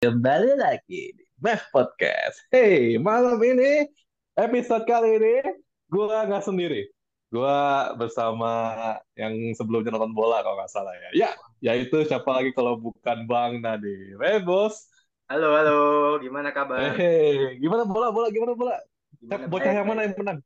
Kembali 0.00 0.56
lagi 0.56 1.12
di 1.12 1.24
Mef 1.44 1.68
Podcast. 1.76 2.40
Hey, 2.48 2.96
malam 2.96 3.36
ini 3.44 3.84
episode 4.32 4.88
kali 4.88 5.20
ini 5.20 5.60
gua 5.92 6.24
nggak 6.24 6.40
sendiri. 6.40 6.88
Gua 7.28 7.92
bersama 8.00 8.48
yang 9.12 9.36
sebelumnya 9.52 9.92
nonton 9.92 10.16
bola 10.16 10.40
kalau 10.40 10.56
nggak 10.56 10.72
salah 10.72 10.96
ya. 10.96 11.08
Ya, 11.12 11.30
yaitu 11.60 12.00
siapa 12.08 12.32
lagi 12.32 12.56
kalau 12.56 12.80
bukan 12.80 13.28
Bang 13.28 13.60
Nadi. 13.60 14.16
Hey, 14.16 14.40
bos. 14.40 14.88
Halo, 15.28 15.52
halo, 15.52 16.16
gimana 16.24 16.48
kabar? 16.48 16.96
Hey, 16.96 17.60
gimana 17.60 17.84
bola, 17.84 18.08
bola, 18.08 18.32
gimana 18.32 18.56
bola? 18.56 18.80
Gimana 19.20 19.52
Bocah 19.52 19.68
baik, 19.68 19.76
yang 19.84 19.84
mana 19.84 20.00
yang 20.08 20.16
menang? 20.16 20.38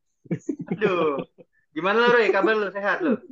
Aduh, 0.74 1.22
gimana 1.70 2.02
lu, 2.02 2.10
Roy? 2.10 2.26
Kabar 2.34 2.58
lu 2.58 2.74
sehat 2.74 3.06
lu? 3.06 3.22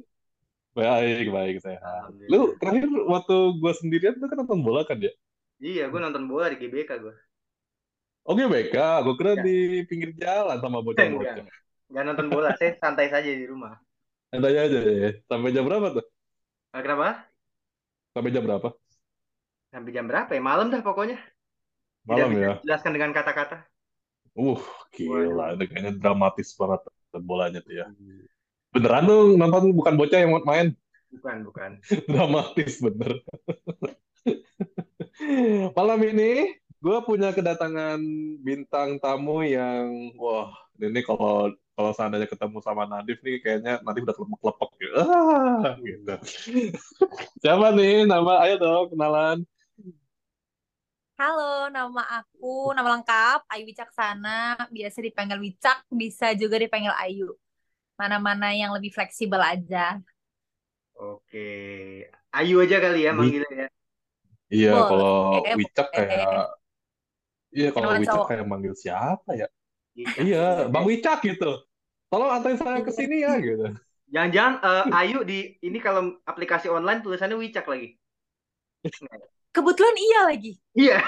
Baik, 0.78 1.34
baik, 1.34 1.66
sehat. 1.66 2.14
Lu 2.30 2.54
terakhir 2.62 2.86
waktu 3.10 3.36
gua 3.58 3.74
sendirian 3.74 4.22
tuh 4.22 4.30
kan 4.30 4.38
nonton 4.38 4.62
bola 4.62 4.86
kan 4.86 5.02
ya? 5.02 5.10
Iya, 5.62 5.86
gue 5.88 6.00
nonton 6.02 6.26
bola 6.26 6.50
di 6.50 6.58
GBK 6.58 6.90
gue. 6.98 7.14
Oke, 8.26 8.42
BK. 8.46 8.74
Gue 9.06 9.14
kira 9.18 9.32
Ya. 9.38 9.42
di 9.46 9.56
pinggir 9.86 10.10
jalan 10.18 10.58
sama 10.62 10.78
bocah-bocah. 10.82 11.34
Enggak, 11.38 11.54
enggak 11.90 12.04
nonton 12.06 12.26
bola, 12.30 12.48
saya 12.58 12.74
santai 12.78 13.06
saja 13.10 13.30
di 13.30 13.46
rumah. 13.46 13.74
Santai 14.30 14.54
aja 14.58 14.78
ya. 14.78 15.10
Sampai 15.26 15.50
jam 15.54 15.64
berapa 15.66 15.86
tuh? 15.94 16.04
Ah, 16.74 16.80
Kenapa? 16.82 17.26
Sampai 18.14 18.30
jam 18.34 18.42
berapa? 18.46 18.68
Sampai 19.72 19.90
jam 19.94 20.04
berapa 20.10 20.30
ya? 20.34 20.42
Malam 20.42 20.66
dah 20.70 20.82
pokoknya. 20.82 21.18
Tidak 22.02 22.10
Malam 22.10 22.28
bisa 22.34 22.42
ya. 22.42 22.52
dijelaskan 22.58 22.92
dengan 22.98 23.10
kata-kata. 23.14 23.56
Uh, 24.32 24.60
gila. 24.96 25.54
Ini 25.54 25.64
kayaknya 25.68 25.92
dramatis 26.00 26.56
banget 26.56 26.80
bolanya 27.20 27.60
tuh 27.60 27.74
ya. 27.76 27.86
Beneran 28.72 29.04
tuh 29.04 29.22
nonton 29.36 29.62
bukan 29.76 29.94
bocah 30.00 30.18
yang 30.18 30.32
main. 30.48 30.66
Bukan, 31.12 31.36
bukan. 31.44 31.70
Dramatis 32.12 32.80
bener. 32.80 33.20
Malam 35.72 36.00
ini 36.04 36.56
gue 36.82 36.98
punya 37.06 37.30
kedatangan 37.30 38.00
bintang 38.42 38.98
tamu 38.98 39.46
yang 39.46 40.12
wah 40.18 40.50
ini 40.82 41.00
kalau 41.06 41.54
kalau 41.72 41.90
seandainya 41.96 42.28
ketemu 42.28 42.58
sama 42.60 42.84
Nadif 42.84 43.22
nih 43.24 43.40
kayaknya 43.40 43.80
Nadif 43.80 44.04
udah 44.04 44.16
kelepek-kelepek 44.16 44.70
gitu. 44.82 45.00
Ah, 45.00 45.74
gitu. 45.80 46.14
Siapa 47.40 47.72
nih 47.72 48.04
nama? 48.04 48.44
Ayo 48.44 48.54
dong 48.60 48.92
kenalan. 48.92 49.38
Halo, 51.22 51.70
nama 51.70 52.02
aku, 52.18 52.74
nama 52.74 52.98
lengkap 52.98 53.46
Ayu 53.46 53.62
Wicaksana, 53.70 54.58
biasa 54.74 54.98
dipanggil 54.98 55.38
Wicak, 55.38 55.86
bisa 55.94 56.34
juga 56.34 56.58
dipanggil 56.58 56.90
Ayu. 56.98 57.30
Mana-mana 57.94 58.50
yang 58.50 58.74
lebih 58.74 58.90
fleksibel 58.90 59.38
aja. 59.38 60.02
Oke. 60.98 62.10
Ayu 62.34 62.58
aja 62.58 62.82
kali 62.82 63.06
ya 63.06 63.14
manggilnya 63.14 63.68
ya. 63.68 63.68
Iya, 64.52 64.72
Boleh, 64.76 64.84
kalau 64.86 65.14
boleh. 65.40 65.54
Wicak 65.56 65.88
kayak 65.88 66.36
iya 67.50 67.68
kalau 67.72 67.88
Wicak 67.96 68.12
cowok. 68.12 68.26
kayak 68.28 68.44
manggil 68.44 68.74
siapa 68.76 69.30
ya? 69.32 69.48
Gitu. 69.92 70.12
Iya, 70.22 70.68
Bang 70.68 70.84
Wicak 70.84 71.24
gitu. 71.24 71.64
Tolong 72.06 72.28
anterin 72.28 72.60
saya 72.60 72.84
ke 72.84 72.92
sini 72.92 73.24
ya 73.24 73.32
gitu. 73.40 73.72
Jangan-jangan 74.12 74.54
eh, 74.60 74.84
Ayu 75.00 75.24
di 75.24 75.38
ini 75.58 75.80
kalau 75.80 76.20
aplikasi 76.22 76.68
online 76.68 77.00
tulisannya 77.00 77.32
Wicak 77.34 77.64
lagi. 77.64 77.96
Kebetulan 79.52 79.96
iya 79.96 80.20
lagi. 80.28 80.52
Iya. 80.72 80.98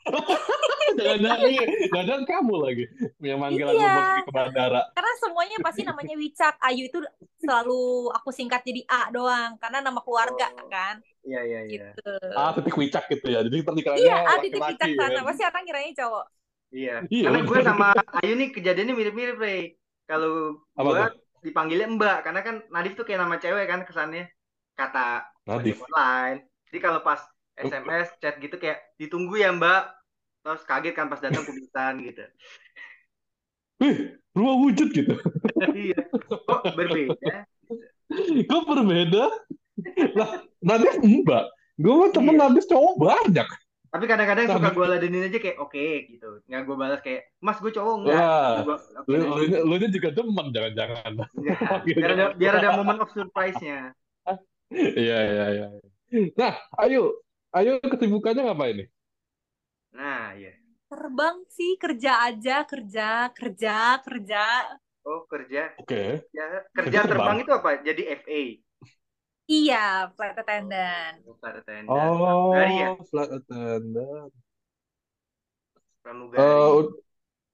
Jangan-jangan 0.96 1.40
iya, 1.46 1.62
jangan-jangan 1.92 2.24
kamu 2.24 2.54
lagi 2.56 2.84
yang 3.20 3.38
manggil 3.38 3.68
aku 3.68 3.76
Iya. 3.76 3.84
buat 3.86 4.00
pergi 4.02 4.24
ke 4.24 4.32
bandara. 4.32 4.82
Karena 4.90 5.12
semuanya 5.16 5.56
pasti 5.60 5.82
namanya 5.84 6.14
Wicak. 6.16 6.54
Ayu 6.60 6.82
itu 6.88 6.98
selalu 7.38 7.80
aku 8.10 8.28
singkat 8.28 8.60
jadi 8.60 8.82
A 8.88 9.08
doang, 9.08 9.56
karena 9.56 9.78
nama 9.80 10.00
keluarga 10.00 10.48
Oh. 10.50 10.68
kan. 10.68 11.00
Iya, 11.20 11.40
iya, 11.44 11.60
iya. 11.68 11.88
Gitu. 11.92 12.12
Ah, 12.32 12.50
titik 12.56 12.74
Wicak 12.76 13.04
gitu 13.12 13.26
ya. 13.28 13.40
Jadi 13.44 13.56
Iya, 13.60 13.66
pernikahannya 13.66 14.12
A 14.24 14.34
titik 14.40 14.60
laki-laki 14.60 14.90
Wicaksana. 14.96 15.16
kan. 15.20 15.24
Pasti 15.28 15.42
orang 15.44 15.64
kiranya 15.68 15.92
cowok. 16.00 16.24
Iya. 16.70 16.96
Iya, 17.10 17.24
Karena 17.28 17.40
gue 17.44 17.58
sama 17.66 17.86
Ayu 18.22 18.32
nih 18.38 18.48
kejadiannya 18.54 18.94
mirip-mirip, 18.94 19.36
Rey. 19.36 19.62
Kalau 20.08 20.30
gue 20.64 20.94
tuh? 20.96 21.10
dipanggilnya 21.40 21.88
Mbak, 21.88 22.18
karena 22.26 22.40
kan 22.44 22.56
Nadif 22.68 22.92
tuh 22.98 23.04
kayak 23.06 23.20
nama 23.26 23.36
cewek 23.36 23.66
kan 23.68 23.80
kesannya. 23.84 24.24
Kata 24.76 25.24
Nadif. 25.44 25.76
online. 25.84 26.48
Jadi 26.70 26.78
kalau 26.80 27.00
pas 27.02 27.20
SMS, 27.60 28.08
chat 28.22 28.40
gitu 28.40 28.56
kayak 28.56 28.80
ditunggu 28.96 29.36
ya 29.36 29.52
Mbak. 29.52 29.82
Terus 30.40 30.62
kaget 30.64 30.94
kan 30.96 31.12
pas 31.12 31.20
datang 31.20 31.44
kubisan 31.44 32.00
gitu. 32.00 32.24
Wih, 33.80 33.96
rumah 34.32 34.56
wujud 34.60 34.88
gitu. 34.92 35.14
Iya. 35.76 36.00
Kok 36.48 36.72
berbeda? 36.76 37.44
Kok 38.48 38.62
berbeda? 38.66 39.24
Lah, 40.16 40.28
Nadif 40.60 40.94
mbak. 41.00 41.44
Gue 41.80 41.94
mah 41.96 42.10
temen 42.12 42.34
Iya. 42.36 42.40
Nadif 42.46 42.64
cowok 42.68 42.94
banyak. 43.00 43.48
Tapi 43.90 44.04
kadang-kadang 44.06 44.46
suka 44.46 44.70
gue 44.70 44.86
ladenin 44.86 45.26
aja 45.26 45.38
kayak 45.42 45.58
oke 45.58 45.86
gitu. 46.06 46.28
Nggak 46.46 46.62
gue 46.62 46.76
balas 46.78 47.00
kayak, 47.02 47.26
Mas 47.42 47.58
gue 47.58 47.72
cowok 47.74 47.94
enggak. 48.06 48.22
Wah, 48.22 48.54
Gua, 48.62 48.76
oke, 48.78 49.10
lu, 49.10 49.18
lu, 49.66 49.76
lu 49.80 49.86
juga 49.90 50.08
demen 50.14 50.46
jangan-jangan. 50.54 51.12
Panggilnya 51.70 51.98
Biar 51.98 52.10
ada, 52.14 52.24
biar 52.38 52.54
ada 52.62 52.68
momen 52.78 52.98
of 53.02 53.10
surprise-nya. 53.10 53.90
Iya, 54.70 55.18
iya, 55.26 55.44
iya. 55.50 55.66
Nah, 56.38 56.54
ayo. 56.86 57.18
Ayo 57.50 57.82
kesibukannya 57.82 58.46
ngapain 58.46 58.78
nih? 58.78 58.88
Nah, 59.98 60.30
iya. 60.38 60.54
Terbang 60.86 61.42
sih, 61.50 61.74
kerja 61.74 62.30
aja, 62.30 62.62
kerja, 62.62 63.34
kerja, 63.34 63.98
kerja. 63.98 64.44
Oh, 65.02 65.26
kerja. 65.26 65.74
Oke. 65.82 66.22
Ya, 66.30 66.46
Kerja 66.70 66.70
kerja 66.70 66.98
terbang. 67.02 67.10
terbang 67.10 67.38
itu 67.42 67.50
apa? 67.50 67.70
Jadi 67.82 68.02
FA. 68.22 68.42
Iya, 69.50 70.14
flight 70.14 70.36
attendant. 70.38 71.16
Oh, 71.26 71.34
flight 71.42 71.58
attendant. 71.58 71.90
Oh, 71.90 72.54
Pramugari 72.54 72.74
ya? 72.78 72.88
flight 73.10 73.30
attendant. 73.34 74.30
Pramugari. 76.06 76.38
Eh, 76.38 76.78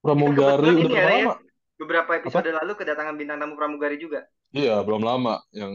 pramugari 0.05 0.69
udah 0.85 0.93
ya, 0.93 1.05
lama? 1.09 1.35
Beberapa 1.77 2.11
episode 2.21 2.49
lalu 2.53 2.73
kedatangan 2.77 3.17
bintang 3.17 3.41
tamu 3.41 3.57
pramugari 3.57 3.97
juga. 3.97 4.29
Iya, 4.53 4.85
belum 4.85 5.01
lama. 5.01 5.41
Yang 5.49 5.73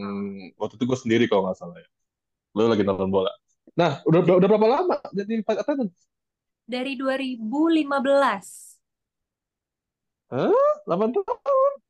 waktu 0.55 0.79
itu 0.79 0.83
gue 0.87 0.99
sendiri 1.03 1.25
kalau 1.27 1.43
nggak 1.51 1.59
salah 1.59 1.75
ya. 1.75 1.87
Lu 2.55 2.71
lagi 2.71 2.87
nonton 2.87 3.11
bola. 3.11 3.31
Nah, 3.75 3.99
udah, 4.07 4.19
udah, 4.23 4.35
udah 4.39 4.47
berapa 4.47 4.67
lama 4.79 4.95
jadi 5.11 5.43
flight 5.43 5.59
attendant? 5.59 5.91
Dari 6.63 6.95
2015. 6.95 8.79
Hah? 10.31 10.71
8 10.87 11.11
tahun? 11.11 11.82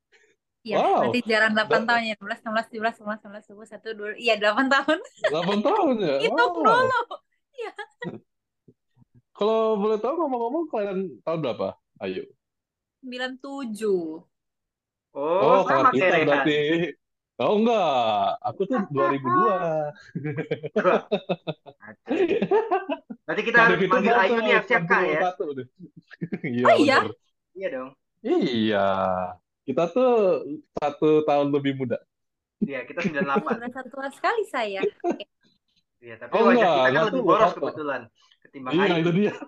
Iya, 0.64 0.80
Wow. 0.80 1.00
nanti 1.04 1.20
jalan 1.28 1.52
8 1.52 1.84
Da- 1.84 1.88
tahun 1.92 2.04
ya. 2.08 2.16
16, 2.16 2.40
16, 2.40 2.66
17, 2.72 2.96
19, 3.04 3.20
19, 3.20 3.44
20, 3.52 3.68
1, 3.68 3.88
2, 4.00 4.10
iya 4.16 4.34
8 4.40 4.68
tahun. 4.72 5.00
8 5.28 5.60
tahun 5.60 5.94
ya? 6.00 6.16
Hitung 6.24 6.52
Wow. 6.56 6.64
dulu. 6.64 7.00
Iya. 7.54 7.72
Kalau 9.34 9.76
boleh 9.76 9.98
tahu 10.00 10.14
ngomong-ngomong 10.16 10.64
kalian 10.72 11.00
tahun 11.22 11.40
berapa? 11.44 11.68
Ayo. 12.00 12.24
97. 13.04 14.24
Oh, 15.14 15.42
Oh, 15.44 15.62
sama 15.68 15.92
kayak 15.92 16.00
kita 16.00 16.16
Rehan. 16.16 16.28
berarti 16.32 16.58
Oh 17.36 17.58
enggak, 17.58 18.38
aku 18.46 18.62
tuh 18.70 18.78
2002. 18.94 19.90
Aduh. 20.78 21.02
Berarti 23.26 23.42
kita 23.42 23.58
harus 23.58 23.78
itu 23.82 23.90
panggil 23.90 24.14
Ayu 24.16 24.38
nih 24.38 24.54
siap 24.64 24.84
Kak 24.86 25.02
ya. 25.02 25.20
91 25.34 25.58
deh. 25.58 25.68
Iya, 26.54 26.66
Oh 26.70 26.76
iya? 26.78 26.98
bener. 27.02 27.14
Iya 27.58 27.68
dong. 27.74 27.90
Iya. 28.22 28.88
Kita 29.64 29.84
tuh 29.88 30.12
satu 30.76 31.24
tahun 31.24 31.48
lebih 31.52 31.80
muda. 31.80 31.98
Iya, 32.60 32.84
kita 32.84 33.00
98. 33.04 33.60
Berasa 33.60 33.82
tua 33.88 34.08
sekali 34.12 34.44
saya. 34.48 34.82
Iya, 36.00 36.16
tapi 36.20 36.32
Oh, 36.36 36.48
wajah 36.48 36.52
enggak, 36.52 36.68
kita 36.68 36.84
kan 36.84 36.90
enggak 36.92 37.06
lebih 37.08 37.16
tuh, 37.16 37.24
boros 37.28 37.44
apa? 37.48 37.58
kebetulan 37.60 38.02
ketimbang 38.44 38.72
Iya, 38.76 38.96
itu 39.00 39.12
dia. 39.16 39.34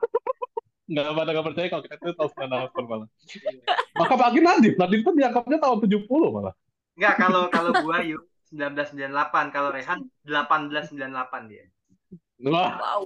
Nggak 0.85 1.05
pada 1.17 1.29
nggak 1.33 1.45
percaya 1.49 1.67
kalau 1.67 1.81
kita 1.81 1.95
itu 1.97 2.13
tahun 2.13 2.31
98 2.37 2.85
malah. 2.85 3.07
Iya. 3.25 3.51
Maka 3.97 4.13
pagi 4.15 4.39
Nadif, 4.39 4.73
Nadif 4.77 4.99
tuh 5.01 5.13
dianggapnya 5.17 5.57
tahun 5.57 5.77
70 5.81 6.05
malah. 6.29 6.53
Enggak, 6.93 7.13
kalau 7.17 7.43
kalau 7.49 7.71
gua 7.81 7.97
yuk 8.05 8.21
1998, 8.53 9.49
kalau 9.49 9.69
Rehan 9.73 9.99
1898 10.23 11.49
dia. 11.49 11.65
Wah, 12.45 12.71
Wow. 12.77 13.01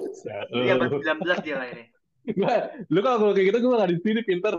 Dia 0.51 0.73
abad 0.75 0.89
19 0.91 1.39
dia 1.39 1.55
lahirnya. 1.55 1.87
Gua, 2.29 2.55
lu 2.91 2.99
kalau 2.99 3.31
kayak 3.31 3.47
gitu 3.47 3.57
gue 3.63 3.71
nggak 3.71 3.89
di 3.89 3.97
sini 4.03 4.21
pinter. 4.27 4.53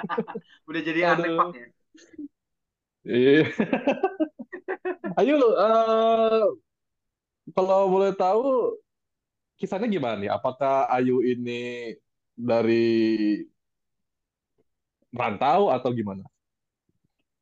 Udah 0.68 0.80
jadi 0.84 1.00
artefak 1.08 1.48
ya. 1.56 1.66
Iya. 3.04 3.48
Ayo, 5.18 5.34
eh, 5.36 6.44
kalau 7.56 7.90
boleh 7.90 8.12
tahu 8.14 8.76
kisahnya 9.58 9.88
gimana 9.88 10.16
nih? 10.20 10.30
Apakah 10.32 10.88
Ayu 10.88 11.20
ini 11.20 11.92
dari 12.36 12.86
merantau 15.10 15.68
atau 15.74 15.90
gimana? 15.92 16.24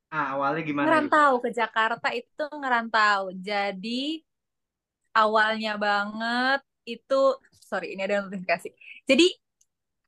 Ah, 0.09 0.35
awalnya 0.35 0.63
gimana? 0.65 0.89
Ngerantau 0.89 1.33
ke 1.45 1.49
Jakarta 1.53 2.09
itu 2.17 2.45
ngerantau. 2.49 3.29
Jadi 3.37 4.25
awalnya 5.13 5.77
banget 5.77 6.61
itu 6.89 7.21
sorry 7.61 7.93
ini 7.93 8.01
ada 8.09 8.25
notifikasi. 8.25 8.73
Jadi 9.05 9.27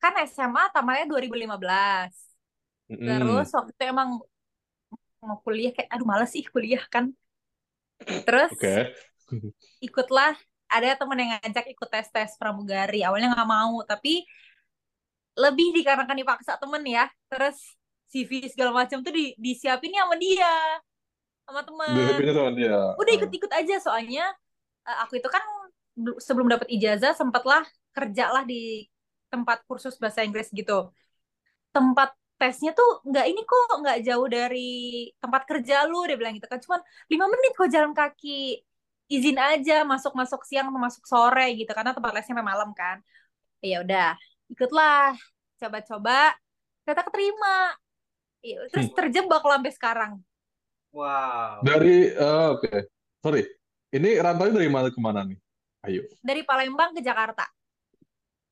kan 0.01 0.17
SMA 0.25 0.73
tamatnya 0.73 1.05
2015. 1.13 2.17
Mm-mm. 2.89 3.05
Terus 3.05 3.49
waktu 3.53 3.71
itu 3.77 3.85
emang 3.85 4.09
mau 5.23 5.39
kuliah 5.45 5.71
kayak 5.75 5.89
aduh 5.93 6.07
males 6.09 6.31
sih 6.33 6.45
kuliah 6.49 6.83
kan. 6.89 7.13
Terus 8.27 8.51
Oke. 8.57 8.77
ikutlah 9.87 10.37
ada 10.71 10.95
temen 10.95 11.19
yang 11.19 11.31
ngajak 11.43 11.67
ikut 11.73 11.89
tes 11.91 12.09
tes 12.15 12.31
pramugari 12.39 13.03
awalnya 13.03 13.35
nggak 13.35 13.51
mau 13.51 13.83
tapi 13.83 14.23
lebih 15.35 15.73
dikarenakan 15.75 16.17
dipaksa 16.21 16.61
temen 16.61 16.83
ya 16.87 17.09
terus 17.27 17.59
CV 18.11 18.47
segala 18.51 18.75
macam 18.75 19.03
tuh 19.03 19.15
di 19.15 19.35
disiapin 19.39 19.95
sama 19.95 20.15
dia 20.19 20.55
sama 21.47 21.61
sama 21.67 21.87
dia. 22.55 22.79
udah 22.99 23.13
ikut-ikut 23.19 23.51
aja 23.51 23.77
soalnya 23.83 24.25
eh, 24.87 24.97
aku 25.03 25.19
itu 25.19 25.29
kan 25.31 25.43
bel- 25.97 26.21
sebelum 26.23 26.47
dapat 26.51 26.69
ijazah 26.71 27.15
sempatlah 27.17 27.65
kerja 27.95 28.31
lah 28.31 28.45
di 28.47 28.87
tempat 29.31 29.63
kursus 29.67 29.99
bahasa 29.99 30.23
Inggris 30.27 30.51
gitu 30.51 30.91
tempat 31.71 32.15
tesnya 32.41 32.73
tuh 32.73 33.05
nggak 33.05 33.27
ini 33.29 33.41
kok 33.45 33.69
nggak 33.85 33.99
jauh 34.01 34.27
dari 34.33 34.71
tempat 35.21 35.43
kerja 35.45 35.85
lu 35.85 36.09
dia 36.09 36.17
bilang 36.17 36.33
gitu 36.41 36.49
kan 36.49 36.57
cuman 36.65 36.81
lima 37.13 37.27
menit 37.29 37.53
kok 37.53 37.69
jalan 37.69 37.93
kaki 37.93 38.65
izin 39.13 39.37
aja 39.37 39.85
masuk 39.85 40.17
masuk 40.17 40.41
siang 40.49 40.73
atau 40.73 40.81
masuk 40.81 41.05
sore 41.05 41.53
gitu 41.61 41.69
karena 41.77 41.93
tempat 41.93 42.11
lesnya 42.17 42.33
sampai 42.33 42.47
malam 42.49 42.71
kan 42.73 42.97
ya 43.61 43.85
udah 43.85 44.17
ikutlah 44.49 45.13
coba-coba 45.61 46.33
ternyata 46.83 47.03
keterima 47.13 47.57
Iya, 48.41 48.65
terus 48.73 48.89
Hmm. 48.89 48.97
terjebak 48.97 49.45
sampai 49.45 49.73
sekarang 49.77 50.13
Wow. 50.97 51.61
Dari, 51.63 52.09
eh, 52.11 52.47
oke. 52.51 52.73
Sorry. 53.23 53.45
Ini 53.95 54.19
rantaunya 54.19 54.59
dari 54.59 54.71
mana 54.73 54.89
ke 54.91 54.99
mana 54.99 55.23
nih? 55.23 55.39
Ayo. 55.87 56.03
dari 56.25 56.43
Palembang 56.45 56.97
ke 56.97 57.01
Jakarta 57.05 57.45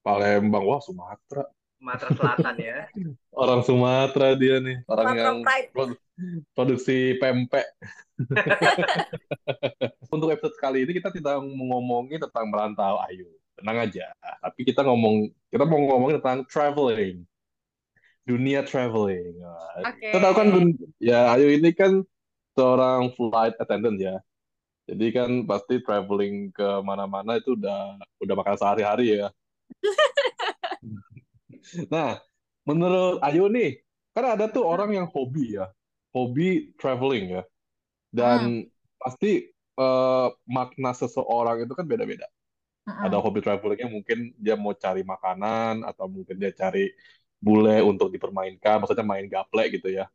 Palembang. 0.05 0.65
Wah, 0.65 0.81
Sumatera. 0.81 1.45
Sumatera 1.79 2.11
Selatan 2.11 2.55
ya. 2.59 2.79
Orang 3.47 3.61
Sumatera 3.63 4.29
dia 4.35 4.59
nih. 4.59 4.77
Orang 4.91 5.07
Sumatera 5.15 5.23
yang 5.23 5.39
Pride 5.47 5.69
produ- 5.71 6.03
produksi 6.53 6.99
pempek. 7.23 7.67
Untuk 10.15 10.35
episode 10.35 10.59
kali 10.59 10.83
ini 10.83 10.93
kita 10.99 11.15
tidak 11.15 11.39
mau 11.39 11.79
ngomongin 11.79 12.19
tentang 12.19 12.51
merantau. 12.51 12.99
Ayo, 13.07 13.31
tenang 13.55 13.87
aja. 13.87 14.11
Tapi 14.43 14.61
kita 14.67 14.83
ngomong, 14.83 15.31
kita 15.55 15.63
mau 15.63 15.79
ngomongin 15.79 16.19
tentang 16.19 16.43
traveling. 16.51 17.23
Dunia 18.27 18.61
traveling. 18.67 19.41
Oke 19.87 20.13
Kita 20.13 20.19
tahu 20.21 20.35
kan, 20.35 20.49
ya 21.01 21.33
Ayu 21.33 21.49
ini 21.55 21.71
kan 21.73 22.03
seorang 22.59 23.15
flight 23.15 23.55
attendant 23.63 23.97
ya. 23.97 24.19
Jadi 24.89 25.07
kan 25.15 25.31
pasti 25.45 25.79
traveling 25.85 26.51
ke 26.51 26.69
mana-mana 26.81 27.37
itu 27.39 27.55
udah 27.55 28.01
udah 28.19 28.35
makan 28.35 28.57
sehari-hari 28.59 29.21
ya. 29.23 29.29
Nah, 31.95 32.19
menurut 32.69 33.21
Ayu 33.25 33.49
nih, 33.53 33.81
kan 34.17 34.25
ada 34.37 34.47
tuh 34.51 34.65
orang 34.67 34.91
yang 34.97 35.07
hobi 35.11 35.57
ya, 35.61 35.71
hobi 36.15 36.73
traveling 36.81 37.41
ya. 37.41 37.43
Hmm. 38.21 38.49
Dan 38.49 38.67
pasti 39.01 39.49
eh, 39.79 40.29
makna 40.49 40.93
seseorang 40.97 41.65
itu 41.67 41.75
kan 41.77 41.87
beda-beda. 41.89 42.27
Ada 43.05 43.17
Mm-mm. 43.17 43.23
hobi 43.23 43.41
travelingnya 43.45 43.89
mungkin 43.93 44.19
dia 44.41 44.57
mau 44.59 44.75
cari 44.75 45.03
makanan 45.07 45.87
atau 45.87 46.07
mungkin 46.11 46.37
dia 46.43 46.51
cari 46.55 46.91
bule 47.39 47.79
untuk 47.87 48.11
dipermainkan, 48.11 48.83
maksudnya 48.83 49.07
main 49.07 49.27
gaple 49.31 49.65
gitu 49.75 49.89
ya. 49.93 50.11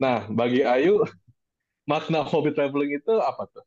Nah, 0.00 0.26
bagi 0.30 0.62
Ayu, 0.66 1.02
makna 1.90 2.22
hobi 2.26 2.52
traveling 2.56 2.98
itu 3.00 3.14
apa 3.20 3.44
tuh? 3.50 3.64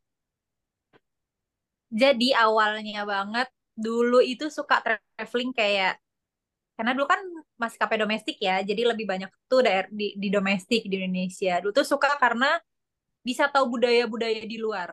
Jadi 1.94 2.34
awalnya 2.34 3.06
banget 3.06 3.48
dulu 3.74 4.18
itu 4.22 4.46
suka 4.50 4.76
traveling 4.84 5.50
kayak 5.54 5.98
karena 6.76 6.90
dulu 6.96 7.06
kan 7.12 7.20
maskapai 7.62 7.96
domestik 8.02 8.36
ya, 8.42 8.60
jadi 8.68 8.82
lebih 8.94 9.06
banyak 9.12 9.30
tuh 9.50 9.60
daer 9.66 9.86
di, 9.92 10.04
di 10.22 10.28
domestik 10.34 10.82
di 10.90 10.94
Indonesia. 11.00 11.52
Dulu 11.62 11.72
tuh 11.78 11.86
suka 11.92 12.08
karena 12.22 12.46
bisa 13.28 13.44
tahu 13.52 13.66
budaya-budaya 13.78 14.42
di 14.52 14.56
luar, 14.64 14.88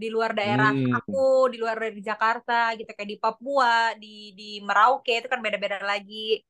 di 0.00 0.08
luar 0.14 0.32
daerah 0.38 0.72
Hmm, 0.72 0.96
aku, 0.96 1.50
di 1.52 1.56
luar 1.62 1.76
dari 1.82 2.00
Jakarta 2.04 2.72
gitu 2.78 2.90
kayak 2.96 3.10
di 3.12 3.18
Papua, 3.22 3.94
di 4.02 4.32
di 4.38 4.44
Merauke 4.66 5.12
itu 5.20 5.28
kan 5.32 5.40
beda-beda 5.44 5.78
lagi, 5.84 6.40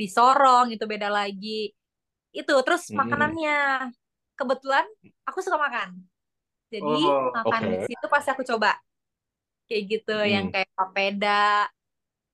di 0.00 0.06
Sorong 0.16 0.66
itu 0.74 0.84
beda 0.92 1.08
lagi. 1.18 1.70
Itu 2.38 2.52
terus 2.66 2.84
hmm, 2.88 2.94
makanannya 3.00 3.52
kebetulan 4.38 4.84
aku 5.28 5.38
suka 5.44 5.58
makan. 5.66 5.90
Jadi 6.72 6.90
Oh, 6.90 7.36
makan 7.36 7.62
di 7.72 7.78
oke. 7.78 7.88
situ 7.88 8.06
pasti 8.12 8.28
aku 8.34 8.44
coba 8.50 8.70
kayak 9.68 9.82
gitu 9.92 10.12
yang 10.34 10.44
Hmm, 10.44 10.54
kayak 10.54 10.70
papeda 10.78 11.28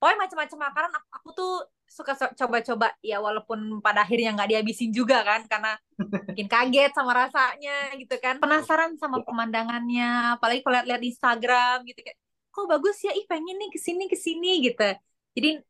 pokoknya 0.01 0.17
macam-macam 0.25 0.57
makanan 0.65 0.91
aku, 0.97 1.07
aku 1.13 1.29
tuh 1.37 1.53
suka 1.85 2.17
coba-coba 2.17 2.89
ya 3.05 3.21
walaupun 3.21 3.85
pada 3.85 4.01
akhirnya 4.01 4.33
nggak 4.33 4.49
dihabisin 4.49 4.89
juga 4.89 5.21
kan 5.21 5.45
karena 5.45 5.77
bikin 6.33 6.49
kaget 6.49 6.89
sama 6.97 7.13
rasanya 7.13 7.93
gitu 8.01 8.17
kan. 8.17 8.41
Penasaran 8.41 8.97
sama 8.97 9.21
pemandangannya 9.21 10.41
apalagi 10.41 10.65
kalau 10.65 10.81
lihat-lihat 10.81 11.05
Instagram 11.05 11.85
gitu 11.85 12.01
kayak 12.01 12.17
kok 12.49 12.65
bagus 12.65 12.97
ya? 13.05 13.13
Ih 13.13 13.29
pengen 13.29 13.61
nih 13.61 13.69
ke 13.69 13.77
sini 13.77 14.09
ke 14.09 14.17
sini 14.17 14.51
gitu. 14.65 14.89
Jadi 15.37 15.61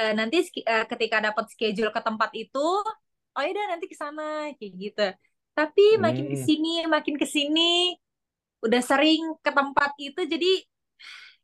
eh, 0.00 0.12
nanti 0.16 0.40
eh, 0.64 0.84
ketika 0.88 1.20
dapat 1.20 1.44
schedule 1.52 1.92
ke 1.92 2.00
tempat 2.00 2.32
itu 2.32 2.66
oh 3.36 3.40
ya 3.44 3.50
udah 3.52 3.66
nanti 3.76 3.92
ke 3.92 3.96
sana 3.98 4.56
kayak 4.56 4.72
gitu. 4.80 5.06
Tapi 5.52 6.00
makin 6.00 6.24
hmm. 6.24 6.32
ke 6.32 6.38
sini 6.40 6.72
makin 6.88 7.14
ke 7.20 7.26
sini 7.28 7.92
udah 8.64 8.80
sering 8.80 9.36
ke 9.44 9.50
tempat 9.52 9.92
itu 10.00 10.20
jadi 10.24 10.64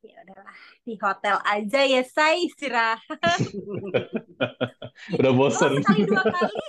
ya 0.04 0.16
udahlah 0.24 0.54
di 0.86 0.92
hotel 1.04 1.36
aja 1.44 1.80
ya 1.84 2.00
saya 2.06 2.34
istirahat. 2.46 3.00
Udah 5.18 5.32
bosen. 5.36 5.72
sekali 5.82 6.02
dua 6.08 6.24
kali. 6.28 6.60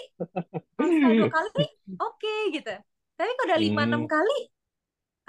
Sekali 0.93 1.13
dua 1.17 1.29
kali. 1.29 1.65
Oke 2.05 2.33
gitu. 2.55 2.71
Tapi 3.17 3.31
kalau 3.37 3.47
udah 3.49 3.59
lima 3.61 3.81
enam 3.89 4.03
Hmm, 4.03 4.07
kali 4.09 4.35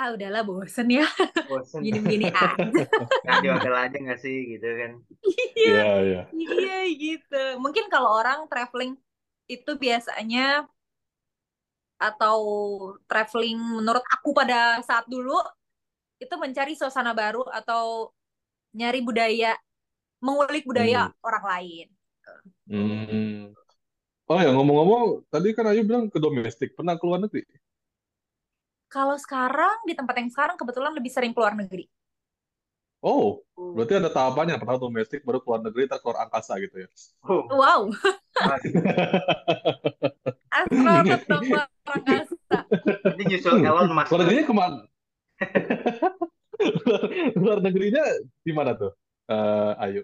ah 0.01 0.09
udahlah 0.15 0.43
bosen 0.49 0.89
ya. 0.91 1.05
Bosen. 1.49 1.85
gini-gini 1.85 2.29
aja. 2.47 2.85
Nah, 3.27 3.37
di 3.43 3.49
hotel 3.55 3.75
aja 3.75 3.97
nggak 4.05 4.21
sih 4.25 4.37
gitu 4.57 4.67
kan? 4.81 4.93
iya. 5.57 5.69
Iya, 5.69 5.85
iya. 6.07 6.21
iya 6.33 6.75
gitu. 7.03 7.35
Mungkin 7.63 7.85
kalau 7.93 8.11
orang 8.19 8.39
traveling 8.51 8.93
itu 9.53 9.71
biasanya 9.85 10.69
atau 11.99 12.39
traveling 13.11 13.59
menurut 13.83 14.05
aku 14.15 14.31
pada 14.39 14.79
saat 14.87 15.05
dulu 15.11 15.35
itu 16.23 16.35
mencari 16.39 16.75
suasana 16.79 17.11
baru 17.15 17.43
atau 17.51 18.13
nyari 18.75 19.01
budaya 19.03 19.55
mengulik 20.23 20.65
budaya 20.69 21.09
Hmm, 21.09 21.15
orang 21.27 21.45
lain 21.53 21.87
hmm. 22.69 23.55
Oh 24.29 24.37
ya, 24.45 24.53
ngomong-ngomong, 24.53 25.25
tadi 25.33 25.57
kan 25.57 25.65
Ayu 25.73 25.89
bilang 25.89 26.13
ke 26.13 26.21
domestik. 26.21 26.77
Pernah 26.77 27.01
ke 27.01 27.05
luar 27.09 27.21
negeri? 27.25 27.41
Kalau 28.89 29.17
sekarang 29.21 29.85
di 29.89 29.93
tempat 29.97 30.17
yang 30.21 30.29
sekarang 30.33 30.57
kebetulan 30.61 30.93
lebih 30.97 31.09
sering 31.13 31.33
keluar 31.37 31.53
negeri. 31.57 31.89
Oh, 33.01 33.45
berarti 33.75 33.95
Oh, 33.95 34.01
ada 34.03 34.11
tahapannya. 34.11 34.59
Pertama 34.59 34.81
domestik, 34.81 35.23
baru 35.23 35.39
keluar 35.45 35.61
negeri, 35.63 35.87
terus 35.87 36.03
keluar 36.03 36.19
angkasa 36.27 36.59
gitu 36.59 36.83
ya. 36.83 36.89
oh, 37.31 37.47
Wow, 37.49 37.81
astronot 40.61 41.23
dong 41.29 41.45
keluar 41.49 41.69
angkasa. 41.89 42.59
Nanti 43.09 43.23
nyusul 43.29 43.55
Elon 43.65 43.89
Musk 43.97 44.11
Luar 44.13 44.19
tuh. 44.19 44.25
negerinya 44.25 44.45
ke 44.49 44.55
mana? 44.57 44.79
Luar, 46.59 47.03
luar 47.39 47.59
negerinya 47.63 48.03
di 48.43 48.51
mana 48.51 48.75
tuh, 48.75 48.91
eh, 49.31 49.73
Ayu? 49.79 50.03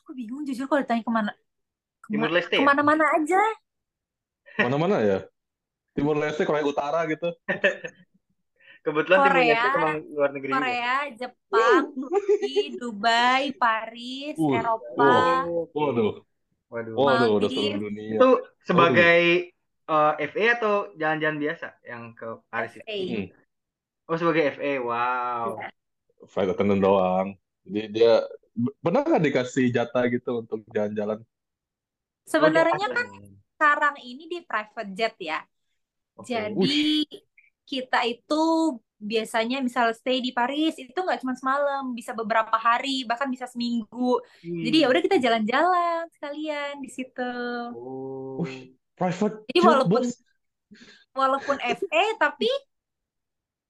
Aku 0.00 0.16
bingung 0.16 0.42
jujur 0.48 0.64
kalau 0.64 0.80
ditanya 0.80 1.04
ke 1.04 1.12
mana, 1.12 1.30
Timur 2.08 2.30
Leste 2.32 2.56
ya? 2.56 2.60
ke 2.60 2.64
mana-mana 2.64 3.04
aja. 3.20 3.42
Mana-mana 4.58 4.96
ya? 5.04 5.18
Timur 5.92 6.16
Leste, 6.16 6.48
Korea 6.48 6.64
Utara 6.64 7.04
gitu. 7.04 7.28
Kebetulan 8.82 9.18
Timur 9.22 9.32
Korea, 9.36 9.46
Leste 9.46 9.68
emang 9.78 9.96
luar 10.10 10.30
negeri 10.32 10.50
juga. 10.50 10.58
Korea, 10.58 10.96
Jepang, 11.14 11.84
Turki, 11.94 12.56
Dubai, 12.80 13.44
Paris, 13.54 14.34
Uh, 14.40 14.56
Eropa, 14.56 15.12
Oh, 15.46 15.68
waduh, 15.76 16.12
Waduh. 16.72 16.94
waduh, 16.96 17.30
udah 17.36 17.48
seluruh 17.52 17.76
Maldives, 17.76 17.84
dunia. 17.84 18.16
Itu 18.16 18.28
Waduh, 18.40 18.64
sebagai 18.64 19.51
eh, 19.92 20.12
FA 20.30 20.44
atau 20.56 20.74
jalan-jalan 20.96 21.38
biasa 21.44 21.66
yang 21.84 22.02
ke 22.18 22.26
Paris 22.48 22.72
itu? 22.76 22.84
FA. 22.84 22.98
hmm, 22.98 23.26
Oh, 24.08 24.16
sebagai 24.18 24.42
FA. 24.54 24.72
Wow. 24.82 25.46
Ya. 25.62 25.68
flight 26.22 26.50
attendant 26.52 26.82
doang. 26.82 27.28
Jadi 27.66 27.80
dia 27.90 28.12
pernah 28.82 29.02
nggak 29.02 29.24
dikasih 29.26 29.66
jatah 29.74 30.04
gitu 30.06 30.30
untuk 30.42 30.62
jalan-jalan? 30.70 31.18
Sebenarnya 32.22 32.86
kan 32.90 33.06
sekarang 33.54 33.94
ini 34.02 34.24
di 34.30 34.38
private 34.42 34.90
jet 34.94 35.14
ya. 35.18 35.38
Oke. 36.18 36.30
Jadi 36.30 36.52
Wush. 36.54 36.76
kita 37.66 37.98
itu 38.06 38.42
biasanya 39.02 39.58
misal 39.58 39.90
stay 39.98 40.22
di 40.22 40.30
Paris 40.30 40.78
itu 40.78 40.94
nggak 40.94 41.26
cuma 41.26 41.34
semalam, 41.34 41.90
bisa 41.90 42.14
beberapa 42.14 42.54
hari, 42.54 43.02
bahkan 43.02 43.26
bisa 43.26 43.50
seminggu. 43.50 44.22
Jadi 44.62 44.76
ya 44.82 44.86
Hmm. 44.86 44.92
udah 44.94 45.02
kita 45.02 45.16
jalan-jalan 45.18 46.02
sekalian 46.14 46.78
di 46.78 46.90
situ. 46.90 47.34
Oh. 47.74 48.46
Private 48.96 49.44
Jadi 49.48 49.60
walaupun 49.62 50.02
bos. 50.02 50.24
walaupun 51.16 51.56
FA 51.60 52.04
tapi 52.20 52.48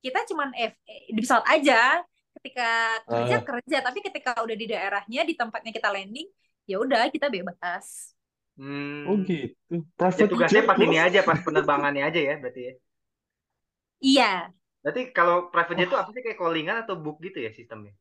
kita 0.02 0.18
cuman 0.30 0.50
FA 0.56 0.94
di 1.14 1.20
pesawat 1.22 1.46
aja. 1.54 2.02
Ketika 2.32 2.64
kerja 3.12 3.36
Ah, 3.36 3.46
kerja, 3.46 3.76
tapi 3.86 3.98
ketika 4.02 4.30
udah 4.42 4.56
di 4.56 4.66
daerahnya 4.66 5.20
di 5.28 5.34
tempatnya 5.38 5.70
kita 5.70 5.88
landing, 5.94 6.26
ya 6.66 6.80
udah 6.82 7.06
kita 7.12 7.28
bebas. 7.30 8.16
oh 9.08 9.16
Hmm. 9.16 9.28
gitu. 9.28 9.74
Ya 10.18 10.24
Private 10.24 10.32
tugasnya 10.32 10.62
jet, 10.62 10.68
pas 10.68 10.78
ini 10.86 10.96
aja, 11.06 11.20
pas 11.28 11.38
penerbangannya 11.46 12.02
aja 12.08 12.20
ya 12.28 12.34
berarti 12.42 12.60
ya. 12.68 12.72
Iya, 14.00 14.52
Berarti 14.82 15.02
kalau 15.18 15.36
private 15.52 15.78
jet 15.78 15.88
itu 15.90 15.98
apa 16.00 16.10
sih 16.14 16.22
kayak 16.24 16.38
callingan 16.42 16.76
atau 16.82 16.94
book 17.04 17.16
gitu 17.26 17.38
ya 17.46 17.50
sistemnya? 17.58 17.92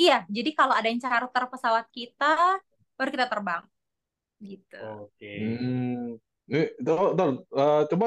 Iya, 0.00 0.14
jadi 0.36 0.50
kalau 0.58 0.74
ada 0.78 0.86
yang 0.90 1.00
charter 1.04 1.44
pesawat 1.52 1.86
kita, 1.96 2.24
baru 2.98 3.08
kita 3.14 3.26
terbang. 3.32 3.62
Gitu. 4.42 4.78
Oke. 4.78 5.32
Hmm. 5.38 6.18
Ini, 6.44 6.62
tuh, 6.84 7.16
tuh, 7.16 7.28
eh, 7.56 7.82
coba 7.88 8.06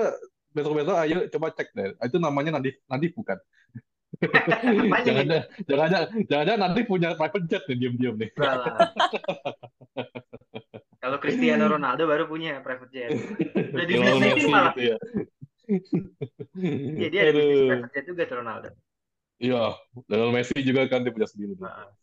besok-besok 0.54 0.98
ayo 1.06 1.18
coba 1.30 1.48
cek 1.54 1.70
deh. 1.74 1.94
Itu 2.02 2.18
namanya 2.18 2.58
Nadif, 2.58 2.78
Nadif 2.90 3.14
bukan? 3.14 3.38
Nih? 3.38 4.90
Jangan-jangan, 5.06 5.46
jangan-jangan, 5.70 6.08
jangan-jangan 6.26 6.62
Nadif 6.66 6.86
punya 6.90 7.10
private 7.14 7.46
jet 7.46 7.64
nih 7.70 7.78
diam-diam 7.78 8.16
nih. 8.18 8.30
Kalau 10.98 11.18
Cristiano 11.22 11.66
Ronaldo 11.70 12.10
baru 12.10 12.26
punya 12.26 12.60
private 12.66 12.92
jet. 12.94 13.10
Udah 13.54 13.86
di 13.86 13.94
bisnis 13.98 14.46
malah. 14.50 14.74
gitu 14.74 14.82
ya. 14.94 14.98
Iya, 16.98 17.08
dia 17.14 17.22
ada 17.22 17.32
bisnis 17.38 17.62
private 17.70 17.94
jet 17.94 18.06
juga 18.10 18.22
tuh 18.26 18.38
Ronaldo. 18.42 18.70
Iya, 19.38 19.78
Lionel 20.10 20.34
Messi 20.34 20.58
juga 20.66 20.90
kan 20.90 21.06
dia 21.06 21.14
punya 21.14 21.30
sendiri. 21.30 21.54
Nah. 21.62 21.94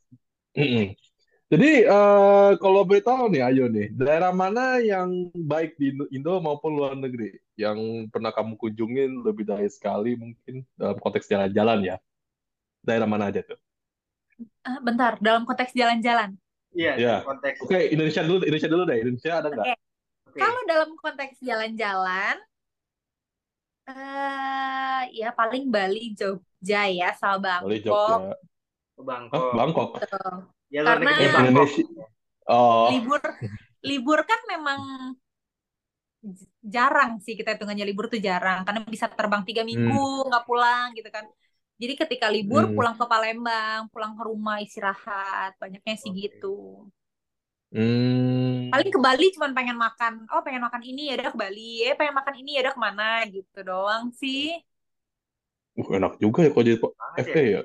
Jadi 1.52 1.84
eh, 1.86 2.50
kalau 2.58 2.82
boleh 2.88 3.04
tahu 3.04 3.30
nih, 3.30 3.42
ayo 3.46 3.64
nih, 3.70 3.92
daerah 3.94 4.32
mana 4.34 4.80
yang 4.80 5.30
baik 5.36 5.76
di 5.78 5.92
Indo- 5.92 6.10
Indo 6.10 6.32
maupun 6.40 6.72
luar 6.74 6.96
negeri 6.98 7.36
yang 7.54 8.08
pernah 8.10 8.32
kamu 8.34 8.56
kunjungin 8.58 9.22
lebih 9.22 9.44
dari 9.46 9.68
sekali 9.70 10.16
mungkin 10.18 10.64
dalam 10.74 10.96
konteks 10.98 11.28
jalan-jalan 11.30 11.78
ya? 11.94 11.96
Daerah 12.84 13.08
mana 13.08 13.30
aja 13.32 13.44
tuh? 13.44 13.58
Ah, 14.64 14.80
bentar, 14.80 15.20
dalam 15.20 15.44
konteks 15.48 15.72
jalan-jalan. 15.76 16.34
Iya, 16.74 16.92
Iya. 16.98 17.14
dalam 17.22 17.28
konteks. 17.30 17.58
Oke, 17.62 17.78
Indonesia 17.94 18.22
dulu, 18.26 18.38
Indonesia 18.42 18.70
dulu 18.72 18.82
deh. 18.88 18.98
Indonesia 19.04 19.32
ada 19.38 19.48
nggak? 19.52 19.66
Oke, 19.68 19.74
Oke. 20.26 20.38
kalau 20.40 20.60
dalam 20.66 20.90
konteks 20.98 21.36
jalan-jalan, 21.44 22.36
eh 23.90 25.00
ya 25.20 25.26
paling 25.38 25.64
Bali, 25.74 25.98
Jogja 26.18 26.78
ya, 26.98 27.06
sama 27.20 27.36
Bali, 27.60 27.76
Bangkok. 27.84 27.84
Jogja. 27.84 28.34
Ke 28.96 29.02
Hah, 29.32 29.52
Bangkok. 29.56 29.56
Bangkok. 29.58 29.90
Ya 30.74 30.82
luar 30.82 30.98
Karena- 30.98 31.06
negeri 31.14 31.26
Bangkok. 31.30 31.50
Indonesia. 31.70 32.04
Oh, 32.44 32.86
Libur, 32.92 33.22
libur 33.80 34.20
kan 34.26 34.40
memang 34.50 34.80
jarang 36.64 37.20
sih 37.20 37.36
kita 37.36 37.54
hitungannya 37.54 37.84
libur 37.84 38.08
tuh 38.08 38.16
jarang 38.18 38.64
karena 38.64 38.80
bisa 38.84 39.06
terbang 39.12 39.44
tiga 39.44 39.62
minggu 39.62 40.26
nggak 40.28 40.44
pulang 40.44 40.92
gitu 40.98 41.08
kan. 41.08 41.24
Jadi 41.74 41.94
ketika 41.94 42.26
libur 42.28 42.66
Hmm. 42.66 42.74
pulang 42.74 42.94
ke 42.96 43.04
Palembang, 43.04 43.86
pulang 43.92 44.14
ke 44.14 44.22
rumah 44.24 44.58
istirahat, 44.58 45.54
banyaknya 45.56 45.94
sih 45.94 46.10
Oke. 46.10 46.20
gitu. 46.26 46.56
hmm. 47.74 48.70
Paling 48.70 48.90
ke 48.90 48.98
Bali 49.02 49.26
cuman 49.34 49.50
pengen 49.50 49.74
makan, 49.74 50.12
oh 50.30 50.40
pengen 50.46 50.62
makan 50.62 50.82
ini 50.86 51.10
ya 51.10 51.18
udah 51.18 51.34
ke 51.34 51.38
Bali, 51.38 51.82
eh 51.82 51.94
pengen 51.98 52.14
makan 52.14 52.34
ini 52.38 52.50
ya 52.54 52.60
udah 52.68 52.74
ke 52.74 52.80
mana 52.80 53.08
gitu 53.26 53.58
doang 53.62 54.14
sih. 54.14 54.54
Uh, 55.74 55.90
enak 55.90 56.22
juga 56.22 56.46
ya 56.46 56.50
kalau 56.54 56.64
jadi 56.64 56.78
Banget 56.78 57.18
FT 57.26 57.36
ya. 57.50 57.62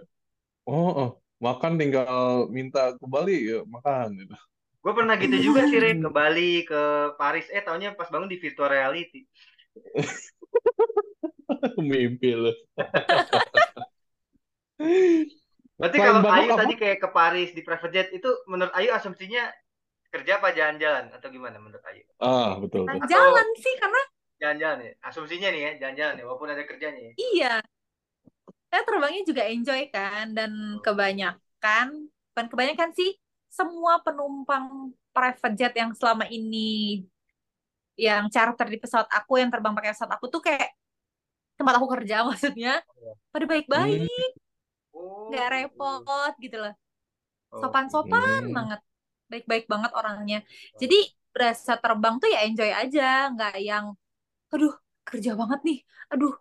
Oh, 0.65 0.89
oh. 0.89 1.09
Makan 1.39 1.79
tinggal 1.79 2.51
minta 2.51 2.99
ke 2.99 3.05
Bali 3.07 3.47
ya 3.47 3.63
makan 3.63 4.19
gitu. 4.19 4.35
Gue 4.79 4.95
pernah 4.95 5.19
gitu 5.19 5.51
juga 5.51 5.67
sih, 5.67 5.75
Re. 5.75 5.99
Ke 5.99 6.11
Bali, 6.11 6.63
ke 6.63 6.81
Paris. 7.19 7.51
Eh, 7.51 7.59
taunya 7.59 7.91
pas 7.95 8.07
bangun 8.07 8.31
di 8.31 8.39
virtual 8.39 8.71
reality. 8.71 9.27
Mimpi 11.79 12.31
lu. 12.31 12.51
Berarti 15.79 15.97
Selain 15.99 16.23
kalau 16.23 16.31
Ayu 16.31 16.49
apa? 16.51 16.59
tadi 16.63 16.73
kayak 16.79 16.97
ke 17.03 17.09
Paris 17.11 17.49
di 17.51 17.61
private 17.63 17.91
jet, 17.91 18.07
itu 18.15 18.29
menurut 18.47 18.71
Ayu 18.75 18.91
asumsinya 18.95 19.51
kerja 20.11 20.39
apa 20.39 20.55
jalan-jalan? 20.55 21.11
Atau 21.11 21.31
gimana 21.31 21.59
menurut 21.59 21.83
Ayu? 21.87 22.03
Ah, 22.19 22.55
betul. 22.59 22.87
Nah, 22.87 22.99
betul. 22.99 23.11
jalan 23.11 23.47
sih 23.59 23.75
karena 23.79 24.01
Jalan-jalan 24.39 24.77
ya? 24.87 24.93
Asumsinya 25.03 25.49
nih 25.51 25.61
ya, 25.61 25.71
jalan-jalan 25.83 26.15
ya, 26.15 26.23
walaupun 26.23 26.49
ada 26.51 26.63
kerjanya 26.63 27.11
ya. 27.11 27.13
iya. 27.19 27.53
Saya 28.69 28.81
terbangnya 28.87 29.21
juga 29.29 29.43
enjoy 29.49 29.81
kan 29.93 30.25
dan 30.37 30.51
kebanyakan, 30.85 31.87
bukan 32.33 32.45
kebanyakan 32.51 32.89
sih, 32.97 33.09
semua 33.49 33.97
penumpang 34.05 34.93
private 35.13 35.55
jet 35.57 35.73
yang 35.81 35.91
selama 35.97 36.25
ini 36.29 37.01
yang 37.99 38.31
charter 38.33 38.67
di 38.71 38.77
pesawat 38.79 39.09
aku, 39.11 39.33
yang 39.41 39.51
terbang 39.53 39.73
pakai 39.75 39.91
pesawat 39.93 40.13
aku 40.17 40.25
tuh 40.31 40.41
kayak 40.45 40.71
tempat 41.57 41.73
aku 41.79 41.87
kerja 41.95 42.15
maksudnya, 42.29 42.81
pada 43.33 43.45
baik-baik, 43.49 44.31
Oh, 44.93 45.29
nggak 45.29 45.45
gitu. 45.53 45.53
repot 45.53 46.33
gitu 46.43 46.55
loh. 46.63 46.73
Sopan-sopan 47.61 48.43
Hmm. 48.43 48.55
banget, 48.57 48.79
baik-baik 49.31 49.65
banget 49.73 49.91
orangnya. 49.99 50.37
Jadi 50.81 50.95
berasa 51.33 51.73
terbang 51.83 52.15
tuh 52.21 52.29
ya 52.35 52.39
enjoy 52.47 52.71
aja, 52.81 53.03
nggak 53.33 53.53
yang, 53.69 53.85
aduh 54.53 54.73
kerja 55.07 55.31
banget 55.41 55.59
nih, 55.67 55.77
aduh 56.13 56.33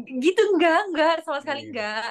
gitu 0.00 0.42
enggak, 0.56 0.80
enggak 0.88 1.14
sama 1.22 1.38
sekali 1.44 1.60
Iya. 1.62 1.68
enggak. 1.68 2.10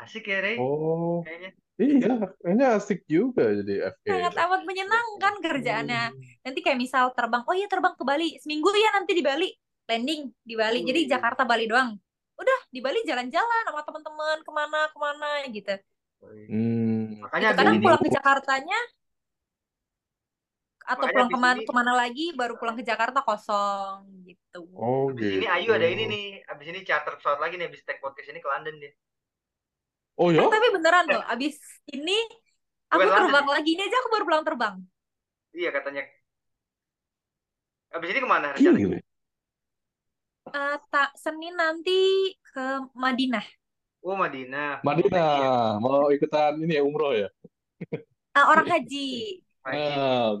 Asik 0.00 0.24
ya, 0.26 0.38
Rey. 0.40 0.56
Oh, 0.56 1.20
Kayaknya. 1.22 1.50
iya, 1.80 2.12
kayaknya 2.40 2.66
asik 2.76 3.00
juga 3.04 3.44
jadi 3.52 3.92
FK. 3.94 4.06
Sangat 4.08 4.34
amat 4.36 4.60
menyenangkan 4.64 5.34
kerjaannya. 5.44 6.02
Nanti 6.40 6.58
kayak 6.64 6.78
misal 6.80 7.12
terbang, 7.12 7.44
oh 7.44 7.54
iya 7.54 7.68
terbang 7.68 7.92
ke 7.94 8.04
Bali, 8.04 8.40
seminggu 8.40 8.68
ya 8.72 8.96
nanti 8.96 9.12
di 9.12 9.20
Bali, 9.20 9.48
landing 9.86 10.32
di 10.40 10.54
Bali. 10.56 10.80
Jadi 10.88 11.00
Wih. 11.04 11.08
Jakarta 11.08 11.44
Bali 11.44 11.68
doang. 11.68 11.94
Udah 12.40 12.58
di 12.72 12.80
Bali 12.80 13.04
jalan-jalan 13.04 13.62
sama 13.68 13.80
teman-teman 13.84 14.38
ke 14.40 14.50
mana 14.50 14.80
ke 14.88 14.98
mana 14.98 15.28
gitu. 15.52 15.74
Hmm. 16.20 17.20
Makanya 17.20 17.56
kadang 17.56 17.76
pulang 17.80 18.00
ke 18.00 18.08
Jakartanya 18.12 18.78
atau 20.90 21.06
Makanya 21.06 21.14
pulang 21.14 21.30
ke 21.30 21.38
mana 21.38 21.54
ini- 21.54 21.66
ke 21.66 21.72
mana 21.72 21.92
lagi 21.94 22.26
baru 22.34 22.54
pulang 22.58 22.74
ke 22.74 22.82
Jakarta 22.82 23.22
kosong 23.22 24.26
gitu. 24.26 24.60
Oh, 24.74 25.14
Abis 25.14 25.22
ini 25.38 25.46
gitu. 25.46 25.54
Ayu 25.54 25.70
ada 25.70 25.86
ini 25.86 26.04
nih. 26.10 26.26
Abis 26.50 26.66
ini 26.66 26.78
charter 26.82 27.14
pesawat 27.14 27.38
lagi 27.38 27.54
nih. 27.54 27.70
Abis 27.70 27.86
take 27.86 28.02
podcast 28.02 28.26
ini 28.26 28.42
ke 28.42 28.48
London 28.50 28.74
dia. 28.76 28.92
Oh 30.18 30.28
ya? 30.28 30.42
Eh, 30.42 30.50
tapi 30.50 30.66
beneran 30.68 31.06
loh, 31.06 31.22
abis 31.24 31.56
ini 31.88 32.18
aku 32.90 33.06
Bukan 33.06 33.14
terbang 33.14 33.30
London. 33.46 33.54
lagi 33.54 33.70
ini 33.70 33.82
aja 33.86 33.96
aku 34.02 34.08
baru 34.10 34.24
pulang 34.26 34.44
terbang. 34.44 34.74
Iya 35.54 35.70
katanya. 35.70 36.02
Abis 37.90 38.08
ini 38.10 38.18
ke 38.18 38.28
mana 38.28 38.46
rencananya? 38.52 38.78
Gile. 38.82 38.98
Eh, 40.50 40.76
tak 40.90 41.10
Senin 41.14 41.54
nanti 41.54 42.00
ke 42.42 42.66
Madinah. 42.92 43.46
Oh 44.02 44.16
Madinah. 44.16 44.82
Madinah, 44.82 45.78
mau 45.78 46.10
ikutan 46.10 46.58
ini 46.58 46.74
ya 46.74 46.82
umroh 46.82 47.14
ya? 47.14 47.28
Eh, 48.30 48.44
orang 48.44 48.66
haji. 48.66 49.40
Haji. 49.60 49.92
Ah, 49.94 50.34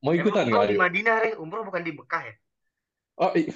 mau 0.00 0.12
ikutan 0.16 0.44
Emang 0.48 0.64
nggak 0.64 0.70
di? 0.72 0.76
Madinah, 0.80 1.14
Rey? 1.22 1.32
Umroh 1.36 1.62
bukan 1.68 1.82
di 1.84 1.92
Mekah 1.92 2.22
ya? 2.24 2.34
Oh, 3.20 3.32
Iya, 3.36 3.52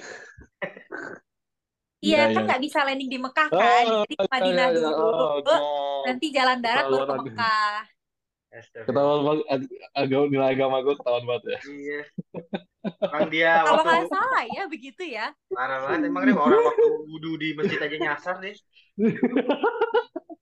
Iya, 2.05 2.17
kan 2.21 2.31
iya. 2.31 2.45
nggak 2.45 2.61
bisa 2.65 2.79
landing 2.85 3.09
di 3.09 3.17
Mekah 3.17 3.47
kan, 3.49 3.83
Oh, 3.89 4.03
jadi 4.05 4.13
ke 4.13 4.25
Madinah 4.29 4.67
iya, 4.69 4.77
iya. 4.77 4.77
dulu, 4.77 5.05
Oh, 5.49 6.01
nanti 6.05 6.25
jalan 6.29 6.57
darat 6.61 6.85
baru 6.85 7.05
ke. 7.09 7.13
Mekah. 7.25 7.75
Ketahuan 8.87 9.21
banget, 9.27 9.45
ag- 9.51 9.73
agak 9.99 10.19
nilai 10.31 10.49
agama 10.55 10.77
gue 10.85 10.95
ketahuan 10.95 11.25
banget 11.27 11.43
ya. 11.49 11.59
Iya. 11.65 11.99
Orang 12.85 13.27
dia 13.33 13.49
Kalau 13.65 13.81
waktu 13.81 13.89
nggak 13.89 14.05
salah 14.13 14.43
ya 14.53 14.63
begitu 14.69 15.03
ya. 15.03 15.25
parah 15.49 15.77
banget. 15.83 15.99
Emang 16.13 16.23
Rey 16.29 16.35
orang 16.37 16.61
waktu 16.61 16.87
wudhu 17.09 17.31
di 17.41 17.47
masjid 17.57 17.79
aja 17.81 17.97
nyasar 17.97 18.35
deh. 18.39 18.55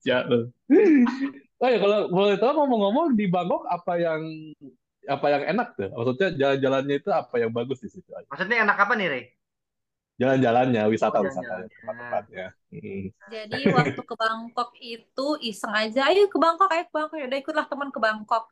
Ya. 0.03 0.27
Oh 1.63 1.69
ya, 1.71 1.79
kalau 1.79 2.11
boleh 2.11 2.35
tahu 2.35 2.51
ngomong-ngomong 2.59 3.15
di 3.15 3.25
Bangkok 3.31 3.63
apa 3.71 3.95
yang 3.95 4.21
apa 5.07 5.25
yang 5.29 5.43
enak 5.55 5.67
tuh? 5.75 5.89
Maksudnya 5.91 6.27
jalan-jalannya 6.39 6.95
itu 7.01 7.09
apa 7.11 7.35
yang 7.41 7.51
bagus 7.51 7.79
di 7.83 7.89
situ? 7.91 8.09
Maksudnya 8.31 8.57
enak 8.63 8.77
apa 8.79 8.93
nih, 8.95 9.07
Rey? 9.11 9.23
Jalan-jalannya, 10.21 10.81
Oh, 10.85 10.91
wisata-wisatanya, 10.93 11.65
jalan-jalannya. 11.65 11.73
tempat-tempatnya. 11.81 12.45
Hmm. 12.69 13.05
Jadi 13.33 13.59
waktu 13.73 14.01
ke 14.05 14.15
Bangkok 14.15 14.69
itu 14.77 15.27
iseng 15.41 15.73
aja, 15.73 15.99
ayo 16.13 16.29
ke 16.29 16.37
Bangkok, 16.37 16.69
ayo 16.69 16.83
ke 16.85 16.93
Bangkok, 16.93 17.17
ya 17.17 17.25
udah 17.29 17.39
ikutlah 17.41 17.65
teman 17.65 17.89
ke 17.89 17.99
Bangkok. 17.99 18.43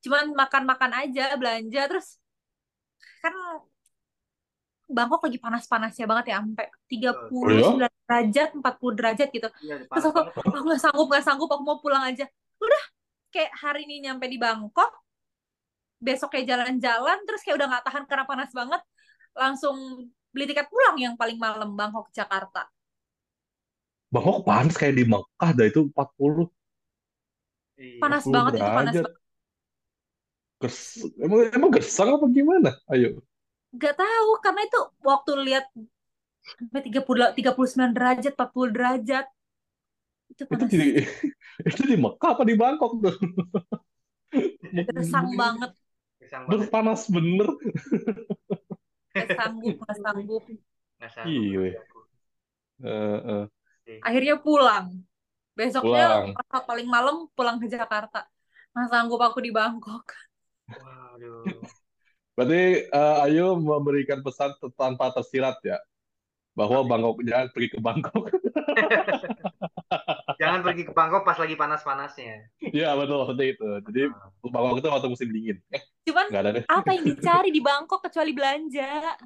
Cuman 0.00 0.32
makan-makan 0.32 0.92
aja, 1.04 1.32
belanja, 1.36 1.80
terus 1.92 2.08
kan 3.20 3.34
Bangkok 4.84 5.24
lagi 5.24 5.40
panas-panasnya 5.40 6.04
banget 6.04 6.24
ya, 6.32 6.36
sampai 6.44 6.66
39 6.88 7.80
derajat, 8.08 8.48
40 8.52 8.92
derajat 8.96 9.28
gitu. 9.32 9.48
Iya, 9.64 9.74
Terus 9.88 10.04
aku, 10.08 10.20
banget. 10.20 10.56
oh 10.56 10.62
nggak 10.64 10.80
sanggup, 10.80 11.06
nggak 11.08 11.24
sanggup, 11.24 11.48
aku 11.52 11.62
mau 11.64 11.78
pulang 11.80 12.04
aja. 12.04 12.24
Udah, 12.60 12.82
kayak 13.32 13.52
hari 13.60 13.88
ini 13.88 14.04
nyampe 14.08 14.24
di 14.28 14.36
Bangkok, 14.36 14.92
besok 16.06 16.28
kayak 16.32 16.46
jalan-jalan, 16.52 17.18
terus 17.26 17.40
kayak 17.44 17.56
udah 17.58 17.68
nggak 17.72 17.84
tahan 17.88 18.04
karena 18.10 18.24
panas 18.30 18.50
banget, 18.58 18.80
langsung 19.40 19.76
beli 20.34 20.44
tiket 20.50 20.66
pulang 20.72 20.96
yang 21.04 21.14
paling 21.20 21.38
malam 21.40 21.70
Bangkok 21.78 22.06
Jakarta. 22.18 22.60
Bangkok 24.14 24.38
panas 24.48 24.74
kayak 24.80 24.96
di 24.98 25.04
Mekah, 25.12 25.50
dah 25.58 25.66
itu 25.70 25.80
40 25.92 26.46
Iya. 27.82 28.02
Panas 28.02 28.24
40 28.24 28.34
banget 28.34 28.54
itu, 28.60 28.70
panas 28.76 28.96
derajat. 28.96 29.02
banget. 29.02 29.20
Gers- 30.62 31.06
emang, 31.24 31.40
emang 31.56 31.70
gersang 31.74 32.08
apa 32.16 32.26
gimana? 32.36 32.70
Ayo. 32.92 33.22
Gak 33.82 33.94
tahu, 34.02 34.28
karena 34.44 34.60
itu 34.68 34.80
waktu 35.10 35.30
lihat 35.46 35.64
sampai 36.58 36.80
30, 36.86 37.28
39 37.36 37.90
derajat, 37.96 38.32
40 38.36 38.70
derajat. 38.76 39.26
Itu 40.32 40.44
Itu 40.52 40.64
panas. 40.64 40.72
di 40.72 40.78
itu 41.68 41.82
di 41.90 41.96
Mekah 41.96 42.30
apa 42.36 42.42
di 42.48 42.54
Bangkok 42.60 42.92
tuh? 43.02 43.14
Gersang 44.86 45.28
banget. 45.40 45.70
Pisang 46.24 46.48
Duh, 46.48 46.64
panas 46.72 47.04
bener. 47.12 47.48
Gak 49.12 49.28
sanggup, 49.36 49.76
gak 49.84 49.98
sanggup. 50.00 50.42
Gile. 51.28 51.76
Eh, 52.80 53.18
eh. 53.20 53.44
Akhirnya 54.00 54.40
pulang. 54.40 55.04
Besoknya 55.54 56.32
Pulang. 56.34 56.64
paling 56.66 56.88
malam 56.88 57.16
pulang 57.36 57.60
ke 57.60 57.68
Jakarta. 57.68 58.24
Nggak 58.74 58.88
sanggup 58.90 59.20
aku 59.20 59.38
di 59.44 59.52
Bangkok. 59.52 60.16
Waduh. 60.66 61.44
Berarti 62.34 62.90
eh, 62.90 63.16
Ayu 63.28 63.54
memberikan 63.60 64.24
pesan 64.24 64.56
tanpa 64.74 65.12
tersirat 65.14 65.60
ya, 65.62 65.78
bahwa 66.56 66.82
Bangkok 66.88 67.20
jangan 67.22 67.52
pergi 67.52 67.68
ke 67.68 67.78
Bangkok. 67.78 68.32
Jangan 70.54 70.62
pergi 70.70 70.82
ke 70.86 70.92
Bangkok 70.94 71.22
pas 71.26 71.34
lagi 71.34 71.54
panas-panasnya. 71.58 72.34
Iya 72.62 72.94
betul 72.94 73.18
seperti 73.26 73.44
itu. 73.58 73.68
Jadi 73.90 74.00
Bangkok 74.46 74.76
itu 74.78 74.88
waktu 74.88 75.08
musim 75.10 75.28
dingin. 75.34 75.58
Eh, 75.74 75.82
Cuman 76.06 76.30
ada 76.30 76.50
deh. 76.54 76.64
apa 76.64 76.88
yang 76.94 77.04
dicari 77.04 77.50
di 77.50 77.58
Bangkok 77.58 78.06
kecuali 78.06 78.30
belanja? 78.30 79.18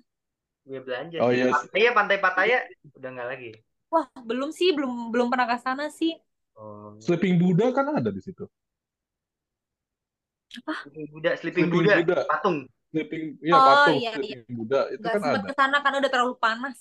Gue 0.65 0.81
belanja 0.81 1.21
Oh, 1.21 1.29
sih. 1.29 1.45
yes. 1.45 1.53
Pattaya, 1.53 1.91
pantai 1.93 2.17
Pattaya 2.17 2.59
udah 2.97 3.11
nggak 3.13 3.29
lagi. 3.29 3.51
Wah, 3.93 4.09
belum 4.21 4.53
sih, 4.53 4.73
belum 4.73 5.13
belum 5.13 5.29
pernah 5.29 5.49
ke 5.49 5.57
sana 5.61 5.93
sih. 5.93 6.17
Oh. 6.57 6.97
Sleeping 6.99 7.37
Buddha 7.37 7.73
kan 7.77 7.93
ada 7.93 8.09
di 8.09 8.21
situ. 8.21 8.49
Sleeping 10.49 11.07
Buddha, 11.13 11.31
Sleeping 11.37 11.69
Sleeping 11.69 11.71
Buddha, 11.71 11.95
Buddha. 12.01 12.19
patung. 12.25 12.59
Sleeping, 12.89 13.37
iya 13.45 13.53
Oh, 13.53 13.63
patung 13.63 13.97
iya, 14.01 14.11
Sleeping 14.17 14.43
Buddha 14.49 14.81
itu 14.91 15.05
Gak 15.05 15.13
kan 15.13 15.21
sempet 15.21 15.41
ada. 15.45 15.49
ke 15.49 15.55
sana 15.55 15.77
karena 15.85 15.97
udah 16.01 16.11
terlalu 16.13 16.35
panas. 16.41 16.79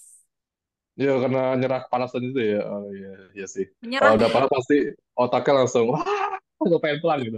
Iya 0.97 1.13
karena 1.21 1.41
nyerah 1.53 1.81
panasan 1.93 2.25
itu 2.33 2.41
ya. 2.57 2.61
Oh 2.65 2.89
iya, 2.89 3.13
iya 3.37 3.45
sih. 3.45 3.69
Menyerah. 3.85 4.01
Kalau 4.01 4.17
udah 4.17 4.29
panas 4.33 4.49
pasti 4.49 4.77
otaknya 5.13 5.53
langsung 5.63 5.85
wah, 5.93 6.01
gue 6.57 6.79
pengen 6.81 6.99
pulang 7.05 7.21
gitu. 7.21 7.37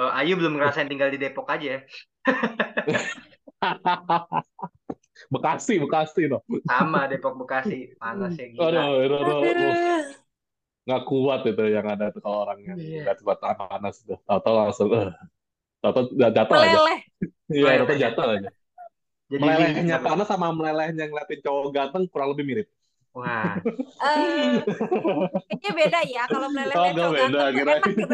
Eh, 0.00 0.10
Ayu 0.20 0.36
belum 0.36 0.60
ngerasain 0.60 0.86
tinggal 0.86 1.08
di 1.08 1.18
Depok 1.18 1.48
aja. 1.48 1.80
Bekasi, 5.32 5.80
Bekasi 5.80 6.28
loh. 6.28 6.44
Sama 6.68 7.08
Depok 7.08 7.36
Bekasi, 7.40 7.96
panasnya 7.96 8.46
gila. 8.52 8.64
Aduh, 8.68 8.84
aduh, 9.04 9.18
aduh, 9.20 9.36
aduh. 9.40 9.48
Aduh. 9.50 9.74
nggak 10.80 11.02
kuat 11.06 11.44
itu 11.44 11.64
yang 11.70 11.86
ada 11.86 12.08
tuh 12.08 12.24
kalau 12.24 12.48
orang 12.48 12.58
yang 12.64 12.78
Iya. 12.80 13.04
nggak 13.04 13.16
tempat 13.20 13.38
panas 13.40 14.00
itu. 14.00 14.16
Tahu-tahu 14.24 14.54
langsung, 14.56 14.88
eh, 14.96 15.12
tahu-tahu 15.84 16.04
udah 16.16 16.30
jatuh 16.32 16.56
aja. 16.56 16.68
Meleleh. 16.80 17.00
Iya, 17.52 17.70
tahu-tahu 17.84 17.98
jatuh 18.00 18.24
aja. 18.26 18.48
Jadi 19.30 19.46
Melelehnya 19.46 19.96
wing- 20.02 20.04
panas 20.06 20.26
sama 20.32 20.46
melelehnya 20.58 21.04
ngeliatin 21.08 21.40
cowok 21.44 21.66
ganteng 21.76 22.02
kurang 22.12 22.28
lebih 22.32 22.44
mirip. 22.50 22.66
Wah, 23.16 23.58
Eh, 24.00 24.62
kayaknya 25.48 25.70
beda 25.80 25.98
ya 26.14 26.22
kalau 26.32 26.48
meleleh 26.54 26.78
Oh, 26.78 26.84
cowok 26.84 27.12
beda, 27.14 27.18
ganteng 27.20 27.48
kirain. 27.56 27.60
enak 27.60 27.78
gitu. 27.88 28.04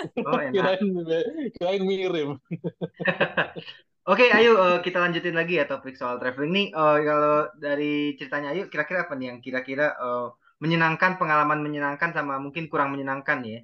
oh 0.28 0.38
enak. 0.50 0.74
Kirain, 0.78 1.52
kirain 1.56 1.82
mirip. 1.88 2.28
Oke, 4.10 4.24
ayo 4.36 4.50
eh, 4.64 4.76
kita 4.86 4.98
lanjutin 5.04 5.34
lagi 5.40 5.52
ya 5.60 5.64
topik 5.70 5.94
soal 6.00 6.16
traveling 6.20 6.52
nih. 6.58 6.66
Eh, 6.78 6.96
kalau 7.08 7.34
dari 7.64 7.84
ceritanya 8.18 8.48
Ayu, 8.52 8.62
kira-kira 8.72 8.98
apa 9.06 9.14
nih 9.18 9.26
yang 9.30 9.38
kira-kira 9.46 9.84
eh, 10.04 10.24
menyenangkan, 10.62 11.12
pengalaman 11.20 11.60
menyenangkan 11.66 12.10
sama 12.16 12.34
mungkin 12.44 12.64
kurang 12.70 12.88
menyenangkan 12.94 13.38
ya? 13.52 13.58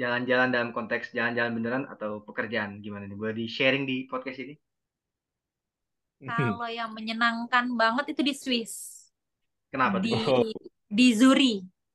Jalan-jalan 0.00 0.48
dalam 0.54 0.70
konteks 0.76 1.06
jalan-jalan 1.16 1.52
beneran 1.58 1.84
atau 1.94 2.10
pekerjaan 2.28 2.70
gimana 2.84 3.04
nih? 3.10 3.16
Boleh 3.20 3.34
di 3.40 3.46
sharing 3.56 3.84
di 3.90 3.96
podcast 4.10 4.38
ini? 4.44 4.54
Kalau 6.28 6.66
yang 6.78 6.90
menyenangkan 6.96 7.64
banget 7.80 8.04
itu 8.16 8.22
di 8.28 8.34
Swiss. 8.42 8.74
Kenapa 9.72 9.98
Di 10.02 10.10
tuh? 10.10 10.54
di 10.96 11.06
Zuri. 11.18 11.54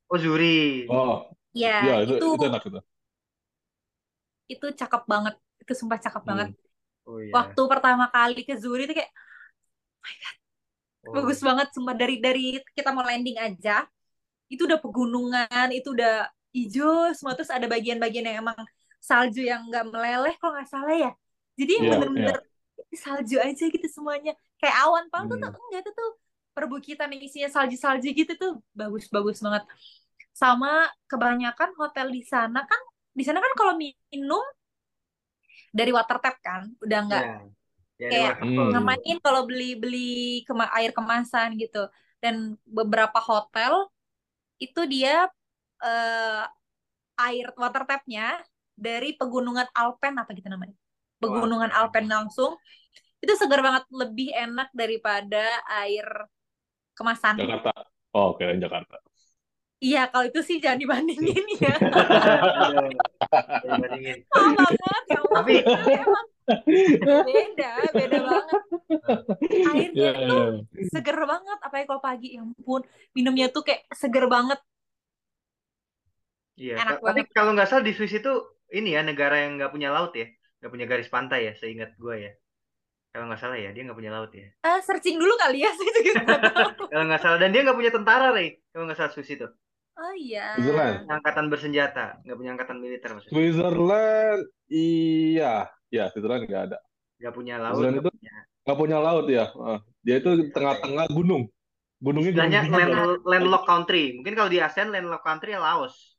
Oh, 0.09 0.17
Zuri. 0.17 0.45
Oh, 0.89 1.11
Ya, 1.53 1.69
iya 1.83 1.93
itu, 2.03 2.13
itu 2.15 2.25
itu 2.35 2.43
enak 2.49 2.61
itu. 2.69 2.79
itu 4.53 4.65
cakep 4.79 5.01
banget. 5.11 5.33
Itu 5.61 5.71
sumpah 5.79 5.99
cakep 6.05 6.23
Hmm. 6.25 6.29
banget. 6.29 6.49
Oh 7.05 7.19
iya. 7.21 7.37
Waktu 7.37 7.61
pertama 7.71 8.05
kali 8.15 8.41
ke 8.47 8.53
Zuri 8.63 8.81
itu 8.87 8.95
kayak 8.99 9.11
Oh. 11.05 11.15
bagus 11.15 11.39
banget 11.47 11.67
sumpah 11.73 11.95
dari 11.97 12.15
dari 12.21 12.41
kita 12.77 12.89
mau 12.93 13.01
landing 13.05 13.37
aja 13.41 13.85
itu 14.53 14.61
udah 14.69 14.79
pegunungan 14.83 15.67
itu 15.77 15.89
udah 15.95 16.29
hijau 16.55 17.13
semua 17.17 17.33
terus 17.37 17.51
ada 17.53 17.67
bagian-bagian 17.69 18.25
yang 18.29 18.37
emang 18.45 18.59
salju 19.01 19.41
yang 19.45 19.61
nggak 19.69 19.85
meleleh 19.91 20.33
kalau 20.41 20.53
nggak 20.57 20.69
salah 20.69 20.95
ya 20.95 21.11
jadi 21.59 21.71
yang 21.83 21.87
Iya, 21.87 21.93
bener-bener 21.93 22.37
salju 22.97 23.37
aja 23.41 23.63
gitu 23.69 23.87
semuanya 23.91 24.33
kayak 24.61 24.75
awan 24.85 25.05
palsu 25.13 25.35
Hmm. 25.35 25.41
tuh 25.43 25.61
enggak 25.67 25.81
itu 25.85 25.91
tuh 25.93 26.09
perbukitan 26.55 27.07
yang 27.13 27.21
isinya 27.23 27.49
salju-salju 27.51 28.07
gitu 28.15 28.33
tuh 28.35 28.53
bagus-bagus 28.75 29.39
banget 29.45 29.63
sama 30.33 30.87
kebanyakan 31.11 31.69
hotel 31.79 32.07
di 32.11 32.23
sana 32.25 32.63
kan 32.65 32.81
di 33.13 33.23
sana 33.27 33.39
kan 33.43 33.53
kalau 33.59 33.73
minum 33.77 34.43
dari 35.73 35.91
water 35.93 36.17
tap 36.23 36.35
kan 36.41 36.61
udah 36.83 36.99
nggak 37.07 37.25
Ya. 37.25 37.37
Ya, 37.99 38.07
ada 38.07 38.11
Kayak 38.11 38.33
waterfall. 38.39 38.67
Hmm. 38.71 39.19
kalau 39.25 39.41
beli 39.49 39.69
beli 39.75 39.99
kema- 40.47 40.71
air 40.79 40.91
kemasan 40.95 41.49
gitu 41.59 41.83
dan 42.23 42.55
beberapa 42.63 43.19
hotel 43.19 43.91
itu 44.63 44.81
dia 44.87 45.27
eh, 45.83 46.43
air 47.19 47.45
water 47.59 47.83
tapnya 47.89 48.39
dari 48.79 49.15
pegunungan 49.19 49.67
Alpen 49.75 50.15
apa 50.21 50.31
gitu 50.37 50.47
namanya 50.47 50.75
pegunungan. 51.19 51.69
Alpen 51.69 52.07
langsung 52.07 52.55
itu 53.19 53.33
segar 53.35 53.59
banget 53.59 53.83
lebih 53.91 54.31
enak 54.31 54.71
daripada 54.71 55.43
air 55.77 56.07
kemasan 56.95 57.35
Jakarta. 57.37 57.71
Oh, 58.11 58.33
oke, 58.33 58.43
Jakarta. 58.57 58.97
iya 59.79 60.11
kalau 60.11 60.27
itu 60.27 60.43
sih 60.43 60.59
jangan 60.59 60.75
dibandingin 60.75 61.45
ya 61.63 61.71
Aduh. 61.71 62.91
Ya, 63.63 63.73
bandingin. 63.79 64.17
maaf 64.27 64.71
banget 64.75 65.03
ya 65.07 65.17
Allah. 65.19 65.35
Tapi- 65.39 65.63
emang 65.95 66.27
beda 67.29 67.71
beda 67.93 68.19
banget 68.25 68.61
airnya 69.69 69.87
Iya, 69.93 70.09
itu 70.17 70.35
iya. 70.73 70.87
seger 70.89 71.17
banget 71.23 71.57
apalagi 71.61 71.85
kalau 71.85 72.01
pagi 72.01 72.27
ya 72.35 72.41
ampun 72.41 72.81
minumnya 73.13 73.47
tuh 73.53 73.61
kayak 73.61 73.85
seger 73.93 74.25
banget 74.27 74.59
Iya, 76.59 76.75
Enak 76.75 76.99
ta- 76.99 77.15
tapi 77.15 77.23
banget. 77.23 77.31
kalau 77.31 77.51
nggak 77.55 77.67
salah 77.69 77.83
di 77.85 77.93
Swiss 77.95 78.11
itu 78.11 78.31
ini 78.69 78.91
ya 78.91 79.01
negara 79.01 79.47
yang 79.47 79.55
nggak 79.55 79.71
punya 79.71 79.89
laut 79.89 80.11
ya, 80.11 80.27
nggak 80.59 80.71
punya 80.71 80.85
garis 80.85 81.09
pantai 81.09 81.39
ya, 81.47 81.53
seingat 81.55 81.95
gue 81.95 82.15
ya. 82.19 82.31
Kalau 83.09 83.25
nggak 83.25 83.41
salah 83.41 83.57
ya, 83.57 83.73
dia 83.73 83.81
nggak 83.89 83.97
punya 83.97 84.13
laut 84.13 84.29
ya. 84.35 84.45
Eh, 84.61 84.79
searching 84.85 85.17
dulu 85.17 85.33
kali 85.39 85.65
ya 85.65 85.71
saya 85.77 85.91
juga 86.05 86.35
Kalau 86.91 87.03
nggak 87.09 87.21
salah 87.23 87.37
dan 87.41 87.49
dia 87.49 87.61
nggak 87.65 87.77
punya 87.79 87.91
tentara, 87.91 88.29
Rey. 88.29 88.61
Kalau 88.69 88.85
nggak 88.85 88.99
salah 88.99 89.11
Swiss 89.11 89.33
itu, 89.33 89.47
oh 89.97 90.13
iya 90.15 90.53
Switzerland. 90.53 91.09
angkatan 91.09 91.45
bersenjata, 91.49 92.21
nggak 92.21 92.37
punya 92.37 92.51
angkatan 92.53 92.77
militer 92.77 93.09
maksudnya. 93.15 93.33
Switzerland, 93.33 94.41
iya, 94.69 95.53
ya 95.89 96.03
Switzerland 96.13 96.45
nggak 96.45 96.63
ada. 96.69 96.77
Nggak 97.17 97.33
punya 97.33 97.55
laut, 97.57 97.81
Switzerland 97.81 97.95
nggak 97.97 98.05
itu 98.05 98.11
punya. 98.13 98.35
nggak 98.67 98.77
punya 98.77 98.97
laut 99.01 99.25
ya. 99.27 99.45
Ah, 99.57 99.79
dia 100.05 100.15
itu 100.21 100.29
tengah-tengah 100.53 101.07
gunung. 101.09 101.43
Gunungnya 101.99 102.31
Istilahnya 102.31 102.61
gunung 102.63 102.77
land, 102.79 102.93
dingin. 102.95 103.09
landlocked 103.27 103.67
country. 103.67 104.03
Mungkin 104.15 104.33
kalau 104.37 104.47
di 104.47 104.59
ASEAN 104.61 104.93
landlocked 104.93 105.25
country 105.25 105.51
ya 105.51 105.59
Laos. 105.59 106.15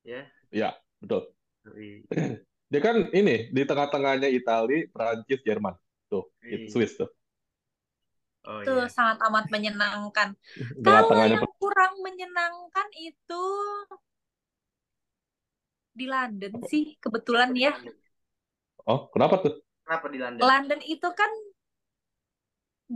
Ya. 0.00 0.24
Ya, 0.48 0.70
betul. 1.02 1.28
Dia 2.70 2.80
kan 2.86 2.96
ini 3.18 3.50
di 3.50 3.62
tengah-tengahnya 3.66 4.28
Italia, 4.30 4.86
Prancis, 4.94 5.40
Jerman. 5.46 5.74
Tuh, 6.10 6.24
Iya. 6.42 6.56
itu 6.56 6.66
Swiss 6.72 6.92
tuh. 7.00 7.10
Oh 8.48 8.60
itu 8.60 8.70
iya. 8.72 8.88
sangat 8.96 9.16
amat 9.26 9.44
menyenangkan 9.54 10.28
kalau 10.84 10.84
Tengah-tengahnya 10.84 11.36
yang 11.36 11.46
kurang 11.60 11.92
menyenangkan 12.04 12.88
itu 13.08 13.42
di 15.98 16.04
London 16.12 16.54
sih 16.70 16.84
kebetulan 17.02 17.50
ya 17.64 17.72
Oh, 18.86 19.08
kenapa 19.12 19.34
tuh? 19.44 19.54
Kenapa 19.84 20.06
di 20.12 20.18
London? 20.20 20.44
London 20.48 20.80
itu 20.94 21.08
kan 21.18 21.30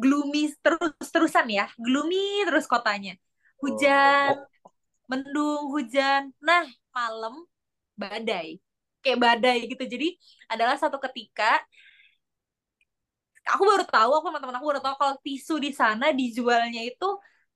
gloomy 0.03 0.43
terus 0.65 1.09
terusan 1.15 1.47
ya 1.59 1.65
gloomy 1.85 2.43
terus 2.47 2.67
kotanya 2.73 3.13
hujan 3.63 4.35
mendung 5.11 5.63
hujan 5.75 6.23
nah 6.49 6.67
malam 6.97 7.35
badai 8.01 8.49
kayak 9.05 9.19
badai 9.25 9.59
gitu 9.71 9.85
jadi 9.95 10.07
adalah 10.53 10.77
satu 10.83 10.97
ketika 11.05 11.45
aku 13.53 13.62
baru 13.71 13.85
tahu 13.88 14.11
aku 14.19 14.27
sama 14.31 14.38
teman 14.43 14.57
aku 14.59 14.67
baru 14.71 14.81
tahu 14.85 14.97
kalau 15.01 15.14
tisu 15.25 15.55
di 15.64 15.71
sana 15.81 16.07
dijualnya 16.19 16.81
itu 16.88 17.07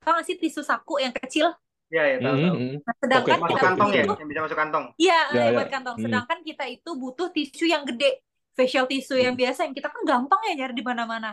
tau 0.02 0.12
gak 0.16 0.26
sih 0.28 0.37
tisu 0.42 0.61
saku 0.70 1.00
yang 1.04 1.14
kecil 1.16 1.46
Ya 1.94 2.02
ya 2.12 2.16
tahu 2.24 2.37
Mhm, 2.37 2.44
tahu. 2.44 2.56
mhm. 2.61 2.76
nah, 2.84 2.94
sedangkan 3.02 3.40
Masuk 3.42 3.50
kita 3.50 3.62
kantong 3.64 3.90
ya, 3.96 4.02
itu 4.04 4.20
yang 4.20 4.28
bisa 4.30 4.40
masuk 4.44 4.58
kantong. 4.61 4.84
iya 5.00 5.14
Ya, 5.32 5.40
ya. 5.48 5.50
buat 5.56 5.68
kantong 5.72 5.96
Hmm. 5.96 6.04
sedangkan 6.04 6.38
kita 6.48 6.64
itu 6.74 6.90
butuh 7.02 7.28
tisu 7.37 7.64
yang 7.74 7.82
gede 7.88 8.20
facial 8.58 8.84
tisu 8.90 9.14
yang 9.24 9.34
Hmm. 9.34 9.40
biasa 9.40 9.61
yang 9.66 9.74
kita 9.78 9.88
kan 9.94 10.02
gampang 10.11 10.40
ya 10.48 10.52
nyari 10.58 10.74
di 10.80 10.84
mana-mana 10.90 11.28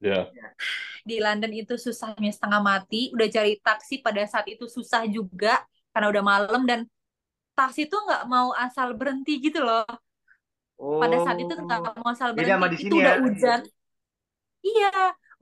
Ya. 0.00 0.34
di 1.08 1.16
London 1.20 1.52
itu 1.52 1.74
susahnya 1.76 2.30
setengah 2.32 2.60
mati 2.64 3.10
udah 3.14 3.28
cari 3.30 3.52
taksi 3.60 4.00
pada 4.04 4.22
saat 4.28 4.46
itu 4.50 4.64
susah 4.68 5.04
juga 5.08 5.60
karena 5.92 6.06
udah 6.10 6.24
malam 6.24 6.62
dan 6.66 6.80
taksi 7.58 7.82
tuh 7.92 8.00
nggak 8.06 8.22
mau 8.30 8.48
asal 8.54 8.88
berhenti 8.98 9.32
gitu 9.38 9.60
loh 9.66 9.86
pada 11.00 11.16
saat 11.22 11.38
itu 11.42 11.52
nggak 11.54 11.80
mau 12.02 12.08
asal 12.12 12.30
Beda 12.34 12.54
sama 12.58 12.66
berhenti 12.66 12.74
di 12.74 12.76
itu 12.86 12.94
sini 12.94 13.00
udah 13.02 13.14
ya. 13.14 13.22
hujan 13.24 13.60
iya 14.64 14.90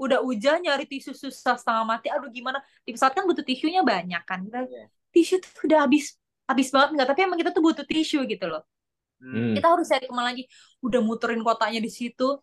udah 0.03 0.18
hujan 0.27 0.57
nyari 0.64 0.85
tisu 0.88 1.11
susah 1.14 1.55
setengah 1.61 1.85
mati 1.87 2.07
aduh 2.11 2.29
gimana 2.33 2.59
di 2.83 2.90
pesawat 2.94 3.12
kan 3.16 3.25
butuh 3.29 3.44
tisunya 3.46 3.81
banyak 3.87 4.22
kan 4.27 4.38
kita 4.46 4.59
Iya. 4.66 4.85
tisu 5.14 5.35
tuh 5.44 5.51
udah 5.68 5.79
habis 5.87 6.05
habis 6.48 6.68
banget 6.75 6.88
nggak 6.98 7.09
tapi 7.14 7.20
emang 7.27 7.38
kita 7.40 7.51
tuh 7.57 7.62
butuh 7.64 7.85
tisu 7.87 8.25
gitu 8.29 8.46
loh 8.48 8.62
Hmm. 9.22 9.31
Hmm. 9.38 9.55
kita 9.55 9.66
harus 9.70 9.87
cari 9.87 10.05
ke 10.11 10.14
mana 10.18 10.35
lagi 10.35 10.44
udah 10.83 10.98
muterin 10.98 11.46
kotanya 11.46 11.79
di 11.79 11.87
situ 11.94 12.42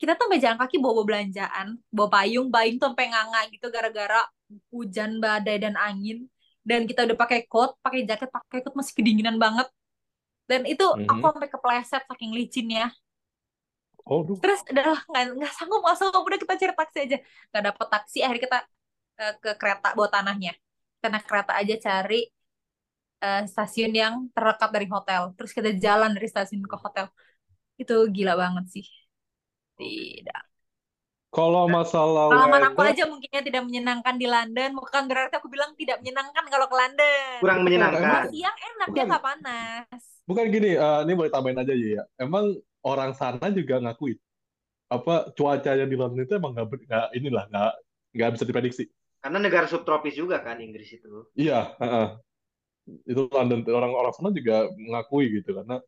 kita 0.00 0.16
tuh 0.16 0.24
sampai 0.30 0.40
jalan 0.40 0.56
kaki 0.62 0.76
bawa, 0.80 0.94
bawa 1.02 1.06
belanjaan, 1.10 1.66
bawa 1.90 2.08
payung, 2.08 2.48
payung 2.54 2.76
tuh 2.80 2.86
sampai 2.94 3.06
nganga 3.12 3.40
gitu 3.52 3.66
gara-gara 3.68 4.22
hujan 4.70 5.18
badai 5.18 5.58
dan 5.58 5.74
angin. 5.74 6.24
Dan 6.68 6.80
kita 6.90 7.00
udah 7.08 7.16
pakai 7.22 7.38
coat, 7.50 7.70
pakai 7.84 8.00
jaket, 8.08 8.28
pakai 8.36 8.58
coat 8.64 8.74
masih 8.80 8.94
kedinginan 8.98 9.36
banget. 9.44 9.66
Dan 10.50 10.62
itu 10.72 10.84
Mhm. 10.94 11.08
aku 11.10 11.24
sampai 11.34 11.50
kepleset 11.54 12.02
saking 12.10 12.32
licinnya. 12.38 12.84
Oh, 14.06 14.24
duh. 14.24 14.38
Terus 14.42 14.60
udah 14.70 14.84
nggak 15.10 15.22
nggak 15.38 15.52
sanggup 15.56 15.80
nggak 15.82 15.96
sanggup 15.98 16.22
udah 16.28 16.38
kita 16.42 16.54
cari 16.62 16.74
taksi 16.78 16.98
aja. 17.04 17.16
Nggak 17.50 17.62
dapet 17.68 17.86
taksi, 17.94 18.18
akhirnya 18.24 18.42
kita 18.46 18.58
eh, 19.22 19.32
ke 19.42 19.50
kereta 19.60 19.88
bawa 19.98 20.08
tanahnya. 20.14 20.52
Kita 20.98 21.06
naik 21.12 21.26
kereta 21.30 21.52
aja 21.60 21.74
cari 21.86 22.20
eh, 23.24 23.40
stasiun 23.52 23.92
yang 24.02 24.14
terdekat 24.34 24.70
dari 24.74 24.86
hotel. 24.94 25.22
Terus 25.36 25.52
kita 25.56 25.70
jalan 25.84 26.10
dari 26.16 26.28
stasiun 26.32 26.62
ke 26.72 26.76
hotel. 26.84 27.06
Itu 27.82 27.94
gila 28.16 28.34
banget 28.42 28.64
sih. 28.74 28.84
Tidak. 29.78 30.42
Kalau 31.28 31.68
masalah 31.68 32.32
Pengalaman 32.32 32.72
aku 32.72 32.80
aja 32.80 33.04
mungkinnya 33.04 33.42
tidak 33.44 33.62
menyenangkan 33.68 34.14
di 34.16 34.24
London. 34.24 34.70
Bukan 34.72 35.02
berarti 35.04 35.34
aku 35.36 35.48
bilang 35.52 35.76
tidak 35.76 36.00
menyenangkan 36.00 36.44
kalau 36.48 36.66
ke 36.66 36.76
London. 36.76 37.38
Kurang 37.44 37.60
menyenangkan. 37.68 38.00
emang 38.00 38.24
Siang 38.32 38.56
enak, 38.56 38.88
dia 38.88 38.92
bukan 38.92 39.06
nggak 39.12 39.24
panas. 39.24 40.00
bukan 40.24 40.44
gini. 40.48 40.70
eh, 40.76 41.00
ini 41.04 41.12
boleh 41.12 41.30
tambahin 41.32 41.60
aja 41.60 41.74
ya. 41.76 42.02
Emang 42.16 42.56
orang 42.80 43.12
sana 43.12 43.52
juga 43.52 43.80
ngakuin 43.80 44.16
apa 44.88 45.28
cuacanya 45.36 45.84
di 45.84 45.96
London 46.00 46.24
itu 46.24 46.32
emang 46.40 46.56
nggak 46.56 46.66
nggak 46.88 47.06
inilah 47.12 47.44
nggak 47.52 47.72
nggak 48.16 48.30
bisa 48.32 48.44
diprediksi. 48.48 48.84
Karena 49.20 49.38
negara 49.42 49.68
subtropis 49.68 50.16
juga 50.16 50.40
kan 50.40 50.56
Inggris 50.64 50.88
itu. 50.96 51.28
Iya, 51.36 51.76
heeh. 51.76 52.06
Itu 53.04 53.28
London 53.28 53.68
orang-orang 53.68 54.12
sana 54.16 54.32
juga 54.32 54.64
mengakui 54.72 55.28
gitu 55.28 55.52
karena 55.52 55.84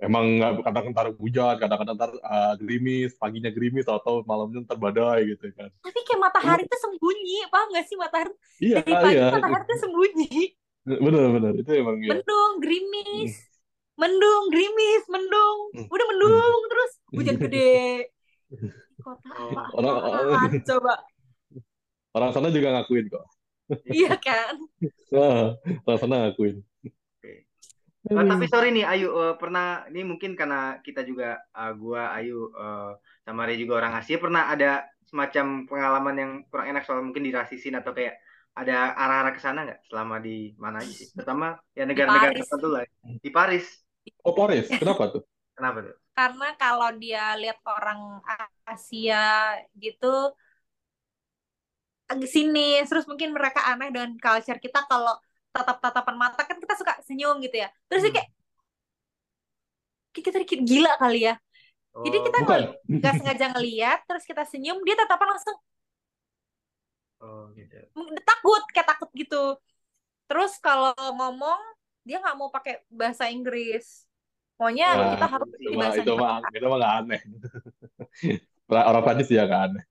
emang 0.00 0.26
kadang-kadang 0.40 0.84
ntar 0.96 1.06
hujan, 1.14 1.54
kadang-kadang 1.60 1.96
ntar 1.96 2.10
eh, 2.16 2.54
gerimis, 2.60 3.12
paginya 3.20 3.52
gerimis 3.52 3.86
atau 3.86 4.24
malamnya 4.24 4.64
ntar 4.64 4.80
badai 4.80 5.36
gitu 5.36 5.52
kan. 5.54 5.68
Tapi 5.84 5.98
kayak 6.08 6.20
matahari 6.20 6.64
tuh 6.64 6.80
sembunyi, 6.80 7.46
paham 7.52 7.68
nggak 7.70 7.86
sih 7.86 7.96
matahari? 8.00 8.32
Iya, 8.58 8.76
Dari 8.80 8.92
pagi 8.92 9.14
iya, 9.14 9.26
matahari 9.36 9.64
tuh 9.68 9.78
sembunyi. 9.84 10.34
benar-benar 10.80 11.52
itu 11.60 11.70
emang 11.76 12.00
ya. 12.00 12.16
Mendung, 12.16 12.52
gerimis, 12.64 13.32
mendung, 14.00 14.44
gerimis, 14.48 15.02
mendung. 15.12 15.58
Hmm. 15.76 15.86
Udah 15.92 16.06
mendung 16.08 16.60
terus 16.72 16.90
hujan 17.12 17.36
gede. 17.36 18.08
Kota 19.04 19.30
apa? 19.32 19.62
Orang 19.76 20.60
coba? 20.64 20.94
orang 22.10 22.30
sana 22.34 22.48
juga 22.50 22.74
ngakuin 22.74 23.06
kok. 23.06 23.24
Iya 23.86 24.14
kan? 24.18 24.54
Nah, 25.14 25.58
orang 25.86 25.98
sana 25.98 26.14
ngakuin. 26.26 26.62
Oke. 28.00 28.16
Eh, 28.16 28.24
tapi 28.24 28.44
sorry 28.48 28.68
nih 28.72 28.88
Ayu 28.88 29.12
eh, 29.12 29.34
pernah 29.36 29.84
ini 29.92 30.00
mungkin 30.08 30.32
karena 30.32 30.80
kita 30.80 31.04
juga 31.04 31.36
eh, 31.36 31.72
gua 31.76 32.16
Ayu 32.16 32.48
eh, 32.48 32.92
sama 33.28 33.44
Ria 33.44 33.60
juga 33.60 33.84
orang 33.84 34.00
Asia 34.00 34.16
pernah 34.16 34.48
ada 34.48 34.88
semacam 35.04 35.68
pengalaman 35.68 36.16
yang 36.16 36.32
kurang 36.48 36.66
enak 36.72 36.82
soal 36.88 37.04
mungkin 37.04 37.26
dirasisin 37.26 37.76
atau 37.76 37.92
kayak 37.92 38.16
ada 38.56 38.96
arah-arah 38.96 39.32
ke 39.36 39.40
sana 39.42 39.68
nggak 39.68 39.80
selama 39.86 40.16
di 40.18 40.56
mana 40.56 40.80
aja 40.80 40.92
sih? 40.92 41.12
Terutama 41.12 41.60
ya 41.76 41.84
negara-negara 41.84 42.34
tertentu 42.34 42.68
lah. 42.72 42.82
Di 43.20 43.30
Paris. 43.30 43.64
Oh, 44.24 44.32
Paris, 44.32 44.66
kenapa 44.80 45.12
tuh? 45.12 45.22
Kenapa 45.52 45.78
tuh? 45.84 45.94
Karena 46.16 46.48
kalau 46.56 46.88
dia 46.96 47.36
lihat 47.36 47.60
orang 47.68 48.20
Asia 48.64 49.60
gitu 49.76 50.32
agak 52.10 52.26
sinis, 52.26 52.90
terus 52.90 53.06
mungkin 53.06 53.30
mereka 53.30 53.62
aneh 53.70 53.94
dengan 53.94 54.18
culture 54.18 54.58
kita 54.58 54.82
kalau 54.90 55.14
tatap-tatapan 55.54 56.16
mata 56.22 56.42
kan 56.48 56.56
kita 56.62 56.74
suka 56.80 56.92
senyum 57.06 57.36
gitu 57.44 57.56
ya. 57.64 57.68
Terus 57.90 58.02
dia 58.06 58.12
Hmm. 58.12 58.16
kayak 58.16 58.28
kita 60.14 60.36
dikit 60.42 60.60
gila 60.66 60.92
kali 61.02 61.18
ya. 61.28 61.34
Jadi 62.04 62.18
Oh, 62.18 62.24
kita 62.26 62.38
Bukan. 62.40 62.60
ngel- 62.60 62.76
nggak 63.02 63.14
sengaja 63.18 63.46
ngeliat, 63.54 63.98
terus 64.08 64.24
kita 64.28 64.42
senyum, 64.48 64.78
dia 64.86 64.96
tatapan 64.98 65.28
langsung 65.36 65.56
oh 67.20 67.52
gitu. 67.56 67.80
takut, 68.28 68.62
kayak 68.74 68.88
takut 68.96 69.10
gitu. 69.16 69.36
Terus 70.28 70.52
kalau 70.62 70.92
ngomong, 71.18 71.60
dia 72.06 72.16
nggak 72.22 72.36
mau 72.40 72.50
pakai 72.54 72.82
bahasa 72.90 73.26
Inggris. 73.32 74.06
Maunya 74.60 74.86
Oh, 74.94 75.04
kita 75.12 75.26
Nah, 75.26 75.30
harus 75.32 75.48
itu 75.60 75.70
mah 75.78 75.90
bahasa 75.90 76.00
itu 76.00 76.10
mah 76.20 76.32
itu 76.56 76.66
mah 76.70 76.76
nggak 76.80 76.94
aneh. 77.00 77.20
Orang 78.88 79.02
Prancis 79.04 79.30
ya 79.34 79.44
nggak 79.48 79.62
aneh. 79.70 79.82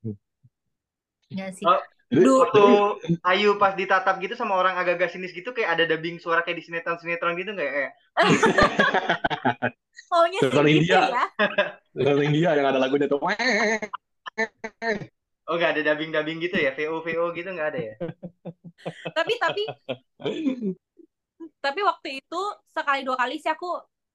Nggak 1.34 1.52
sih. 1.58 1.70
Oh, 1.70 1.80
Jadi, 2.10 2.26
Duh. 2.26 2.42
waktu 2.42 2.62
jadi 3.06 3.16
Ayu 3.22 3.50
pas 3.62 3.74
ditatap 3.78 4.18
gitu 4.18 4.34
sama 4.34 4.58
orang 4.58 4.74
agak-agak 4.82 5.14
sinis 5.14 5.30
gitu 5.30 5.54
kayak 5.54 5.78
ada 5.78 5.84
dubbing 5.86 6.18
suara 6.18 6.42
kayak 6.42 6.58
di 6.58 6.64
sinetron-sinetron 6.66 7.38
gitu 7.38 7.54
nggak 7.54 7.70
kayak 7.70 7.92
Maunya 10.10 10.40
sih 10.42 10.50
Sinetron 10.50 10.66
gitu 10.66 10.90
India. 10.90 11.02
ya. 11.06 11.26
orang 12.02 12.26
India 12.26 12.50
yang 12.58 12.66
ada 12.66 12.82
lagunya 12.82 13.06
tuh. 13.06 13.22
oh 15.50 15.54
nggak 15.54 15.72
ada 15.78 15.82
dubbing-dubbing 15.86 16.42
gitu 16.50 16.58
ya 16.58 16.74
VO 16.74 17.06
VO 17.06 17.30
gitu 17.38 17.50
nggak 17.54 17.70
ada 17.78 17.80
ya 17.80 17.96
Tapi 19.14 19.34
tapi 19.38 19.64
tapi 21.60 21.80
waktu 21.84 22.10
itu 22.24 22.42
sekali 22.72 23.04
dua 23.04 23.18
kali 23.20 23.36
sih 23.40 23.52
aku 23.52 23.70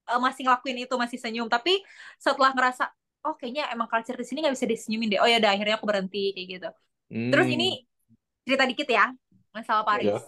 eh, 0.08 0.20
masih 0.20 0.42
ngelakuin 0.48 0.78
itu 0.88 0.94
masih 0.96 1.18
senyum. 1.20 1.46
Tapi 1.48 1.80
setelah 2.16 2.52
ngerasa 2.56 2.88
oh 3.28 3.34
kayaknya 3.36 3.72
emang 3.72 3.88
culture 3.88 4.16
di 4.16 4.26
sini 4.26 4.44
nggak 4.44 4.54
bisa 4.56 4.66
disenyumin 4.68 5.08
deh. 5.16 5.20
Oh 5.20 5.28
ya 5.28 5.36
udah 5.40 5.50
akhirnya 5.52 5.76
aku 5.80 5.86
berhenti 5.88 6.32
kayak 6.32 6.48
gitu. 6.58 6.68
Terus 7.10 7.46
Hmm, 7.46 7.56
ini 7.56 7.68
cerita 8.44 8.64
dikit 8.68 8.88
ya 8.88 9.04
masalah 9.54 9.84
Paris. 9.86 10.08
ya, 10.08 10.18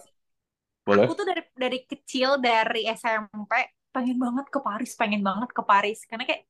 boleh. 0.87 1.03
Aku 1.05 1.13
tuh 1.19 1.25
dari 1.27 1.41
dari 1.53 1.79
kecil 1.85 2.29
dari 2.39 2.81
SMP 2.87 3.51
pengen 3.93 4.17
banget 4.21 4.45
ke 4.53 4.59
Paris, 4.61 4.91
pengen 4.95 5.21
banget 5.25 5.49
ke 5.51 5.61
Paris 5.65 5.99
karena 6.09 6.23
kayak 6.29 6.43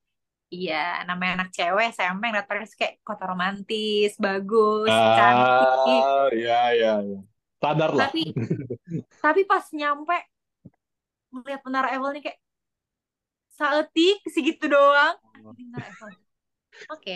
iya 0.51 1.03
namanya 1.07 1.31
anak 1.43 1.49
cewek 1.55 1.91
SMP 1.95 2.23
ngeliat 2.31 2.47
Paris 2.47 2.71
kayak 2.79 3.03
kota 3.03 3.23
romantis, 3.27 4.11
bagus, 4.19 4.87
cantik. 4.87 6.03
Ah, 6.03 6.27
ya, 6.31 6.61
ya. 6.75 6.93
Sadar 7.61 7.91
lah. 7.97 8.07
Tapi 8.07 8.21
tapi 9.25 9.41
pas 9.49 9.65
nyampe 9.73 10.15
ngeliat 11.33 11.61
Menara 11.65 11.87
Eiffel 11.93 12.11
nih 12.15 12.23
kayak 12.25 12.39
saeutik 13.57 14.17
segitu 14.31 14.65
doang. 14.69 15.15
Menara 15.43 15.85
Eiffel. 15.89 16.09
Oke. 16.95 17.15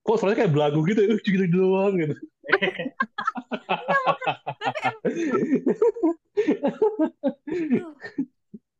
Kok 0.00 0.16
soalnya 0.16 0.38
kayak 0.44 0.52
belagu 0.56 0.80
gitu, 0.88 1.00
ya, 1.04 1.14
gitu 1.20 1.46
doang 1.52 1.92
gitu. 2.00 2.14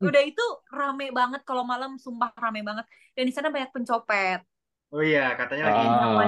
Udah 0.01 0.23
itu 0.25 0.45
rame 0.73 1.13
banget 1.13 1.45
kalau 1.45 1.63
malam 1.63 2.01
sumpah 2.01 2.33
rame 2.41 2.65
banget. 2.65 2.85
Dan 3.13 3.25
di 3.29 3.33
sana 3.35 3.53
banyak 3.53 3.71
pencopet. 3.75 4.41
oh 4.91 5.07
iya 5.07 5.39
katanya 5.39 5.71
lagi 5.71 5.87
Ah, 5.87 6.19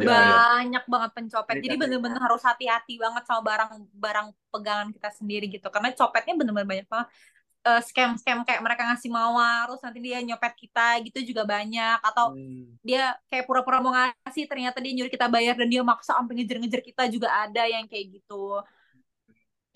iya. 0.00 0.08
banyak 0.08 0.84
banget 0.88 1.10
pencopet 1.12 1.60
jadi 1.60 1.76
bener-bener 1.76 2.16
harus 2.16 2.40
hati-hati 2.40 2.96
banget 2.96 3.28
sama 3.28 3.44
barang-barang 3.44 4.26
pegangan 4.48 4.88
kita 4.88 5.12
sendiri 5.12 5.52
gitu 5.52 5.68
karena 5.68 5.92
copetnya 5.92 6.32
bener-bener 6.32 6.64
banyak 6.64 6.88
banget 6.88 7.12
Eh, 7.60 7.82
scam-scam 7.84 8.40
kayak 8.40 8.64
mereka 8.64 8.88
ngasih 8.88 9.12
mawar 9.12 9.68
terus 9.68 9.84
nanti 9.84 10.00
dia 10.00 10.16
nyopet 10.24 10.56
kita 10.56 10.96
gitu 11.04 11.18
juga 11.28 11.44
banyak. 11.44 12.00
Atau 12.00 12.32
Hmm. 12.32 12.72
dia 12.80 13.12
kayak 13.28 13.44
pura-pura 13.44 13.84
mau 13.84 13.92
ngasih 13.92 14.48
ternyata 14.48 14.80
dia 14.80 14.96
nyuruh 14.96 15.12
kita 15.12 15.28
bayar 15.28 15.60
dan 15.60 15.68
dia 15.68 15.84
maksa 15.84 16.16
sampai 16.16 16.40
ngejar-ngejar 16.40 16.80
kita 16.80 17.04
juga 17.12 17.28
ada 17.28 17.68
yang 17.68 17.84
kayak 17.84 18.16
gitu. 18.16 18.64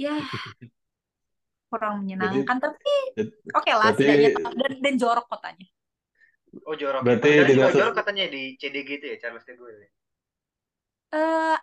Ya 0.01 0.17
kurang 1.69 2.07
menyenangkan. 2.07 2.57
Tapi 2.57 2.95
Jadi- 3.21 3.53
oke 3.53 3.71
lah 3.71 3.93
berarti- 3.93 4.01
setidaknya 4.01 4.31
dan, 4.57 4.73
dan 4.81 4.95
jorok 4.97 5.27
kotanya. 5.29 5.67
Oh 6.65 6.75
jorok. 6.79 7.03
Berarti 7.03 7.31
tidak 7.51 7.69
se- 7.69 7.79
jorok 7.83 7.95
katanya 7.99 8.25
di 8.31 8.55
CDG 8.57 8.89
itu 8.97 9.07
ya 9.13 9.17
Charles 9.21 9.45
de 9.45 9.55
Gaulle 9.55 9.89
eh 11.11 11.59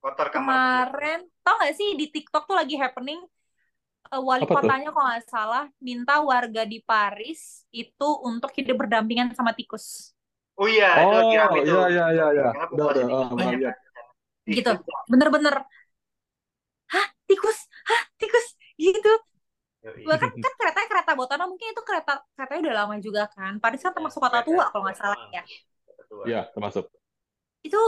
kotor 0.00 0.26
kamar 0.26 0.90
kemarin 0.90 1.20
tau 1.42 1.54
gak 1.54 1.74
sih 1.74 1.94
di 1.94 2.10
TikTok 2.10 2.46
tuh 2.46 2.58
lagi 2.58 2.74
happening 2.74 3.22
wali 4.12 4.44
Apa 4.44 4.54
tuh? 4.54 4.54
kotanya 4.62 4.88
kalau 4.94 5.06
nggak 5.10 5.24
salah 5.28 5.64
minta 5.82 6.14
warga 6.22 6.62
di 6.68 6.78
Paris 6.82 7.66
itu 7.74 8.08
untuk 8.28 8.50
hidup 8.56 8.76
berdampingan 8.86 9.32
sama 9.34 9.52
tikus 9.56 10.14
oh 10.60 10.66
iya 10.74 10.86
itu 11.04 11.14
Oh, 11.14 11.30
rame 11.40 11.58
tuh 11.68 11.74
iya, 11.74 11.82
iya, 11.92 12.04
iya, 12.16 12.26
iya. 12.36 12.46
Udah, 12.72 12.86
udah, 12.92 13.04
ah, 13.44 13.52
lihat. 13.60 13.76
kan. 13.94 14.04
gitu 14.56 14.70
Tikus. 14.72 14.96
bener-bener 15.10 15.54
hah 16.92 17.06
tikus 17.28 17.58
hah 17.88 18.02
tikus 18.20 18.46
gitu 18.78 19.12
bahkan 20.08 20.30
kan 20.44 20.52
keretanya 20.58 20.88
kereta 20.92 21.12
botana 21.18 21.44
mungkin 21.50 21.68
itu 21.74 21.82
kereta 21.88 22.12
keretanya 22.36 22.60
udah 22.70 22.76
lama 22.84 22.94
juga 23.06 23.22
kan 23.34 23.52
Paris 23.62 23.80
kan 23.84 23.92
termasuk 23.96 24.20
kota 24.22 24.38
Kereta 24.38 24.46
tua 24.48 24.64
kalau 24.70 24.82
nggak 24.86 24.98
salah 24.98 25.18
ya. 25.34 25.42
Iya, 26.26 26.40
termasuk. 26.54 26.84
itu 27.66 27.78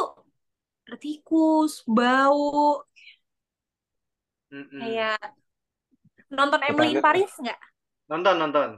tikus 1.02 1.72
bau 1.96 2.84
Mm-mm. 4.52 4.80
kayak 4.80 5.18
nonton 6.32 6.60
Emily 6.64 6.96
in 6.96 7.02
Paris 7.04 7.32
nggak 7.40 7.60
nonton 8.08 8.34
nonton 8.40 8.70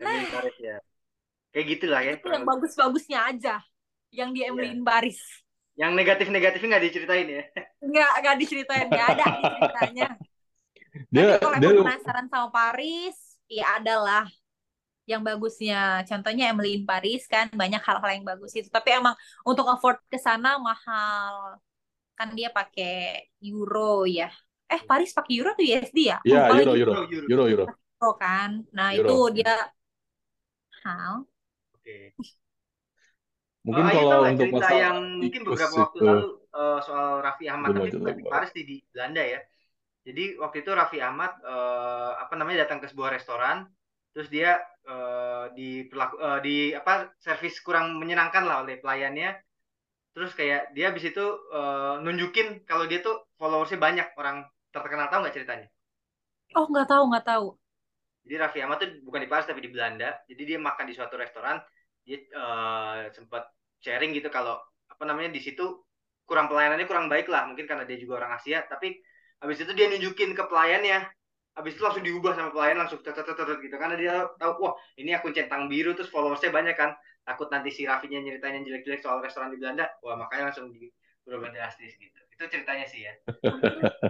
Nah. 0.00 0.08
Emily 0.08 0.28
Paris 0.32 0.56
ya 0.58 0.76
kayak 1.52 1.66
gitulah 1.76 2.00
ya 2.00 2.12
itu 2.16 2.26
yang 2.30 2.46
bagus-bagusnya 2.46 3.18
aja 3.26 3.54
yang 4.10 4.30
di 4.32 4.40
Emily 4.46 4.72
Iya. 4.72 4.76
in 4.78 4.82
Paris 4.86 5.18
yang 5.78 5.92
negatif-negatifnya 5.94 6.68
nggak 6.76 6.84
diceritain 6.88 7.28
ya 7.28 7.42
nggak 7.80 8.10
nggak 8.22 8.36
diceritain 8.42 8.86
nggak 8.90 9.08
ada 9.16 9.24
ceritanya 9.44 10.08
Dia 11.14 11.38
tapi 11.38 11.44
kalau 11.46 11.56
dia 11.62 11.68
emang 11.70 11.86
penasaran 11.86 12.26
sama 12.26 12.48
Paris 12.50 13.16
ya 13.46 13.78
adalah 13.78 14.26
yang 15.06 15.22
bagusnya. 15.26 16.02
Contohnya 16.06 16.50
Emily 16.50 16.78
in 16.78 16.84
Paris 16.86 17.26
kan 17.26 17.50
banyak 17.50 17.82
hal-hal 17.82 18.10
yang 18.14 18.26
bagus 18.26 18.54
itu. 18.54 18.70
Tapi 18.70 18.94
emang 18.98 19.14
untuk 19.42 19.66
afford 19.66 19.98
ke 20.06 20.18
sana 20.18 20.58
mahal. 20.58 21.58
Kan 22.18 22.34
dia 22.34 22.50
pakai 22.50 23.26
euro 23.42 24.02
ya. 24.06 24.30
Eh 24.74 24.82
Paris 24.90 25.10
pakai 25.16 25.32
euro 25.38 25.50
tuh 25.58 25.64
USD 25.66 25.98
ya? 26.12 26.16
Iya, 26.26 26.38
Lupa 26.38 26.54
euro, 26.58 26.72
lagi. 26.72 26.78
euro, 26.80 26.92
Euro, 26.92 27.04
euro. 27.14 27.28
euro, 27.30 27.44
euro. 27.52 27.64
Euro 28.00 28.08
kan. 28.22 28.50
Nah 28.76 28.88
Euro. 28.90 29.08
itu 29.08 29.16
dia 29.36 29.52
hal. 30.84 31.26
Oke. 31.74 32.14
Mungkin 33.66 33.86
Oh, 33.92 33.92
kalau 33.92 34.24
untuk 34.32 34.48
cerita 34.48 34.66
masalah 34.66 34.82
yang 34.82 34.96
mungkin 35.20 35.42
beberapa 35.46 35.74
waktu 35.84 35.98
itu, 36.00 36.00
lalu 36.02 36.26
eh, 36.50 36.78
soal 36.86 37.20
Raffi 37.22 37.46
Ahmad 37.52 37.70
tapi 37.76 37.88
bukan 37.94 38.14
di. 38.18 38.24
Paris 38.26 38.50
di, 38.56 38.62
di 38.66 38.76
Belanda 38.90 39.22
ya. 39.22 39.40
Jadi 40.06 40.24
waktu 40.42 40.56
itu 40.64 40.70
Raffi 40.80 40.98
Ahmad 41.02 41.32
eh, 41.44 42.12
apa 42.24 42.34
namanya 42.38 42.58
datang 42.66 42.80
ke 42.82 42.88
sebuah 42.92 43.10
restoran 43.16 43.68
terus 44.14 44.28
dia 44.34 44.58
eh, 44.88 45.44
di 45.58 45.68
perlaku 45.90 46.14
eh, 46.18 46.40
di 46.46 46.56
apa 46.80 46.92
servis 47.22 47.56
kurang 47.66 47.98
menyenangkan 48.00 48.44
lah 48.48 48.56
oleh 48.64 48.76
pelayannya. 48.82 49.30
Terus 50.14 50.32
kayak 50.38 50.74
dia 50.76 50.84
habis 50.90 51.04
itu 51.10 51.24
eh, 51.56 51.94
nunjukin 52.04 52.48
kalau 52.68 52.84
dia 52.90 53.00
tuh 53.06 53.16
followersnya 53.40 53.78
banyak 53.80 54.06
orang 54.20 54.46
terkenal 54.70 55.06
tahu 55.10 55.20
nggak 55.26 55.36
ceritanya? 55.36 55.68
Oh 56.58 56.66
nggak 56.66 56.88
tahu 56.90 57.02
nggak 57.10 57.26
tahu. 57.26 57.46
Jadi 58.26 58.34
Raffi 58.36 58.58
Ahmad 58.62 58.78
tuh 58.82 58.90
bukan 59.06 59.20
di 59.24 59.28
Paris 59.30 59.46
tapi 59.48 59.60
di 59.64 59.70
Belanda. 59.70 60.18
Jadi 60.28 60.42
dia 60.44 60.58
makan 60.60 60.84
di 60.86 60.94
suatu 60.94 61.14
restoran, 61.16 61.58
dia 62.04 62.18
eh, 62.20 63.00
sempat 63.14 63.50
sharing 63.80 64.12
gitu 64.14 64.28
kalau 64.28 64.60
apa 64.90 65.02
namanya 65.06 65.32
di 65.32 65.40
situ 65.40 65.64
kurang 66.28 66.46
pelayanannya 66.46 66.86
kurang 66.86 67.10
baik 67.10 67.26
lah, 67.26 67.48
mungkin 67.48 67.66
karena 67.66 67.82
dia 67.88 67.98
juga 67.98 68.22
orang 68.22 68.38
Asia. 68.38 68.62
Tapi 68.66 68.98
habis 69.40 69.58
itu 69.62 69.72
dia 69.72 69.88
nunjukin 69.90 70.36
ke 70.36 70.44
pelayannya, 70.46 71.06
habis 71.56 71.74
itu 71.74 71.82
langsung 71.82 72.04
diubah 72.06 72.32
sama 72.36 72.50
pelayan 72.54 72.78
langsung 72.78 73.00
tet 73.02 73.16
tet 73.16 73.26
tet 73.26 73.34
tet 73.34 73.58
gitu 73.58 73.74
karena 73.74 73.96
dia 73.98 74.14
tahu 74.38 74.52
wah 74.62 74.74
ini 75.00 75.10
akun 75.16 75.34
centang 75.34 75.66
biru 75.66 75.96
terus 75.96 76.10
followersnya 76.12 76.54
banyak 76.54 76.76
kan. 76.78 76.94
Takut 77.26 77.50
nanti 77.52 77.70
si 77.74 77.84
Raffinya 77.84 78.18
nyeritain 78.22 78.58
yang 78.62 78.64
jelek-jelek 78.66 79.00
soal 79.04 79.20
restoran 79.20 79.52
di 79.52 79.58
Belanda, 79.60 79.86
wah 80.02 80.16
makanya 80.16 80.50
langsung 80.50 80.72
di 80.72 80.88
berubah 81.26 81.52
drastis 81.52 81.94
gitu. 81.98 82.29
Itu 82.40 82.48
ceritanya 82.48 82.88
sih 82.88 83.04
ya. 83.04 83.12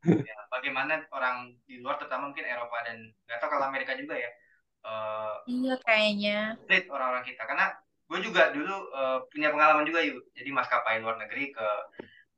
Eh, 0.00 0.22
ya, 0.24 0.36
bagaimana 0.48 1.02
orang 1.12 1.52
di 1.66 1.82
luar 1.82 1.98
terutama 1.98 2.30
mungkin 2.30 2.46
Eropa 2.46 2.78
dan 2.86 3.10
nggak 3.26 3.38
tahu 3.42 3.50
kalau 3.52 3.66
Amerika 3.68 3.92
juga 3.98 4.14
ya 4.16 4.30
eh 4.86 5.34
Iya 5.50 5.74
kayaknya. 5.84 6.56
treat 6.64 6.86
orang-orang 6.88 7.24
kita 7.26 7.42
karena 7.44 7.66
gue 8.08 8.18
juga 8.22 8.42
dulu 8.54 8.74
eh, 8.96 9.18
punya 9.28 9.48
pengalaman 9.52 9.84
juga 9.84 10.00
yuk 10.06 10.24
jadi 10.32 10.50
maskapai 10.54 11.02
luar 11.04 11.18
negeri 11.20 11.52
ke 11.52 11.66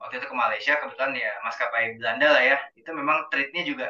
waktu 0.03 0.19
itu 0.19 0.27
ke 0.27 0.37
Malaysia 0.37 0.75
kebetulan 0.83 1.13
ya 1.15 1.31
maskapai 1.47 1.85
Belanda 2.01 2.27
lah 2.35 2.43
ya 2.43 2.57
itu 2.75 2.91
memang 2.91 3.31
treatnya 3.31 3.63
juga 3.63 3.87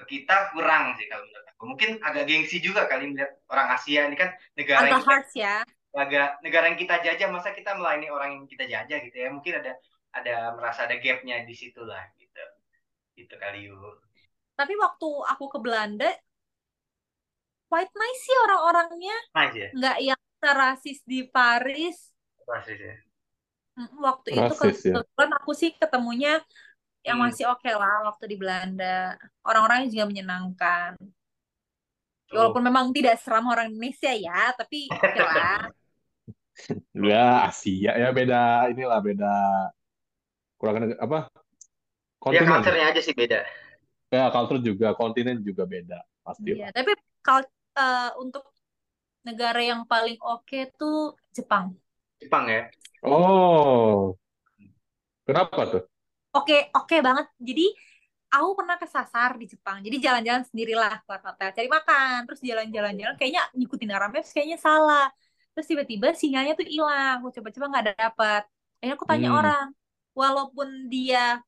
ke 0.00 0.04
kita 0.08 0.54
kurang 0.56 0.96
sih 0.98 1.06
kalau 1.10 1.22
menurut 1.28 1.46
aku 1.54 1.64
mungkin 1.70 1.90
agak 2.02 2.24
gengsi 2.26 2.58
juga 2.64 2.88
kali 2.90 3.12
melihat 3.12 3.30
orang 3.52 3.68
Asia 3.76 4.00
ini 4.08 4.16
kan 4.18 4.30
negara 4.56 4.84
yang 4.90 4.98
Agak 4.98 5.02
kita 5.02 5.12
harsh 5.12 5.34
ya. 5.36 5.54
agak 5.94 6.28
negara 6.42 6.64
yang 6.72 6.78
kita 6.80 6.94
jajah 7.06 7.28
masa 7.30 7.50
kita 7.54 7.70
melayani 7.78 8.08
orang 8.10 8.30
yang 8.38 8.44
kita 8.50 8.64
jajah 8.66 8.98
gitu 9.06 9.16
ya 9.16 9.28
mungkin 9.30 9.54
ada 9.62 9.72
ada 10.18 10.34
merasa 10.56 10.80
ada 10.86 10.96
gapnya 11.04 11.36
di 11.48 11.54
situ 11.60 11.80
lah 11.90 12.02
gitu 12.20 12.44
gitu 13.18 13.34
kali 13.42 13.68
yuk 13.70 13.98
Tapi 14.58 14.74
waktu 14.78 15.08
aku 15.32 15.44
ke 15.50 15.58
Belanda, 15.64 16.10
quite 17.70 17.92
nice 18.00 18.20
sih 18.24 18.36
orang-orangnya. 18.46 19.16
nice 19.34 19.56
ya 19.56 19.68
Nggak 19.76 19.96
yang 20.08 20.20
rasis 20.44 20.98
di 21.08 21.18
Paris. 21.34 21.96
rasis 22.48 22.78
ya 22.80 22.94
Waktu 24.06 24.28
itu 24.38 24.52
Rasis 24.54 24.78
ya. 24.86 24.92
kebetulan 24.94 25.30
aku 25.38 25.50
sih 25.60 25.70
ketemunya 25.74 26.32
yang 27.06 27.18
Hmm. 27.18 27.24
masih 27.28 27.44
oke 27.52 27.70
lah 27.82 27.96
waktu 28.08 28.24
di 28.32 28.36
Belanda. 28.42 29.18
Orang-orangnya 29.48 29.88
juga 29.94 30.04
menyenangkan. 30.10 30.92
Oh. 32.32 32.36
Walaupun 32.38 32.62
memang 32.68 32.86
tidak 32.96 33.14
seram 33.22 33.46
orang 33.52 33.66
Indonesia 33.70 34.10
ya, 34.26 34.40
tapi 34.58 34.78
oke 35.04 35.20
lah. 35.20 35.58
Ya, 37.08 37.18
Asia 37.50 37.90
ya 38.02 38.08
beda 38.18 38.36
inilah 38.72 38.98
beda 39.06 39.26
kurang 40.64 40.96
apa? 40.96 41.28
ya 42.32 42.40
Kontinen. 42.40 42.48
culture-nya 42.48 42.84
aja 42.92 43.00
sih 43.04 43.14
beda 43.16 43.44
Ya, 44.14 44.30
culture 44.34 44.60
juga, 44.62 44.88
kontinen 44.94 45.42
juga 45.42 45.64
beda, 45.66 45.98
pasti. 46.24 46.54
Iya, 46.54 46.64
tapi 46.76 46.90
kalau 47.24 47.42
eh, 47.80 48.10
untuk 48.22 48.42
negara 49.26 49.60
yang 49.70 49.82
paling 49.92 50.16
oke 50.30 50.58
tuh 50.78 50.94
Jepang. 51.36 51.66
Jepang 52.20 52.46
ya 52.50 52.62
Oh, 53.06 54.16
kenapa 55.28 55.62
tuh? 55.72 55.82
Oke, 56.34 56.54
oke 56.74 56.96
banget. 57.06 57.26
Jadi 57.38 57.62
aku 58.34 58.48
pernah 58.58 58.76
kesasar 58.82 59.30
di 59.40 59.46
Jepang. 59.52 59.76
Jadi 59.86 59.96
jalan-jalan 60.02 60.42
sendirilah 60.50 60.92
keluar 61.06 61.22
hotel, 61.30 61.48
cari 61.56 61.68
makan, 61.70 62.16
terus 62.26 62.40
jalan-jalan-jalan 62.42 63.14
kayaknya 63.18 63.42
ngikutin 63.56 63.90
arah 63.94 64.08
maps 64.14 64.30
kayaknya 64.34 64.58
salah. 64.58 65.06
Terus 65.54 65.66
tiba-tiba 65.70 66.06
sinyalnya 66.16 66.52
tuh 66.58 66.66
hilang. 66.66 67.22
Aku 67.22 67.28
coba-coba 67.38 67.66
nggak 67.72 67.86
dapat. 67.94 68.42
Akhirnya 68.82 68.94
aku 68.98 69.06
tanya 69.10 69.28
Hmm. 69.30 69.38
orang, 69.38 69.66
walaupun 70.14 70.88
dia 70.88 71.42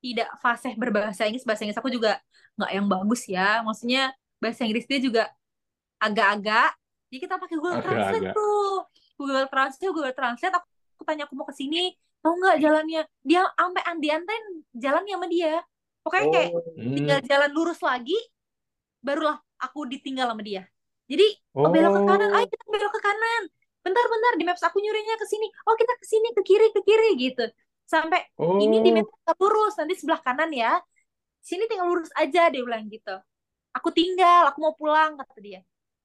tidak 0.00 0.28
fasih 0.40 0.74
berbahasa 0.76 1.28
Inggris, 1.28 1.44
bahasa 1.44 1.62
Inggris 1.64 1.80
aku 1.80 1.92
juga 1.92 2.18
nggak 2.58 2.70
yang 2.76 2.86
bagus 2.88 3.22
ya. 3.28 3.60
Maksudnya 3.64 4.12
bahasa 4.42 4.62
Inggris 4.66 4.86
dia 4.88 5.00
juga 5.00 5.22
agak-agak. 6.00 6.70
Jadi 7.10 7.18
kita 7.26 7.34
pakai 7.36 7.56
Google 7.58 7.82
Translate 7.82 8.30
Agak-agak. 8.30 8.34
tuh. 8.36 8.72
Google 9.20 9.46
Translate, 9.50 9.90
Google 9.92 10.14
Translate. 10.16 10.54
Aku, 10.56 10.68
aku 10.96 11.02
tanya 11.04 11.22
aku 11.28 11.34
mau 11.36 11.46
ke 11.48 11.54
sini, 11.56 11.92
tahu 12.24 12.34
nggak 12.40 12.56
jalannya? 12.62 13.02
Dia 13.26 13.40
sampai 13.52 13.82
anti-antain 13.84 14.42
jalannya 14.72 15.14
sama 15.18 15.26
dia. 15.28 15.54
Pokoknya 16.00 16.26
kayak 16.32 16.50
Hmm. 16.80 16.94
tinggal 16.96 17.18
jalan 17.28 17.50
lurus 17.52 17.80
lagi, 17.84 18.16
barulah 19.04 19.36
aku 19.60 19.84
ditinggal 19.88 20.32
sama 20.32 20.42
dia. 20.44 20.64
Jadi 21.10 21.26
oh, 21.58 21.68
belok 21.68 21.92
ke 21.92 22.00
kanan, 22.06 22.30
ayo 22.30 22.44
Oh, 22.46 22.48
kita 22.48 22.64
belok 22.70 22.92
ke 22.94 23.00
kanan. 23.02 23.42
Bentar-bentar 23.80 24.32
di 24.36 24.44
maps 24.44 24.62
aku 24.62 24.78
nyurinya 24.78 25.16
ke 25.16 25.26
sini. 25.26 25.46
Oh 25.66 25.74
kita 25.76 25.92
ke 25.98 26.04
sini 26.06 26.28
ke 26.36 26.42
kiri 26.46 26.68
ke 26.72 26.80
kiri 26.84 27.10
gitu. 27.18 27.44
Sampai 27.90 28.22
ini 28.62 28.78
di 28.86 28.90
oh, 28.94 29.02
kita 29.02 29.34
lurus, 29.34 29.74
nanti 29.74 29.98
sebelah 29.98 30.22
kanan 30.22 30.54
ya. 30.54 30.78
Sini 31.42 31.66
tinggal 31.66 31.90
lurus 31.90 32.14
aja 32.14 32.46
dia 32.46 32.62
bilang 32.62 32.86
gitu. 32.86 33.18
Aku 33.74 33.90
tinggal, 33.90 34.46
aku 34.46 34.62
mau 34.62 34.74
pulang 34.78 35.18
kata 35.18 35.34
dia. 35.42 35.60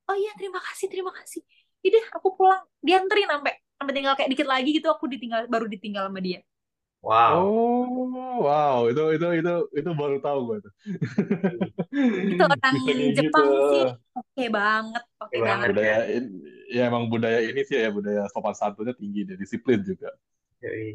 Oh 0.10 0.18
iya 0.18 0.34
terima 0.34 0.58
kasih 0.58 0.90
terima 0.90 1.14
kasih. 1.14 1.46
Jadi 1.86 2.02
aku 2.10 2.34
pulang, 2.34 2.66
dianterin 2.82 3.30
sampai 3.30 3.54
sampai 3.78 3.94
tinggal 3.94 4.14
kayak 4.18 4.30
dikit 4.34 4.48
lagi 4.50 4.70
gitu 4.74 4.88
aku 4.90 5.06
ditinggal 5.06 5.46
baru 5.46 5.70
ditinggal 5.70 6.10
sama 6.10 6.22
dia. 6.26 6.42
wow 7.06 7.38
oh, 7.38 8.42
wow, 8.42 8.90
itu 8.90 9.14
itu 9.14 9.28
itu 9.46 9.54
itu 9.78 9.90
baru 9.94 10.18
tahu 10.26 10.40
gue 10.50 10.58
tuh. 10.66 10.74
Itu 12.34 12.42
orang 12.42 12.76
kayak 12.82 13.14
Jepang 13.14 13.46
gitu. 13.46 13.70
sih 13.70 13.84
oke 14.18 14.44
banget, 14.50 15.04
oke 15.22 15.30
Oke 15.30 15.38
banget. 15.38 15.68
Budaya 15.70 15.98
ya 16.74 16.82
emang 16.90 17.04
budaya 17.14 17.40
ini 17.46 17.62
sih 17.62 17.78
ya 17.78 17.94
budaya 17.94 18.26
sopan 18.34 18.58
santunnya 18.58 18.98
tinggi 18.98 19.22
deh, 19.22 19.38
disiplin 19.38 19.86
juga. 19.86 20.10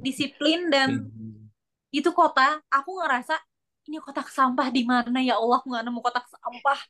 Disiplin 0.05 0.61
dan 0.75 0.90
Hmm. 0.90 1.51
itu 1.99 2.11
kota 2.14 2.61
aku 2.77 2.90
ngerasa 3.03 3.35
ini 3.88 3.96
kotak 4.05 4.29
sampah 4.37 4.68
di 4.77 4.83
mana 4.92 5.18
ya 5.29 5.35
Allah 5.42 5.61
nggak 5.66 5.83
nemu 5.87 6.01
kotak 6.07 6.27
sampah 6.35 6.81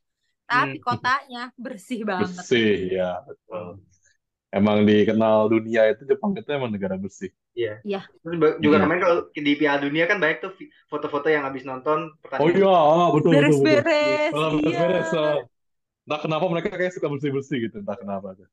tapi 0.50 0.76
Hmm. 0.76 0.82
kotanya 0.86 1.40
bersih 1.64 2.00
banget 2.10 2.46
Bersih 2.50 2.68
ya, 2.96 3.04
betul. 3.26 3.64
Oh, 3.64 3.78
Emang 4.50 4.78
dikenal 4.88 5.38
dunia 5.52 5.82
itu 5.94 6.02
Jepang 6.10 6.32
itu 6.38 6.50
emang 6.50 6.70
negara 6.74 6.96
bersih. 6.98 7.30
Iya. 7.54 7.82
Iya. 7.86 8.00
Terus 8.22 8.36
juga 8.64 8.76
Iya. 8.76 8.82
kemarin 8.82 9.00
kalau 9.04 9.16
di 9.32 9.52
Piala 9.60 9.78
Dunia 9.84 10.04
kan 10.10 10.18
banyak 10.22 10.38
tuh 10.44 10.52
foto-foto 10.92 11.26
yang 11.32 11.44
habis 11.48 11.64
nonton 11.64 11.98
Oh 12.40 12.48
pertandingan. 12.48 12.50
iya, 12.50 12.66
ah, 12.72 13.06
betul 13.14 13.32
betul 13.38 13.56
betul. 13.64 13.80
beres-beres 13.94 14.34
Ah, 14.34 14.50
iya 14.66 14.78
beres-beres. 14.86 15.10
ah. 15.20 15.36
Entah 16.06 16.20
kenapa 16.24 16.44
mereka 16.52 16.68
kayak 16.80 16.94
suka 16.96 17.08
bersih-bersih 17.12 17.56
gitu, 17.68 17.76
entah 17.82 17.98
kenapa. 18.02 18.28
tuh. 18.38 18.48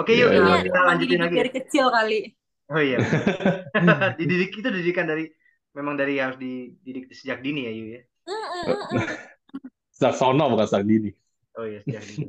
Oke 0.00 0.12
Iya, 0.12 0.20
yuk 0.20 0.28
iya, 0.32 0.40
kita, 0.40 0.46
kayaknya 0.46 0.60
iya. 0.60 0.64
kita 0.68 0.78
lanjutin 0.88 1.20
lagi 1.24 1.36
dari 1.38 1.50
kecil 1.56 1.86
kali 1.96 2.14
Oh 2.72 2.80
iya. 2.80 2.98
Dididik 4.18 4.50
itu 4.58 4.68
didikan 4.72 5.06
dari 5.10 5.24
memang 5.76 5.94
dari 6.00 6.14
harus 6.22 6.38
dididik 6.40 7.04
sejak 7.12 7.38
dini 7.44 7.60
ya 7.68 7.72
Yu 7.78 7.84
ya. 7.96 8.00
Sejak 9.96 10.14
sono 10.18 10.44
bukan 10.52 10.66
sejak 10.68 10.84
dini. 10.90 11.10
Oh 11.58 11.64
iya 11.68 11.80
sejak 11.84 12.04
dini. 12.08 12.26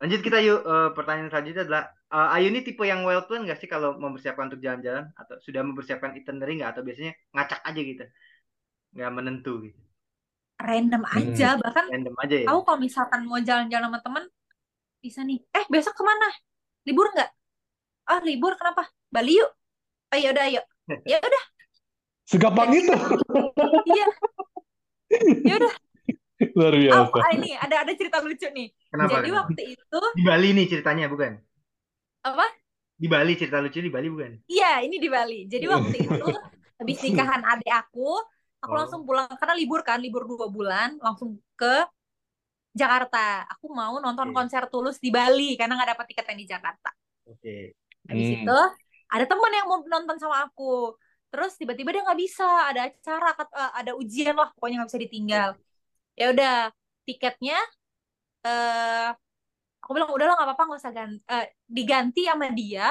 Lanjut 0.00 0.20
kita 0.26 0.38
yuk 0.40 0.60
Eh, 0.64 0.88
pertanyaan 0.96 1.28
selanjutnya 1.32 1.62
adalah 1.66 1.84
eh, 2.14 2.34
Ayu 2.36 2.46
ini 2.52 2.60
tipe 2.66 2.84
yang 2.88 3.00
well 3.06 3.22
planned 3.26 3.44
nggak 3.46 3.58
sih 3.60 3.68
kalau 3.70 3.96
mempersiapkan 4.00 4.48
untuk 4.50 4.60
jalan-jalan 4.64 5.04
atau 5.20 5.36
sudah 5.46 5.62
mempersiapkan 5.68 6.12
itinerary 6.18 6.54
nggak 6.60 6.70
atau 6.76 6.82
biasanya 6.86 7.12
ngacak 7.36 7.60
aja 7.68 7.80
gitu 7.90 8.04
nggak 8.96 9.10
menentu 9.16 9.52
gitu 9.66 9.80
random 10.60 11.02
Hmm. 11.12 11.34
aja 11.34 11.48
bahkan 11.62 11.86
random 11.90 12.14
aja 12.22 12.36
ya 12.46 12.48
aku 12.48 12.60
kalau 12.66 12.78
misalkan 12.86 13.20
mau 13.28 13.40
jalan-jalan 13.48 13.88
sama 13.90 14.00
temen 14.04 14.24
bisa 15.04 15.20
nih 15.28 15.38
eh 15.58 15.64
besok 15.72 15.94
ke 15.98 16.04
mana 16.10 16.28
libur 16.86 17.06
nggak? 17.14 17.30
Ah 18.10 18.20
libur 18.24 18.52
kenapa? 18.56 18.88
Bali 19.10 19.38
yuk. 19.40 19.50
Oh 20.10 20.18
ya 20.18 20.28
udah 20.34 20.44
ayo. 20.50 20.62
Ya 21.06 21.18
udah. 21.22 21.42
Segampang 22.26 22.70
itu. 22.74 22.94
iya. 23.90 24.06
Ya 25.44 25.54
udah. 25.58 25.72
Luar 26.56 26.72
oh, 26.72 26.80
biasa. 26.80 27.18
ah, 27.20 27.30
ini 27.36 27.52
ada 27.52 27.84
ada 27.84 27.92
cerita 27.92 28.18
lucu 28.24 28.48
nih. 28.48 28.72
Kenapa 28.88 29.10
jadi 29.12 29.28
kenapa? 29.28 29.38
waktu 29.44 29.62
itu 29.76 30.00
di 30.16 30.22
Bali 30.24 30.48
nih 30.56 30.66
ceritanya 30.72 31.06
bukan? 31.12 31.32
Apa? 32.24 32.46
Di 32.96 33.06
Bali 33.12 33.32
cerita 33.36 33.60
lucu 33.60 33.78
di 33.84 33.92
Bali 33.92 34.08
bukan? 34.08 34.32
Iya, 34.48 34.80
ini 34.84 34.96
di 34.96 35.08
Bali. 35.12 35.44
Jadi 35.48 35.64
waktu 35.68 35.94
itu 36.08 36.26
habis 36.80 36.98
nikahan 37.04 37.42
adik 37.44 37.68
aku, 37.70 38.08
aku 38.64 38.72
Oh. 38.72 38.78
langsung 38.80 39.02
pulang. 39.04 39.28
Karena 39.36 39.52
libur 39.56 39.80
kan, 39.84 40.00
libur 40.00 40.24
dua 40.24 40.48
bulan, 40.48 40.96
langsung 41.00 41.36
ke 41.60 41.84
Jakarta. 42.74 43.46
Aku 43.52 43.66
mau 43.74 43.98
nonton 43.98 44.28
Oke. 44.28 44.34
konser 44.36 44.62
Tulus 44.72 44.96
di 45.02 45.10
Bali 45.10 45.58
karena 45.58 45.74
nggak 45.78 45.90
dapat 45.96 46.06
tiket 46.10 46.26
yang 46.30 46.40
di 46.42 46.48
Jakarta. 46.48 46.90
Oke. 47.26 47.74
Habis 48.10 48.28
Hmm. 48.28 48.34
itu 48.34 48.56
ada 49.10 49.24
teman 49.26 49.52
yang 49.54 49.66
mau 49.70 49.78
nonton 49.86 50.16
sama 50.18 50.46
aku. 50.46 50.94
Terus 51.30 51.54
tiba-tiba 51.58 51.94
dia 51.94 52.02
nggak 52.06 52.20
bisa, 52.20 52.46
ada 52.70 52.80
acara, 52.90 53.28
eh, 53.38 53.72
ada 53.82 53.92
ujian 53.94 54.34
lah, 54.34 54.50
pokoknya 54.54 54.82
nggak 54.82 54.90
bisa 54.90 55.02
ditinggal. 55.06 55.48
Ya 56.18 56.24
udah, 56.34 56.54
tiketnya 57.08 57.58
eh 58.46 59.08
aku 59.82 59.90
bilang 59.96 60.10
udahlah 60.14 60.34
nggak 60.38 60.48
apa-apa 60.52 60.64
nggak 60.68 60.80
usah 60.82 60.94
ganti, 60.94 61.20
diganti 61.68 62.20
sama 62.30 62.46
dia. 62.54 62.86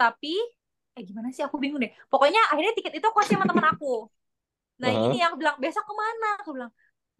Tapi 0.00 0.34
eh 0.98 1.02
gimana 1.08 1.28
sih 1.34 1.44
aku 1.46 1.56
bingung 1.62 1.80
deh. 1.84 1.92
Pokoknya 2.12 2.40
akhirnya 2.52 2.72
tiket 2.78 2.94
itu 2.98 3.06
aku 3.08 3.18
kasih 3.22 3.36
sama 3.40 3.46
teman 3.50 3.66
aku. 3.72 4.08
Nah 4.82 4.90
Aha. 4.90 5.00
ini 5.04 5.22
yang 5.24 5.34
bilang 5.40 5.56
besok 5.62 5.84
ke 5.88 5.94
mana? 5.96 6.28
Aku 6.44 6.50
bilang 6.56 6.72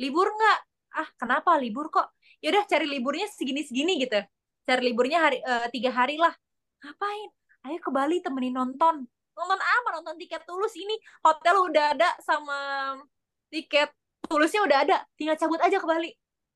libur 0.02 0.28
nggak? 0.32 0.58
Ah 0.92 1.08
kenapa 1.20 1.56
libur 1.62 1.88
kok? 1.92 2.06
Ya 2.42 2.52
udah 2.52 2.64
cari 2.68 2.86
liburnya 2.88 3.26
segini-segini 3.30 3.92
gitu. 4.04 4.18
Cari 4.68 4.82
liburnya 4.88 5.18
hari 5.24 5.38
eh, 5.42 5.66
tiga 5.74 5.90
hari 5.94 6.16
lah. 6.20 6.32
Ngapain? 6.82 7.28
Ayo 7.68 7.78
ke 7.78 7.90
Bali 7.94 8.16
temenin 8.24 8.54
nonton. 8.58 9.06
Nonton 9.36 9.60
apa? 9.60 9.88
Nonton 9.96 10.16
tiket 10.20 10.42
tulus 10.44 10.74
ini 10.76 10.94
hotel 11.24 11.56
udah 11.70 11.84
ada 11.96 12.08
sama 12.20 12.58
tiket 13.52 13.88
tulusnya 14.26 14.60
udah 14.66 14.78
ada. 14.84 14.96
Tinggal 15.18 15.36
cabut 15.38 15.60
aja 15.62 15.76
ke 15.78 15.86
Bali. 15.86 16.10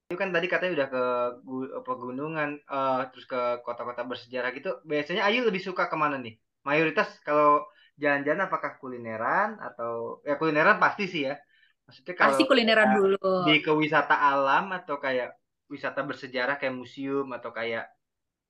Itu 0.06 0.14
kan 0.22 0.30
tadi 0.30 0.46
katanya 0.46 0.72
udah 0.78 0.88
ke 0.94 1.02
gu- 1.48 1.70
pegunungan, 1.86 2.50
eh, 2.62 3.00
terus 3.10 3.26
ke 3.26 3.40
kota-kota 3.66 4.02
bersejarah 4.06 4.50
gitu. 4.54 4.70
Biasanya 4.86 5.22
Ayu 5.26 5.42
lebih 5.48 5.62
suka 5.62 5.90
ke 5.90 5.96
mana 5.98 6.16
nih? 6.22 6.34
Mayoritas 6.66 7.08
kalau 7.26 7.66
jalan-jalan 7.98 8.42
apakah 8.46 8.76
kulineran 8.80 9.56
atau 9.58 10.20
ya 10.28 10.34
kulineran 10.40 10.78
pasti 10.82 11.04
sih 11.10 11.22
ya. 11.28 11.34
Maksudnya 11.86 12.14
kalau 12.18 12.34
Pasti 12.34 12.44
kulineran 12.50 12.88
dulu. 12.98 13.18
di 13.46 13.54
ke 13.62 13.70
wisata 13.70 14.14
alam 14.18 14.74
atau 14.74 14.98
kayak 14.98 15.38
wisata 15.70 16.00
bersejarah 16.02 16.58
kayak 16.58 16.74
museum 16.74 17.26
atau 17.30 17.50
kayak 17.54 17.86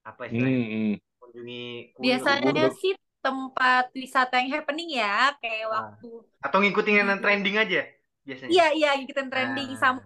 apa 0.05 0.23
istilahnya 0.29 0.57
Hmm, 0.57 0.69
hmm. 0.73 0.95
kunjungi 1.21 1.65
Biasanya 2.01 2.65
sih 2.81 2.93
tempat 3.21 3.85
wisata 3.93 4.39
yang 4.39 4.51
happening 4.57 4.89
ya, 4.97 5.35
kayak 5.43 5.67
Ah. 5.67 5.71
waktu 5.75 6.09
atau 6.47 6.59
ngikutin 6.63 6.95
yang 7.03 7.21
trending 7.21 7.57
aja 7.59 7.83
biasanya. 8.23 8.51
Iya, 8.55 8.67
iya, 8.79 8.91
ngikutin 9.03 9.29
trending 9.29 9.69
Nah. 9.75 9.79
sama 9.79 10.01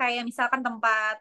kayak 0.00 0.22
misalkan 0.28 0.60
tempat 0.60 1.16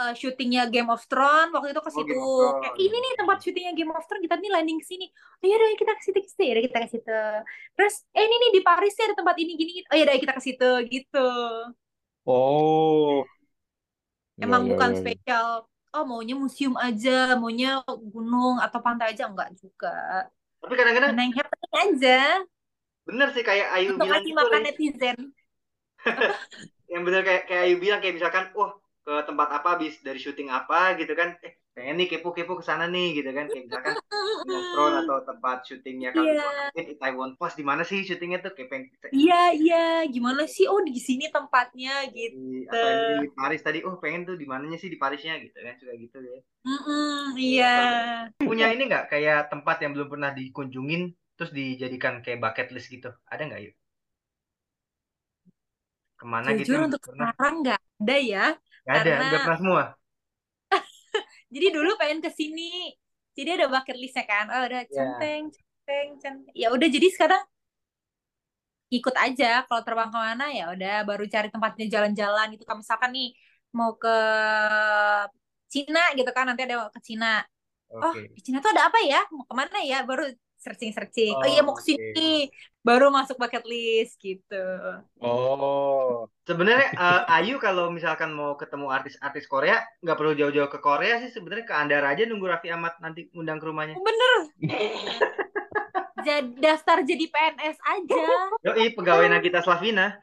eh, 0.00 0.12
syutingnya 0.20 0.62
Game 0.72 0.90
of 0.94 1.02
Thrones 1.10 1.50
waktu 1.54 1.68
itu 1.74 1.82
ke 1.86 1.92
Oh, 1.94 2.04
situ. 2.04 2.14
Thrones. 2.36 2.58
Kayak 2.62 2.74
ini 2.84 2.96
nih 3.04 3.12
tempat 3.20 3.36
syutingnya 3.44 3.72
Game 3.78 3.92
of 3.94 4.04
Thrones, 4.06 4.22
kita 4.26 4.36
nih 4.42 4.50
landing 4.54 4.78
ke 4.82 4.86
sini. 4.90 5.06
Oh 5.40 5.44
iya 5.48 5.56
deh 5.60 5.70
kita 5.80 5.92
ke 5.98 6.02
situ, 6.06 6.18
ke 6.24 6.28
situ. 6.30 6.42
Ya 6.46 6.52
udah 6.56 6.64
kita 6.68 6.78
ke 6.84 6.88
situ. 6.94 7.12
Terus 7.76 7.94
eh 8.16 8.22
ini 8.26 8.34
nih 8.42 8.50
di 8.56 8.60
Paris 8.68 8.92
sih 8.96 9.04
ada 9.06 9.16
tempat 9.18 9.36
ini 9.42 9.52
gini. 9.58 9.70
gini. 9.82 9.86
Oh 9.90 9.94
iya 9.98 10.04
deh 10.08 10.18
kita 10.22 10.32
ke 10.38 10.42
situ 10.44 10.68
gitu. 10.92 11.18
Oh. 12.26 13.24
Ya, 14.36 14.46
Emang 14.46 14.62
ya, 14.66 14.74
bukan 14.74 14.90
ya, 14.90 14.94
ya. 14.94 14.98
spesial 15.00 15.46
oh 15.94 16.04
maunya 16.06 16.34
museum 16.38 16.74
aja, 16.78 17.10
maunya 17.40 17.68
gunung 18.14 18.56
atau 18.64 18.78
pantai 18.86 19.06
aja 19.12 19.24
enggak 19.30 19.48
juga. 19.58 19.88
Tapi 20.62 20.74
kadang-kadang 20.78 21.10
yang 21.18 21.34
happening 21.38 21.74
aja 21.84 22.18
bener 23.08 23.28
sih 23.34 23.44
kayak 23.48 23.66
Ayu 23.76 23.90
untuk 23.90 24.04
bilang 24.04 24.22
ngasih 24.22 24.30
gitu 24.30 24.38
makan 24.40 24.60
netizen. 24.66 25.16
yang 26.92 27.02
bener 27.06 27.22
kayak 27.26 27.42
kayak 27.48 27.62
Ayu 27.68 27.76
bilang 27.82 28.00
kayak 28.02 28.14
misalkan 28.18 28.44
wah 28.56 28.72
ke 29.08 29.14
tempat 29.28 29.48
apa 29.56 29.68
habis 29.74 29.94
dari 30.06 30.20
syuting 30.24 30.48
apa 30.58 30.78
gitu 31.00 31.12
kan. 31.20 31.30
Eh 31.46 31.54
pengen 31.76 31.94
nih 32.00 32.08
kepo-kepo 32.12 32.52
ke 32.60 32.64
sana 32.70 32.84
nih 32.94 33.06
gitu 33.18 33.30
kan. 33.36 33.46
Kayak 33.52 33.64
misalkan 33.68 33.96
Thrones 34.72 34.96
atau 35.04 35.16
tempat 35.28 35.58
syutingnya 35.68 36.10
kalau 36.16 36.32
Iya. 36.32 36.70
di 36.76 36.94
Taiwan 37.00 37.32
Post 37.40 37.54
di 37.60 37.64
mana 37.70 37.82
sih 37.90 38.00
syutingnya 38.08 38.38
tuh? 38.44 38.52
Kayak 38.56 38.68
pengen 38.72 38.86
Iya, 39.16 39.34
iya, 39.60 39.76
gimana 40.14 40.42
sih? 40.54 40.64
Oh, 40.72 40.80
di 40.88 41.00
sini 41.08 41.24
tempatnya 41.34 41.90
gitu. 42.16 42.36
atau 42.72 42.90
di 43.08 43.16
Paris 43.36 43.60
tadi? 43.66 43.78
Oh 43.88 43.96
pengen 44.02 44.22
tuh 44.28 44.36
di 44.40 44.46
mananya 44.52 44.76
sih 44.82 44.90
di 44.92 44.98
Parisnya 45.02 45.34
gitu 45.44 45.56
kan. 45.66 45.74
Suka 45.80 45.94
gitu 46.04 46.16
ya. 46.30 46.38
Mm-mm, 46.66 47.36
iya. 47.38 47.68
punya 48.46 48.66
ini 48.74 48.82
nggak 48.90 49.04
kayak 49.12 49.38
tempat 49.52 49.76
yang 49.82 49.92
belum 49.94 50.08
pernah 50.12 50.30
dikunjungin 50.38 51.02
terus 51.36 51.52
dijadikan 51.58 52.14
kayak 52.24 52.40
bucket 52.42 52.68
list 52.74 52.88
gitu? 52.94 53.10
Ada 53.32 53.42
nggak 53.48 53.60
yuk? 53.66 53.74
Ke 56.18 56.24
mana 56.32 56.50
gitu 56.60 56.72
Jujur 56.72 56.78
yang 56.78 56.88
untuk 56.88 57.02
pernah? 57.04 57.30
sekarang 57.36 57.52
nggak 57.62 57.80
ada 58.00 58.16
ya. 58.32 58.44
Nggak 58.88 58.96
ada 58.96 59.10
karena- 59.12 59.28
udah 59.28 59.40
pernah 59.44 59.58
semua 59.60 59.82
Jadi 61.54 61.66
dulu 61.72 61.90
pengen 62.00 62.20
ke 62.24 62.30
sini. 62.32 62.92
Jadi 63.36 63.48
ada 63.56 63.66
bucket 63.72 63.96
listnya 63.96 64.24
kan. 64.28 64.44
Oh, 64.52 64.62
udah 64.68 64.82
Iya. 64.84 64.92
centeng, 64.92 65.42
centeng, 65.54 66.08
centeng. 66.20 66.52
Ya 66.56 66.68
udah 66.74 66.88
jadi 66.90 67.08
sekarang 67.08 67.42
ikut 68.88 69.14
aja 69.20 69.68
kalau 69.68 69.84
terbang 69.84 70.08
ke 70.08 70.16
mana 70.18 70.44
ya 70.48 70.64
udah 70.72 71.04
baru 71.04 71.24
cari 71.28 71.48
tempatnya 71.52 71.86
jalan-jalan 71.92 72.46
gitu. 72.56 72.64
Kalau 72.68 72.80
misalkan 72.80 73.10
nih 73.16 73.28
mau 73.76 73.96
ke 74.00 74.08
Cina 75.68 76.00
gitu 76.16 76.30
kan 76.32 76.44
nanti 76.48 76.62
ada 76.64 76.88
ke 76.88 77.00
Cina. 77.04 77.44
Oh, 77.92 78.12
oke 78.12 78.20
di 78.36 78.40
Cina 78.44 78.60
tuh 78.64 78.72
ada 78.72 78.88
apa 78.88 78.98
ya? 79.04 79.20
Mau 79.32 79.44
ke 79.44 79.54
mana 79.56 79.78
ya? 79.84 80.04
Baru 80.08 80.24
searching-searching. 80.64 81.32
Oh, 81.38 81.46
iya 81.48 81.60
mau 81.66 81.74
ke 81.78 81.82
Oh, 81.82 81.86
sini. 81.88 82.50
Baru 82.86 83.10
masuk 83.14 83.36
bucket 83.42 83.64
list 83.68 84.18
gitu. 84.22 84.54
Oh. 85.22 86.30
Sebenarnya 86.48 86.88
eh, 86.94 87.22
Ayu 87.36 87.58
kalau 87.60 87.90
misalkan 87.92 88.30
mau 88.38 88.54
ketemu 88.60 88.86
artis-artis 88.88 89.44
Korea 89.52 89.76
nggak 90.02 90.16
perlu 90.18 90.32
jauh-jauh 90.38 90.70
ke 90.70 90.78
Korea 90.80 91.14
sih 91.22 91.30
sebenarnya 91.34 91.66
ke 91.68 91.74
Andara 91.76 92.06
aja 92.14 92.22
nunggu 92.24 92.46
Raffi 92.48 92.68
Ahmad 92.72 92.94
nanti 93.04 93.28
undang 93.36 93.58
ke 93.60 93.66
rumahnya. 93.68 93.96
Bener. 94.06 94.38
Jadi 96.26 96.50
daftar 96.58 96.98
jadi 97.06 97.24
PNS 97.30 97.78
aja. 97.78 98.24
Yoi 98.66 98.86
pegawai 98.96 99.26
Nagita 99.30 99.60
Slavina. 99.62 100.18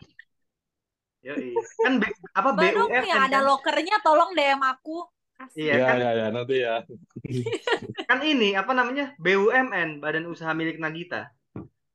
Yoi 1.27 1.51
kan 1.83 1.93
B- 2.01 2.19
apa 2.39 2.49
Baru 2.55 2.85
BUMN 2.87 3.03
yang 3.11 3.21
ada 3.27 3.39
kan? 3.41 3.45
lokernya 3.49 3.95
tolong 4.05 4.31
DM 4.37 4.61
aku. 4.61 4.97
Iya 5.55 5.73
Ya, 5.75 5.85
kan 5.87 5.97
ya, 5.99 6.11
ya, 6.15 6.27
nanti 6.31 6.55
ya. 6.63 6.75
kan 8.09 8.19
ini 8.23 8.55
apa 8.55 8.71
namanya 8.71 9.11
BUMN 9.19 9.99
Badan 9.99 10.27
Usaha 10.31 10.51
Milik 10.55 10.79
Nagita. 10.79 11.31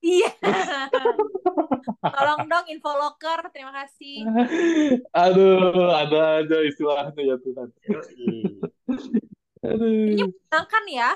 Iya. 0.00 0.32
Tolong 2.16 2.48
dong 2.48 2.66
info 2.72 2.92
loker. 2.96 3.52
Terima 3.52 3.72
kasih. 3.84 4.24
Aduh, 5.24 5.92
ada 5.92 6.44
aja 6.44 6.56
istilahnya 6.64 7.20
ya 7.20 7.36
Tuhan. 7.40 7.68
Aduh. 9.60 9.88
menyenangkan 10.16 10.84
ya 10.88 11.10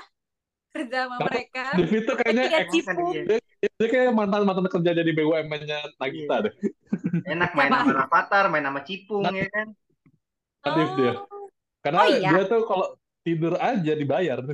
kerja 0.69 1.07
sama 1.09 1.17
mereka. 1.25 1.65
Devi 1.79 1.97
tuh 2.05 2.15
kayaknya 2.19 2.67
cipu. 2.69 2.89
Kan 2.89 2.97
dia. 3.09 3.23
dia 3.65 3.87
kayak 3.89 4.13
mantan-mantan 4.13 4.69
kerja 4.69 4.91
jadi 5.01 5.11
BUMN-nya 5.17 5.79
Nagita 5.97 6.35
Iya. 6.41 6.45
deh. 6.45 6.53
Enak 7.25 7.51
main 7.57 7.71
sama 7.73 8.05
Rafathar, 8.05 8.45
main 8.53 8.65
sama 8.65 8.81
Cipung 8.85 9.25
ya 9.33 9.49
kan. 9.49 9.73
Aktif 10.61 10.89
dia. 10.99 11.13
Karena 11.85 12.01
Oh, 12.01 12.09
iya. 12.09 12.29
dia 12.33 12.43
tuh 12.49 12.65
kalau 12.65 12.97
tidur 13.21 13.53
aja 13.61 13.93
dibayar. 13.93 14.41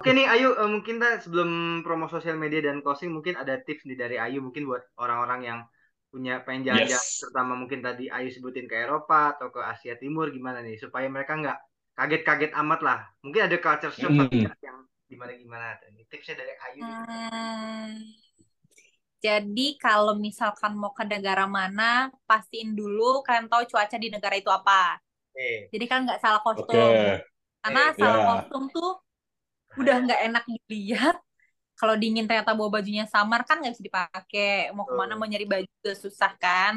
Oke 0.00 0.10
nih 0.16 0.24
Ayu, 0.26 0.56
eh, 0.56 0.68
mungkin 0.68 0.96
kita 0.96 1.20
sebelum 1.20 1.80
promo 1.84 2.08
sosial 2.08 2.34
media 2.40 2.64
dan 2.64 2.80
closing 2.80 3.12
mungkin 3.12 3.36
ada 3.36 3.60
tips 3.60 3.84
nih 3.84 3.94
dari 3.94 4.16
Ayu 4.16 4.40
mungkin 4.40 4.64
buat 4.64 4.80
orang-orang 4.96 5.40
yang 5.44 5.58
punya 6.10 6.42
pengen 6.42 6.66
jalan-jalan 6.72 6.96
Yes. 6.98 7.22
terutama 7.22 7.52
mungkin 7.54 7.84
tadi 7.84 8.10
Ayu 8.10 8.32
sebutin 8.34 8.66
ke 8.66 8.74
Eropa 8.74 9.36
atau 9.36 9.52
ke 9.54 9.60
Asia 9.62 9.94
Timur 10.00 10.32
gimana 10.32 10.58
nih 10.64 10.80
supaya 10.80 11.06
mereka 11.06 11.36
nggak 11.38 11.58
kaget-kaget 11.94 12.52
amat 12.56 12.80
lah. 12.80 12.98
Mungkin 13.20 13.42
ada 13.46 13.56
culture 13.60 13.92
shock 13.94 14.10
Mm. 14.10 14.48
yang 14.64 14.78
gimana-gimana. 15.06 15.76
Ini 15.92 16.02
tipsnya 16.08 16.34
dari 16.40 16.54
Ayu. 16.56 16.80
nih. 16.80 16.96
Hmm. 16.96 17.94
Jadi 19.20 19.76
kalau 19.76 20.16
misalkan 20.16 20.72
mau 20.80 20.92
ke 20.96 21.04
negara 21.04 21.44
mana, 21.44 22.08
pastiin 22.28 22.72
dulu 22.72 23.20
kalian 23.26 23.46
tahu 23.52 23.62
cuaca 23.68 23.96
di 24.00 24.08
negara 24.08 24.34
itu 24.40 24.48
apa. 24.48 24.96
Oke. 25.32 25.68
Jadi 25.72 25.84
kan 25.90 25.98
nggak 26.08 26.20
salah 26.24 26.40
kostum. 26.40 27.20
Karena 27.60 27.82
Oke. 27.92 28.00
salah 28.00 28.20
Ya. 28.20 28.26
kostum 28.28 28.62
tuh 28.72 28.90
udah 29.80 29.94
nggak 30.04 30.20
enak 30.28 30.44
dilihat. 30.68 31.16
Kalau 31.78 31.94
dingin 31.96 32.24
ternyata 32.28 32.52
bawa 32.58 32.80
bajunya 32.80 33.04
samar 33.08 33.40
kan 33.48 33.60
nggak 33.60 33.72
bisa 33.76 33.84
dipakai. 33.84 34.72
Mau 34.76 34.84
ke 34.88 34.94
mana 34.96 35.12
mau 35.16 35.28
nyari 35.28 35.46
baju 35.48 35.66
juga 35.80 35.92
susah 35.96 36.32
kan. 36.40 36.74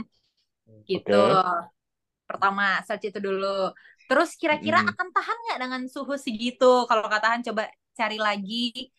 Gitu. 0.87 1.11
Oke. 1.11 1.71
Pertama, 2.29 2.81
search 2.87 3.11
itu 3.11 3.19
dulu. 3.19 3.71
Terus 4.07 4.35
kira-kira 4.39 4.79
Mm. 4.83 4.89
akan 4.91 5.07
tahan 5.15 5.37
nggak 5.47 5.59
dengan 5.63 5.81
suhu 5.91 6.15
segitu? 6.19 6.87
Kalau 6.89 7.03
nggak 7.07 7.23
tahan 7.23 7.41
coba 7.47 7.63
cari 7.93 8.17
lagi 8.17 8.89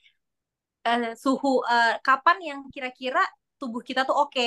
eh, 0.87 1.15
suhu 1.23 1.49
eh, 1.73 1.95
kapan 2.07 2.37
yang 2.49 2.61
kira-kira 2.75 3.21
tubuh 3.61 3.83
kita 3.89 4.01
tuh 4.09 4.17
oke. 4.23 4.43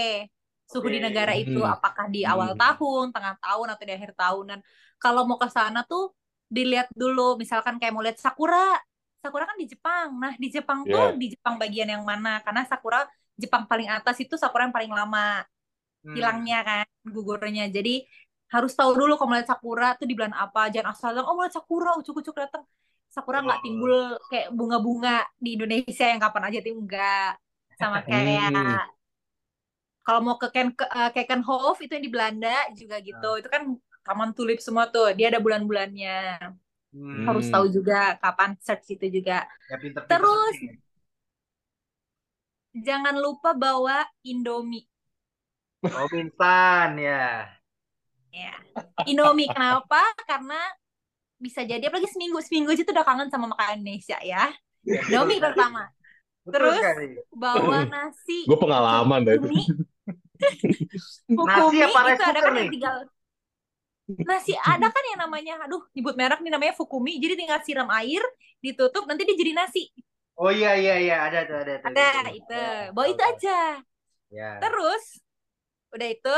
Suhu 0.72 0.88
di 0.92 1.00
negara 1.06 1.32
itu 1.42 1.60
Hmm. 1.64 1.72
apakah 1.76 2.06
di 2.14 2.20
awal 2.28 2.52
Hmm. 2.52 2.60
tahun, 2.60 3.06
tengah 3.16 3.36
tahun 3.44 3.68
atau 3.72 3.84
di 3.88 3.94
akhir 3.98 4.12
tahun 4.20 4.44
dan 4.52 4.60
kalau 5.04 5.22
mau 5.30 5.40
ke 5.40 5.48
sana 5.58 5.80
tuh 5.88 6.12
dilihat 6.56 6.88
dulu 7.02 7.22
misalkan 7.42 7.76
kayak 7.80 7.94
mau 7.96 8.04
lihat 8.06 8.20
sakura. 8.26 8.58
Sakura 9.24 9.44
kan 9.50 9.58
di 9.62 9.66
Jepang. 9.72 10.08
Nah, 10.24 10.34
di 10.44 10.48
Jepang 10.56 10.80
tuh 10.92 11.04
Ya. 11.04 11.18
di 11.22 11.26
Jepang 11.34 11.56
bagian 11.62 11.88
yang 11.94 12.04
mana? 12.12 12.30
Karena 12.46 12.62
sakura 12.72 13.00
Jepang 13.42 13.64
paling 13.72 13.88
atas 13.96 14.16
itu 14.24 14.36
sakura 14.40 14.62
yang 14.68 14.76
paling 14.76 14.92
lama 15.00 15.44
Hmm. 16.04 16.16
hilangnya 16.16 16.58
kan 16.68 16.86
gugurnya. 17.16 17.64
Jadi 17.76 17.92
harus 18.54 18.72
tahu 18.80 18.92
dulu 19.00 19.14
kalau 19.20 19.30
melihat 19.32 19.50
sakura 19.56 19.88
tuh 20.00 20.06
di 20.10 20.14
bulan 20.18 20.36
apa. 20.44 20.60
Jangan 20.74 20.88
asal 20.94 21.10
bilang, 21.16 21.28
oh 21.30 21.36
melihat 21.40 21.56
sakura, 21.60 21.90
ucuk-ucuk 22.00 22.36
datang. 22.42 22.64
Sakura 23.18 23.40
nggak 23.46 23.62
timbul 23.66 23.94
kayak 24.30 24.48
bunga-bunga 24.58 25.26
di 25.44 25.50
Indonesia 25.58 26.06
yang 26.12 26.22
kapan 26.26 26.44
aja 26.54 26.60
timbul 26.66 26.84
enggak. 26.86 27.32
Sama 27.80 28.00
kayak 28.10 28.54
Hmm. 28.54 28.78
kalau 30.06 30.20
mau 30.26 30.36
ke 30.42 30.48
Ken 30.56 30.68
ke 30.80 30.86
uh, 30.88 31.12
Kekenhof 31.16 31.78
itu 31.84 31.92
yang 31.96 32.06
di 32.08 32.12
Belanda 32.16 32.56
juga 32.80 32.96
gitu. 33.04 33.30
Itu 33.40 33.50
kan 33.54 33.64
taman 34.08 34.32
tulip 34.38 34.60
semua 34.64 34.88
tuh. 34.94 35.12
Dia 35.18 35.28
ada 35.32 35.40
bulan-bulannya. 35.44 36.18
Hmm. 36.94 37.28
Harus 37.28 37.46
tahu 37.54 37.66
juga 37.76 38.16
kapan 38.24 38.56
search 38.66 38.96
itu 38.96 39.06
juga. 39.22 39.46
Ya 39.70 39.78
pinter-pinter 39.80 40.26
Terus 40.26 40.28
searching. 40.28 40.72
jangan 42.86 43.16
lupa 43.24 43.50
bawa 43.64 43.98
Indomie. 44.32 44.86
Oh, 45.96 46.08
instan 46.22 46.92
ya. 47.06 47.18
Ya. 48.32 48.54
Indomie 49.10 49.50
kenapa? 49.52 50.02
Karena 50.30 50.60
bisa 51.38 51.62
jadi 51.66 51.84
apalagi 51.88 52.10
seminggu 52.10 52.40
seminggu 52.42 52.70
aja 52.74 52.84
tuh 52.88 52.94
udah 52.98 53.06
kangen 53.08 53.30
sama 53.34 53.46
makanan 53.54 53.82
Indonesia 53.86 54.18
ya. 54.26 54.50
Ya, 54.88 55.02
betul 55.04 55.38
sekali. 55.38 55.44
pertama. 55.44 55.82
Terus 56.52 56.80
bawa 57.34 57.80
nasi. 57.90 58.40
Gue 58.48 58.58
pengalaman 58.60 59.20
dah 59.28 59.34
itu. 59.38 59.48
Fukumi. 61.36 61.78
Nasi 61.78 61.78
apa 61.86 62.00
itu 62.14 62.24
ada 62.30 62.40
kan 62.46 62.54
yang 62.60 62.70
tinggal 62.74 62.96
nasi 64.30 64.54
ada 64.56 64.88
kan 64.96 65.04
yang 65.12 65.20
namanya 65.28 65.54
aduh 65.68 65.84
nyebut 65.96 66.16
merek 66.20 66.40
nih 66.44 66.52
namanya 66.54 66.74
Fukumi 66.80 67.20
jadi 67.24 67.34
tinggal 67.40 67.60
siram 67.66 67.90
air 68.00 68.24
ditutup 68.64 69.04
nanti 69.08 69.22
dia 69.28 69.36
jadi 69.36 69.52
nasi 69.60 69.84
Oh 70.44 70.52
iya 70.58 70.70
iya 70.82 70.94
iya 71.04 71.16
ada 71.26 71.40
tuh 71.50 71.58
ada 71.64 71.74
tuh. 71.84 71.90
ada 71.90 72.08
gitu. 72.08 72.34
itu 72.40 72.54
Ya, 72.54 72.92
bawa 72.96 73.08
itu 73.14 73.24
aja 73.32 73.58
Ya. 74.30 74.60
terus 74.62 75.04
udah 75.96 76.08
itu 76.16 76.36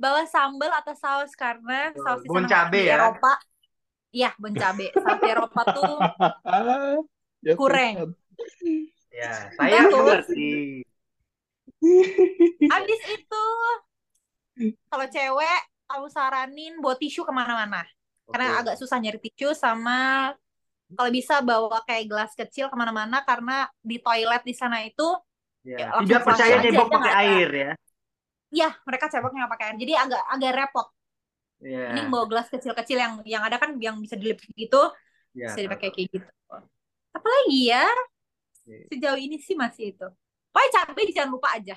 bawa 0.00 0.22
sambal 0.28 0.70
atau 0.80 0.94
saus 0.96 1.32
karena 1.36 1.92
saus 2.04 2.22
di 2.24 2.30
sana 2.32 2.48
cabe 2.52 2.80
di 2.80 2.88
ya. 2.88 2.94
Eropa 2.96 3.32
iya 4.16 4.28
bon 4.42 4.54
cabe 4.60 4.84
saus 5.02 5.18
di 5.22 5.28
Eropa 5.34 5.60
tuh 5.74 5.94
Ya, 7.42 7.56
Kurang. 7.58 7.94
Tuhan. 7.96 8.08
Ya, 9.10 9.50
saya 9.56 9.80
Terus? 9.90 10.26
mengerti. 10.26 10.84
Abis 12.70 13.00
itu 13.16 13.42
kalau 14.90 15.06
cewek 15.10 15.60
aku 15.90 16.06
saranin 16.10 16.78
bawa 16.82 16.94
tisu 16.98 17.22
ke 17.26 17.32
mana-mana 17.34 17.82
karena 18.30 18.46
Oke. 18.54 18.60
agak 18.62 18.74
susah 18.78 18.98
nyari 19.02 19.18
tisu 19.18 19.50
sama 19.58 20.30
kalau 20.94 21.10
bisa 21.14 21.40
bawa 21.42 21.80
kayak 21.86 22.10
gelas 22.10 22.32
kecil 22.34 22.66
ke 22.70 22.76
mana-mana 22.78 23.22
karena 23.26 23.66
di 23.82 23.98
toilet 24.02 24.42
di 24.46 24.54
sana 24.54 24.82
itu 24.86 25.06
Ya, 25.60 25.92
tidak 26.00 26.24
percaya 26.24 26.56
cebok 26.64 26.88
dia 26.88 26.96
pakai 26.96 27.12
air 27.20 27.48
ya. 27.52 27.70
ya 28.50 28.68
mereka 28.86 29.06
ceboknya 29.12 29.46
nggak 29.46 29.52
pakai 29.54 29.66
air 29.70 29.76
jadi 29.82 29.92
agak 30.06 30.22
agak 30.34 30.52
repot 30.58 30.86
Ya. 31.60 31.92
ini 31.92 32.08
bawa 32.08 32.24
gelas 32.24 32.48
kecil-kecil 32.48 32.96
yang 32.96 33.14
yang 33.28 33.42
ada 33.44 33.60
kan 33.60 33.76
yang 33.76 34.00
bisa 34.00 34.16
dilip 34.16 34.40
gitu 34.56 34.82
Ya, 35.30 35.46
bisa 35.54 35.62
dipakai 35.62 35.94
kayak 35.94 36.08
gitu 36.10 36.26
apalagi 37.14 37.70
ya 37.70 37.86
Oke. 38.66 38.90
sejauh 38.90 39.20
ini 39.20 39.38
sih 39.38 39.54
masih 39.54 39.94
itu 39.94 40.08
pokoknya 40.50 40.70
cabai 40.74 41.04
jangan 41.14 41.30
lupa 41.36 41.48
aja 41.54 41.76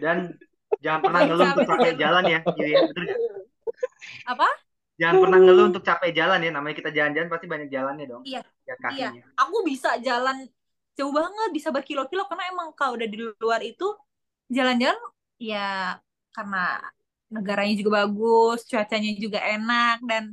Dan 0.00 0.36
jangan 0.80 1.00
pernah 1.04 1.20
ngeluh 1.28 1.46
untuk 1.52 1.66
capek 1.68 1.94
jalan 2.00 2.24
ya, 2.28 2.38
gitu 2.46 2.68
ya. 2.68 2.80
Betul 2.88 3.04
apa 4.28 4.48
Jangan 5.00 5.16
pernah 5.18 5.38
ngeluh 5.42 5.66
untuk 5.72 5.82
capek 5.82 6.10
jalan 6.14 6.38
ya. 6.46 6.50
Namanya 6.52 6.76
kita 6.78 6.90
jalan-jalan 6.94 7.28
pasti 7.32 7.46
banyak 7.50 7.68
jalannya 7.72 8.06
dong. 8.06 8.22
Iya. 8.22 8.40
Ya 8.68 8.74
kakinya. 8.78 9.22
aku 9.34 9.56
bisa 9.66 9.98
jalan 9.98 10.46
jauh 10.94 11.10
banget 11.10 11.50
bisa 11.50 11.68
berkilo-kilo 11.74 12.28
karena 12.28 12.44
emang 12.52 12.68
kalau 12.76 12.94
udah 12.94 13.08
di 13.08 13.18
luar 13.40 13.60
itu 13.64 13.88
jalan-jalan 14.52 15.00
ya 15.40 15.96
karena 16.30 16.78
negaranya 17.32 17.74
juga 17.80 18.04
bagus 18.04 18.68
cuacanya 18.68 19.10
juga 19.16 19.40
enak 19.40 19.96
dan 20.04 20.24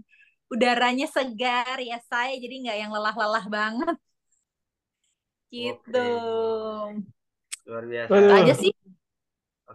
udaranya 0.52 1.08
segar 1.08 1.78
ya 1.80 1.98
saya 2.10 2.36
jadi 2.36 2.56
nggak 2.68 2.78
yang 2.84 2.92
lelah-lelah 2.92 3.46
banget. 3.48 3.98
Gitu. 5.50 6.10
Luar 7.66 7.84
biasa. 7.86 8.12
Itu 8.14 8.34
aja 8.34 8.54
sih 8.54 8.72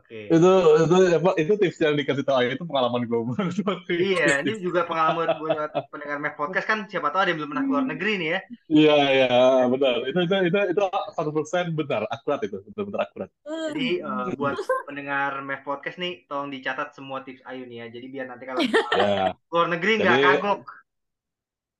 Oke. 0.05 0.29
Itu 0.29 0.53
itu 0.85 0.97
apa 1.17 1.31
itu 1.41 1.53
tips 1.57 1.81
yang 1.81 1.97
dikasih 1.97 2.29
tahu 2.29 2.45
itu 2.45 2.61
pengalaman 2.69 3.09
gue 3.09 3.21
banget. 3.25 3.57
Iya, 3.89 4.45
ini 4.45 4.61
juga 4.61 4.85
pengalaman 4.85 5.41
buat 5.41 5.73
pendengar 5.89 6.21
Mac 6.21 6.37
Podcast 6.37 6.69
kan 6.69 6.85
siapa 6.85 7.09
tahu 7.09 7.25
ada 7.25 7.31
yang 7.33 7.41
belum 7.41 7.51
pernah 7.57 7.65
keluar 7.65 7.85
negeri 7.89 8.13
nih 8.21 8.29
ya. 8.29 8.41
Iya 8.69 8.97
iya 9.17 9.33
benar. 9.65 9.97
Itu 10.05 10.19
itu 10.29 10.35
itu 10.53 10.59
itu 10.77 10.83
satu 11.17 11.31
persen 11.33 11.73
benar 11.73 12.05
akurat 12.13 12.41
itu 12.45 12.61
benar-benar 12.69 13.01
akurat. 13.09 13.29
Jadi 13.73 14.05
eh, 14.05 14.37
buat 14.37 14.61
pendengar 14.85 15.41
Mac 15.41 15.65
Podcast 15.65 15.97
nih 15.97 16.29
tolong 16.29 16.53
dicatat 16.53 16.93
semua 16.93 17.25
tips 17.25 17.41
Ayu 17.49 17.65
nih 17.65 17.77
ya. 17.81 17.87
Jadi 17.89 18.07
biar 18.13 18.27
nanti 18.29 18.45
kalau 18.45 18.61
Ya. 19.01 19.33
keluar 19.49 19.73
negeri 19.73 19.93
nggak 20.05 20.17
Jadi- 20.21 20.27
kagok. 20.37 20.61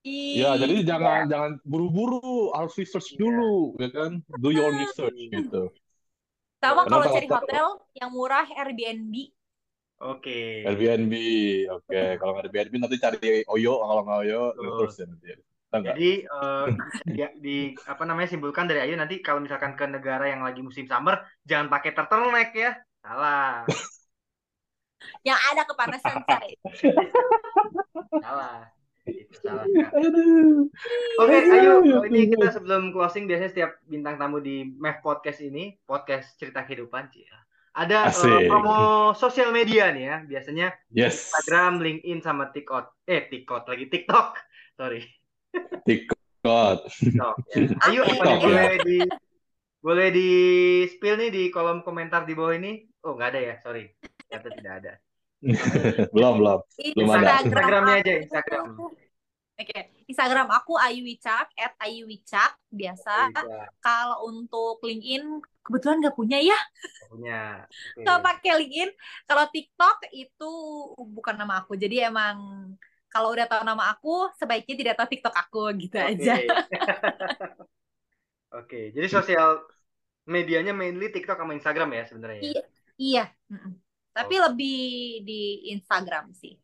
Ya, 0.05 0.53
jadi 0.61 0.85
jangan 0.85 1.33
jangan 1.33 1.53
buru-buru, 1.65 2.53
harus 2.53 2.77
research 2.77 3.17
Iya. 3.17 3.25
dulu, 3.25 3.73
ya 3.81 3.89
kan? 3.89 4.21
Do 4.37 4.53
your 4.53 4.69
research 4.69 5.17
gitu. 5.17 5.73
Sama 6.65 6.83
kalau 6.89 7.05
kalau- 7.05 7.13
cari 7.13 7.29
hotel 7.29 7.67
yang 7.99 8.11
murah 8.13 8.47
Airbnb 8.49 9.15
Oke. 10.05 10.67
Airbnb, 10.67 11.15
oke. 11.71 12.01
Kalau 12.19 12.31
nggak 12.35 12.51
Airbnb 12.51 12.75
nanti 12.83 12.99
cari 12.99 13.47
Oyo, 13.47 13.79
kalau 13.79 14.03
nggak 14.05 14.21
Oyo 14.27 14.43
Betul. 14.53 14.77
terus 14.85 14.95
ya 15.01 15.07
nanti. 15.07 15.27
Kita 15.39 15.77
nggak. 15.81 15.95
Jadi 15.97 16.11
eh, 16.27 16.67
ya, 17.15 17.29
di 17.39 17.57
apa 17.89 18.03
namanya 18.05 18.29
simpulkan 18.29 18.67
dari 18.69 18.85
Ayu 18.85 18.99
nanti 18.99 19.23
kalau 19.25 19.41
misalkan 19.41 19.79
ke 19.79 19.87
negara 19.89 20.29
yang 20.29 20.43
lagi 20.43 20.61
musim 20.61 20.85
summer 20.85 21.25
jangan 21.47 21.71
pakai 21.73 21.91
turtleneck 21.95 22.51
ya. 22.53 22.73
Salah. 23.01 23.65
yang 25.29 25.37
ada 25.53 25.63
kepanasan 25.69 26.17
saya 26.25 26.57
Salah. 28.25 28.73
Itu 29.05 29.37
salah. 29.37 29.69
Kak. 29.69 29.91
Aduh. 29.93 30.69
Oke, 31.21 31.37
Aduh, 31.37 31.55
ayo 31.55 31.73
ya 31.85 31.99
ini 32.09 32.33
kita 32.33 32.49
sebelum 32.57 32.91
closing 32.91 33.29
biasanya 33.29 33.51
setiap 33.53 33.71
bintang 33.85 34.17
tamu 34.17 34.41
di 34.41 34.65
Mev 34.81 35.05
Podcast 35.05 35.45
ini, 35.45 35.77
podcast 35.85 36.41
cerita 36.41 36.65
kehidupan 36.65 37.13
sih 37.13 37.29
ya. 37.29 37.37
Ada 37.75 38.07
Asik. 38.09 38.47
promo 38.47 39.11
sosial 39.19 39.51
media 39.51 39.91
nih 39.91 40.05
ya, 40.07 40.17
biasanya 40.25 40.67
Yes. 40.95 41.29
Instagram, 41.35 41.83
LinkedIn 41.83 42.19
sama 42.23 42.55
TikTok. 42.55 43.03
Eh, 43.05 43.27
TikTok 43.27 43.67
lagi 43.67 43.85
TikTok. 43.91 44.29
Sorry. 44.79 45.03
TikTok. 45.83 46.87
TikTok. 46.89 47.37
Ya. 47.51 47.61
Ayo 47.91 48.01
apa 48.07 48.23
nih 48.25 48.39
boleh 48.41 48.77
di 48.85 48.99
boleh 49.85 50.09
di 50.15 50.31
spill 50.89 51.21
nih 51.21 51.31
di 51.35 51.43
kolom 51.53 51.85
komentar 51.85 52.25
di 52.25 52.33
bawah 52.33 52.57
ini? 52.57 52.89
Oh, 53.05 53.19
nggak 53.19 53.37
ada 53.37 53.41
ya, 53.43 53.55
sorry. 53.61 53.93
Ternyata 54.31 54.49
tidak 54.57 54.75
ada. 54.81 54.93
belum 56.15 56.35
belum. 56.41 56.59
Belum 56.97 57.09
ada. 57.13 57.21
Instagram 57.21 57.47
Instagramnya 57.47 57.95
aja, 58.01 58.13
aku- 58.13 58.23
Instagram. 58.25 58.65
Oke, 59.55 59.79
Instagram 60.11 60.49
aku 60.51 60.75
Ayu 60.75 61.07
Wicak, 61.07 61.47
at 61.55 61.79
Ayu 61.79 62.11
Wicak, 62.11 62.59
biasa. 62.75 63.31
Kalau 63.79 64.27
untuk 64.27 64.83
LinkedIn, 64.83 65.23
kebetulan 65.63 66.03
nggak 66.03 66.19
punya 66.19 66.43
ya, 66.43 66.59
punya. 67.07 67.63
Oke. 67.63 68.03
nggak 68.03 68.19
pakai 68.19 68.51
LinkedIn. 68.67 68.91
Kalau 69.31 69.45
TikTok 69.55 70.11
itu 70.11 70.53
bukan 70.99 71.39
nama 71.39 71.63
aku, 71.63 71.79
jadi 71.79 72.11
emang 72.11 72.67
kalau 73.07 73.31
udah 73.31 73.47
tahu 73.47 73.63
nama 73.63 73.95
aku, 73.95 74.27
sebaiknya 74.35 74.75
tidak 74.75 74.95
tahu 74.99 75.09
TikTok 75.15 75.35
aku 75.39 75.63
gitu 75.79 76.03
Oke. 76.03 76.11
aja. 76.19 76.35
Oke, 78.59 78.91
jadi 78.91 79.07
sosial 79.07 79.63
medianya 80.27 80.75
mainly 80.75 81.15
TikTok 81.15 81.39
sama 81.39 81.55
Instagram 81.55 81.95
ya 81.95 82.03
sebenarnya. 82.11 82.39
ya? 82.39 82.43
Iya, 82.43 82.63
iya. 82.99 83.25
Tapi 84.15 84.35
lebih 84.39 84.79
di 85.21 85.43
Instagram 85.71 86.31
sih. 86.33 86.55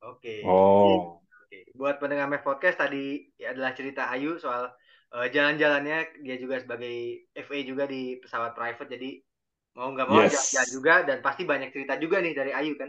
Oke. 0.00 0.40
Oh. 0.42 1.20
Oke. 1.20 1.68
Buat 1.76 2.00
pendengar 2.00 2.26
Mev 2.26 2.40
Podcast 2.40 2.80
tadi 2.80 3.28
ya 3.36 3.52
adalah 3.52 3.70
cerita 3.70 4.08
Ayu 4.08 4.40
soal 4.40 4.72
eh, 5.12 5.28
jalan-jalannya 5.28 6.24
dia 6.24 6.36
juga 6.36 6.56
sebagai 6.56 7.28
FA 7.30 7.58
juga 7.60 7.84
di 7.84 8.16
pesawat 8.16 8.56
private 8.56 8.88
jadi 8.90 9.20
mau 9.72 9.88
nggak 9.88 10.06
mau 10.06 10.20
Yes. 10.20 10.32
jalan-jalan 10.32 10.68
juga 10.72 10.94
dan 11.04 11.18
pasti 11.20 11.42
banyak 11.44 11.68
cerita 11.70 11.96
juga 11.96 12.20
nih 12.20 12.32
dari 12.32 12.52
Ayu 12.52 12.72
kan 12.74 12.88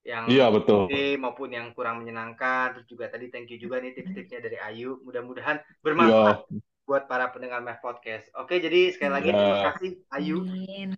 yang 0.00 0.24
Iya 0.28 0.48
betul. 0.48 0.84
oke 0.84 1.04
maupun 1.16 1.48
yang 1.48 1.72
kurang 1.72 2.00
menyenangkan 2.00 2.72
terus 2.72 2.88
juga 2.88 3.08
tadi 3.08 3.28
thank 3.28 3.48
you 3.48 3.56
juga 3.56 3.80
nih 3.80 3.92
tips-tipsnya 3.92 4.40
dari 4.40 4.56
Ayu 4.58 5.00
mudah-mudahan 5.00 5.60
bermanfaat 5.80 6.44
buat 6.84 7.04
para 7.04 7.28
pendengar 7.28 7.60
Mev 7.60 7.80
Podcast 7.80 8.28
oke 8.36 8.52
jadi 8.52 8.92
sekali 8.92 9.12
lagi 9.12 9.28
Iya. 9.28 9.36
terima 9.36 9.60
kasih 9.72 9.90
Ayu 10.10 10.36
Amin. 10.40 10.88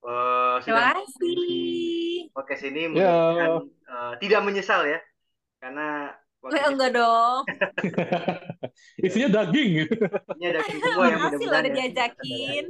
Eh, 0.00 0.54
Terima 0.62 0.82
kasih. 0.94 1.34
di 1.34 1.60
podcast 2.30 2.62
ini 2.64 2.82
mudah-mudahan 2.90 3.50
eh, 3.66 4.12
tidak 4.20 4.40
menyesal 4.42 4.82
ya 4.84 4.98
karena 5.58 6.12
waktu 6.38 6.54
Eh, 6.54 6.64
enggak 6.70 6.90
dong. 6.94 7.42
Isinya 9.06 9.28
daging. 9.42 9.70
ini 10.38 10.44
ada 10.46 10.60
semua 10.62 11.04
yang 11.04 11.18
Makasih 11.26 11.34
mudah-mudahan 11.34 11.50
loh 11.50 11.58
udah 11.58 11.62
ya. 11.66 11.74
diajakin. 11.74 12.64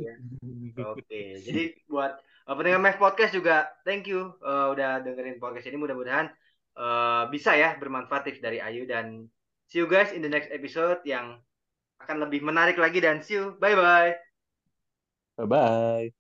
Oke, 0.79 1.23
jadi 1.43 1.63
buat 1.85 2.13
uh, 2.47 2.55
pendengar 2.55 2.81
Mev 2.81 2.97
Podcast 2.97 3.33
juga 3.33 3.69
thank 3.83 4.09
you 4.09 4.33
uh, 4.41 4.73
udah 4.73 5.03
dengerin 5.03 5.37
podcast 5.37 5.67
ini 5.67 5.77
mudah-mudahan 5.77 6.33
uh, 6.77 7.29
bisa 7.29 7.53
ya 7.53 7.77
bermanfaat 7.77 8.25
tips 8.25 8.41
dari 8.41 8.57
Ayu 8.59 8.89
dan 8.89 9.29
see 9.69 9.83
you 9.83 9.89
guys 9.91 10.15
in 10.15 10.25
the 10.25 10.31
next 10.31 10.49
episode 10.49 11.05
yang 11.05 11.37
akan 11.99 12.25
lebih 12.25 12.41
menarik 12.41 12.79
lagi 12.79 13.03
dan 13.03 13.21
see 13.21 13.37
you 13.37 13.53
bye 13.59 13.77
bye 13.77 14.17
Bye 15.37 15.47
bye. 15.47 16.18